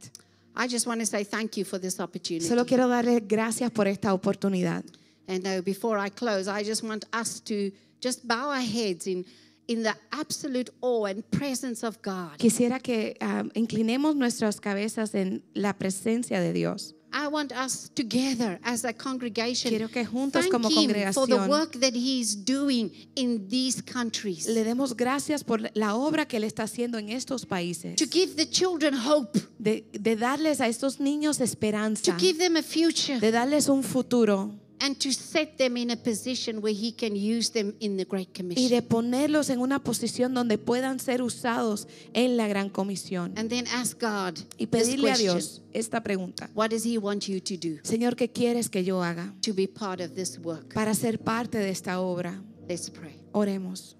I 0.54 0.68
just 0.68 0.86
want 0.86 1.00
to 1.00 1.06
say 1.06 1.24
thank 1.24 1.56
you 1.56 1.64
for 1.64 1.78
this 1.78 2.00
opportunity. 2.00 2.46
Solo 2.46 2.66
quiero 2.66 2.86
darle 2.86 3.20
gracias 3.20 3.70
por 3.70 3.88
esta 3.88 4.12
oportunidad. 4.12 4.84
And 5.26 5.46
uh, 5.46 5.62
before 5.62 5.98
I 5.98 6.10
close, 6.10 6.48
I 6.48 6.62
just 6.62 6.82
want 6.82 7.06
us 7.14 7.40
to 7.44 7.72
just 8.02 8.28
bow 8.28 8.50
our 8.50 8.60
heads 8.60 9.06
in, 9.06 9.24
in 9.68 9.84
the 9.84 9.94
absolute 10.12 10.68
awe 10.82 11.06
and 11.06 11.24
presence 11.30 11.82
of 11.82 12.02
God. 12.02 12.36
Quisiera 12.36 12.78
que 12.78 13.16
ah, 13.22 13.44
inclinemos 13.54 14.16
nuestras 14.16 14.60
cabezas 14.60 15.14
en 15.14 15.42
la 15.54 15.72
presencia 15.72 16.38
de 16.40 16.52
Dios. 16.52 16.94
I 17.12 17.28
want 17.28 17.52
us 17.52 17.90
together 17.94 18.58
as 18.62 18.84
a 18.84 18.92
congregation. 18.92 19.70
Quiero 19.70 19.88
que 19.88 20.04
juntos 20.04 20.42
thank 20.42 20.52
como 20.52 20.68
him 20.68 20.90
for 21.12 21.26
the 21.26 21.34
congregación 21.36 21.48
work 21.48 21.72
that 21.80 21.94
he's 21.94 22.34
doing 22.34 22.90
in 23.14 23.48
these 23.48 23.82
countries. 23.82 24.46
le 24.46 24.64
demos 24.64 24.94
gracias 24.96 25.44
por 25.44 25.60
la 25.74 25.94
obra 25.94 26.26
que 26.26 26.38
Él 26.38 26.44
está 26.44 26.62
haciendo 26.64 26.98
en 26.98 27.10
estos 27.10 27.44
países. 27.46 27.96
to 27.96 28.06
give 28.10 28.36
the 28.36 28.46
children 28.48 28.94
hope, 28.94 29.38
De, 29.58 29.84
de 29.92 30.16
darles 30.16 30.60
a 30.60 30.68
estos 30.68 30.98
niños 31.00 31.38
to 31.38 31.44
esperanza, 31.44 32.16
give 32.18 32.38
them 32.38 32.56
a 32.56 32.62
future, 32.62 33.18
de 33.20 33.30
darles 33.30 33.68
un 33.68 33.82
futuro 33.82 34.52
and 34.82 34.98
to 34.98 35.12
set 35.12 35.56
them 35.58 35.76
in 35.76 35.90
a 35.92 35.96
position 35.96 36.60
where 36.60 36.74
He 36.74 36.92
can 36.92 37.14
use 37.14 37.50
them 37.52 37.74
in 37.78 37.96
the 37.96 38.04
Great 38.04 38.30
y 38.30 38.32
Commission. 38.34 38.68
de 38.68 38.82
ponerlos 38.82 39.48
en 39.48 39.60
una 39.60 39.78
posición 39.78 40.34
donde 40.34 40.58
puedan 40.58 40.98
ser 40.98 41.22
usados 41.22 41.86
en 42.12 42.36
la 42.36 42.48
gran 42.48 42.68
comisión. 42.68 43.32
And 43.36 43.48
then 43.48 43.66
ask 43.68 43.98
God 44.00 44.38
Y 44.58 44.66
this 44.66 44.88
pedirle 44.88 45.12
a 45.12 45.16
Dios 45.16 45.62
esta 45.72 46.02
pregunta. 46.02 46.50
What 46.54 46.70
does 46.70 46.84
He 46.84 46.98
want 46.98 47.28
you 47.28 47.40
to 47.40 47.56
do 47.56 47.78
Señor, 47.84 48.16
¿qué 48.16 48.28
quieres 48.30 48.68
que 48.68 48.82
yo 48.82 49.02
haga 49.02 49.32
to 49.42 49.54
be 49.54 49.68
part 49.68 50.00
of 50.00 50.14
this 50.14 50.38
work? 50.40 50.74
para 50.74 50.94
ser 50.94 51.20
parte 51.20 51.58
de 51.58 51.70
esta 51.70 52.00
obra? 52.00 52.42
Let's 52.68 52.90
pray. 52.90 53.14
Oremos. 53.32 53.96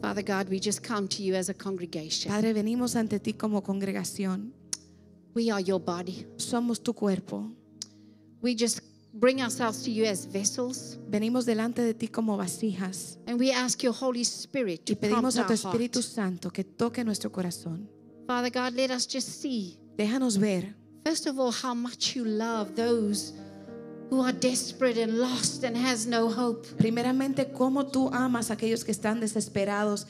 Father 0.00 0.22
God, 0.22 0.48
we 0.50 0.58
just 0.58 0.82
come 0.82 1.06
to 1.06 1.22
you 1.22 1.36
as 1.36 1.48
a 1.48 1.54
congregation. 1.54 2.32
Padre, 2.32 2.52
venimos 2.52 2.96
ante 2.96 3.20
ti 3.20 3.34
como 3.34 3.62
congregación. 3.62 4.52
We 5.34 5.50
are 5.50 5.62
your 5.62 5.80
body. 5.80 6.26
Somos 6.36 6.82
tu 6.82 6.92
cuerpo. 6.92 7.48
We 8.42 8.56
just 8.56 8.80
bring 9.12 9.42
ourselves 9.42 9.82
to 9.82 9.90
you 9.90 10.04
as 10.04 10.26
vessels. 10.26 10.98
Venimos 11.08 11.44
delante 11.44 11.82
de 11.82 11.94
ti 11.94 12.08
como 12.08 12.36
vasijas 12.36 13.18
And 13.26 13.38
we 13.38 13.52
ask 13.52 13.82
your 13.82 13.94
Holy 13.94 14.22
Spirit 14.22 14.84
to 14.86 14.92
y 14.92 14.96
pedimos 14.96 15.36
a 15.36 15.46
tu 15.46 15.52
our 15.52 15.52
Espíritu 15.52 16.00
heart. 16.00 16.14
Santo 16.14 16.50
que 16.50 16.64
toque 16.64 17.04
nuestro 17.04 17.30
corazón. 17.30 17.88
Father 18.26 18.50
God, 18.50 18.74
let 18.74 18.90
us 18.90 19.06
just 19.06 19.28
see, 19.40 19.78
Déjanos 19.96 20.38
ver, 20.38 20.74
first 21.04 21.26
of 21.26 21.38
all, 21.38 21.52
how 21.52 21.74
much 21.74 22.14
you 22.16 22.24
love 22.24 22.74
those 22.74 23.34
who 24.10 24.22
are 24.22 24.32
desperate 24.32 24.98
and 24.98 25.18
lost 25.18 25.64
and 25.64 25.76
has 25.76 26.06
no 26.06 26.28
hope. 26.28 26.66
primeramente, 26.78 27.52
cómo 27.52 27.86
tú 27.86 28.10
amas 28.12 28.50
a 28.50 28.54
aquellos 28.54 28.84
que 28.84 28.92
están 28.92 29.20
desesperados 29.20 30.06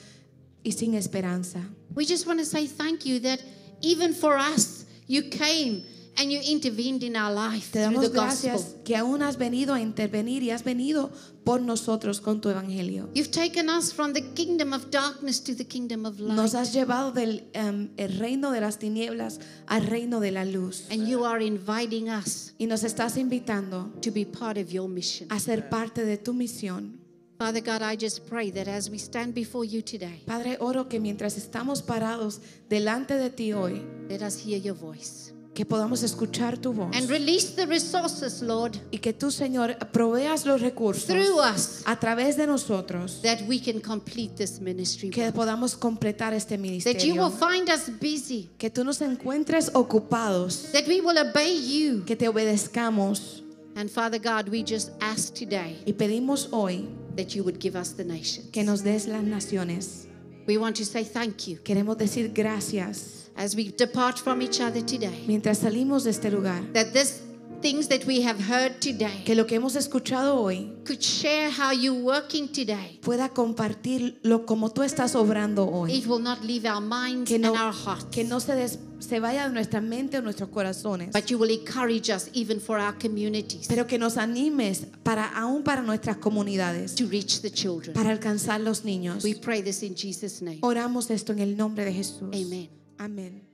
y 0.63 0.73
sin 0.73 0.95
esperanza. 0.95 1.61
We 1.95 2.05
just 2.05 2.27
want 2.27 2.39
to 2.41 2.47
say 2.47 2.67
thank 2.67 3.05
you 3.05 3.21
that 3.21 3.41
even 3.81 4.13
for 4.15 4.37
us, 4.37 4.87
you 5.07 5.23
came 5.31 5.85
and 6.17 6.31
you 6.31 6.41
intervened 6.45 7.03
in 7.03 7.17
our 7.17 7.33
life 7.33 7.71
Te 7.73 7.81
through 7.85 8.01
the 8.01 8.09
damos 8.09 8.13
gospel. 8.13 8.51
gracias 8.51 8.77
que 8.85 8.97
aún 8.97 9.23
has 9.23 9.37
venido 9.39 9.75
a 9.75 9.81
intervenir 9.81 10.43
y 10.43 10.51
has 10.51 10.63
venido 10.65 11.11
por 11.45 11.61
nosotros 11.61 12.21
con 12.21 12.41
tu 12.41 12.49
evangelio. 12.51 13.09
You've 13.15 13.31
taken 13.31 13.69
us 13.69 13.93
from 13.93 14.13
the 14.13 14.23
kingdom 14.35 14.73
of 14.73 14.91
darkness 14.91 15.43
to 15.45 15.55
the 15.55 15.65
kingdom 15.65 16.05
of 16.07 16.21
light. 16.21 16.37
Nos 16.37 16.55
has 16.55 16.73
llevado 16.73 17.13
del 17.13 17.49
em, 17.55 17.91
el 17.97 18.19
reino 18.19 18.53
de 18.53 18.61
las 18.61 18.79
tinieblas 18.79 19.41
al 19.67 19.87
reino 19.87 20.21
de 20.21 20.31
la 20.31 20.45
luz. 20.45 20.85
And 20.91 21.07
you 21.09 21.25
are 21.25 21.45
inviting 21.45 22.09
us 22.11 22.53
Y 22.59 22.67
nos 22.67 22.85
estás 22.85 23.17
invitando 23.17 23.91
to 24.03 24.11
be 24.13 24.25
part 24.25 24.59
of 24.59 24.71
your 24.71 24.89
mission. 24.89 25.29
a 25.33 25.41
ser 25.41 25.69
parte 25.69 26.05
de 26.05 26.19
tu 26.19 26.33
misión. 26.35 26.99
Father 27.39 27.61
God, 27.61 27.83
I 27.83 27.97
just 27.97 28.29
pray 28.29 28.53
that 28.53 28.69
as 28.69 28.89
we 28.89 28.99
stand 28.99 29.35
before 29.35 29.65
you 29.65 29.83
today, 29.83 30.23
Padre, 30.27 30.59
oro 30.61 30.89
que 30.89 31.01
mientras 31.01 31.37
estamos 31.37 31.83
parados 31.83 32.41
delante 32.69 33.17
de 33.17 33.31
ti 33.31 33.53
hoy, 33.53 33.83
let 34.09 34.23
us 34.23 34.37
hear 34.47 34.61
your 34.61 34.77
voice 34.77 35.33
que 35.55 35.67
podamos 35.67 36.03
escuchar 36.03 36.57
tu 36.57 36.73
voz 36.73 36.97
and 36.97 37.11
release 37.11 37.55
the 37.55 37.67
resources, 37.67 38.41
Lord, 38.41 38.73
y 38.91 38.99
que 38.99 39.13
tú, 39.13 39.31
Señor, 39.31 39.77
proveas 39.93 40.47
los 40.47 40.61
recursos 40.63 41.05
through 41.07 41.39
us 41.41 41.83
a 41.85 41.99
través 42.01 42.37
de 42.39 42.47
nosotros, 42.47 43.21
that 43.23 43.41
we 43.47 43.61
can 43.61 43.81
complete 43.81 44.35
this 44.37 44.61
ministry. 44.61 45.11
que 45.11 45.31
podamos 45.33 45.75
completar 45.77 46.33
este 46.33 46.57
That 46.57 46.65
you 47.05 47.15
will 47.15 47.31
ministerio. 47.31 47.31
find 47.31 47.69
us 47.69 47.91
busy, 48.01 48.49
Que 48.57 48.71
tú 48.71 48.83
nos 48.83 49.01
encuentres 49.03 49.71
ocupados, 49.75 50.71
that 50.73 50.87
we 50.89 51.01
will 51.03 51.19
obey 51.19 51.55
you. 51.61 52.05
que 52.07 52.17
te 52.17 52.29
obedezcamos 52.29 53.43
And 53.75 53.89
Father 53.91 54.19
God, 54.19 54.51
we 54.51 54.63
just 54.63 54.91
ask 55.01 55.33
today 55.35 55.83
y 55.87 55.93
pedimos 55.95 56.49
hoy 56.53 56.89
that 57.17 57.35
you 57.35 57.43
would 57.43 57.59
give 57.59 57.75
us 57.79 57.95
the 57.95 58.05
nation. 58.05 58.45
que 58.53 58.63
nos 58.65 58.83
des 58.83 59.07
las 59.07 59.23
naciones. 59.23 60.07
We 60.47 60.57
want 60.59 60.77
to 60.79 60.85
say 60.85 61.05
thank 61.05 61.47
you 61.49 61.59
Queremos 61.63 61.97
decir 61.97 62.33
gracias 62.35 63.31
as 63.37 63.55
we 63.55 63.71
depart 63.73 64.19
from 64.19 64.43
each 64.43 64.61
other 64.61 64.83
today. 64.85 65.25
mientras 65.27 65.59
salimos 65.59 66.05
de 66.05 66.11
este 66.11 66.31
lugar. 66.31 66.63
That 66.73 66.93
this 66.93 67.21
things 67.63 67.89
that 67.89 68.05
we 68.07 68.23
have 68.23 68.39
heard 68.41 68.79
today 68.81 69.23
Que 69.25 69.35
lo 69.35 69.47
que 69.47 69.57
hemos 69.57 69.77
escuchado 69.77 70.37
hoy 70.37 70.73
could 70.85 71.01
share 71.01 71.49
how 71.51 71.73
you're 71.73 72.03
working 72.03 72.49
today. 72.49 72.99
pueda 73.03 73.29
compartirlo 73.31 74.45
como 74.45 74.71
tú 74.71 74.83
estás 74.83 75.15
obrando 75.15 75.67
hoy. 75.67 75.93
It 75.95 76.07
will 76.07 76.21
not 76.23 76.43
leave 76.43 76.67
our 76.69 76.81
minds 76.83 77.29
Que 77.31 77.39
no, 77.39 77.55
and 77.55 77.63
our 77.63 77.73
hearts. 77.73 78.07
que 78.11 78.25
no 78.25 78.41
se, 78.41 78.55
des- 78.55 78.79
se 78.99 79.21
vaya 79.21 79.49
de 79.49 79.55
nuestra 79.55 79.81
mente 79.81 80.19
o 80.19 80.23
nuestros 80.23 80.49
corazones. 80.51 81.11
but 81.13 81.27
you 81.31 81.39
will 81.39 81.51
encourage 81.51 82.11
us 82.11 82.29
even 82.35 82.61
for 82.61 82.79
our 82.79 82.97
communities 82.99 83.67
Pero 83.69 83.87
que 83.87 83.99
nos 83.99 84.17
animes 84.17 84.87
para 85.03 85.27
aún 85.39 85.63
para 85.63 85.83
nuestras 85.83 86.17
comunidades, 86.19 86.95
to 86.95 87.07
reach 87.07 87.41
the 87.41 87.51
children. 87.51 87.95
para 87.95 88.11
alcanzar 88.11 88.61
los 88.61 88.85
niños. 88.85 89.23
We 89.25 89.35
pray 89.35 89.63
this 89.63 89.83
in 89.83 89.95
Jesus' 89.95 90.43
name. 90.43 90.59
Oramos 90.63 91.11
esto 91.11 91.33
en 91.33 91.39
el 91.39 91.57
nombre 91.57 91.85
de 91.85 91.93
Jesús. 91.93 92.23
Amen. 92.33 92.69
Amén. 92.99 93.52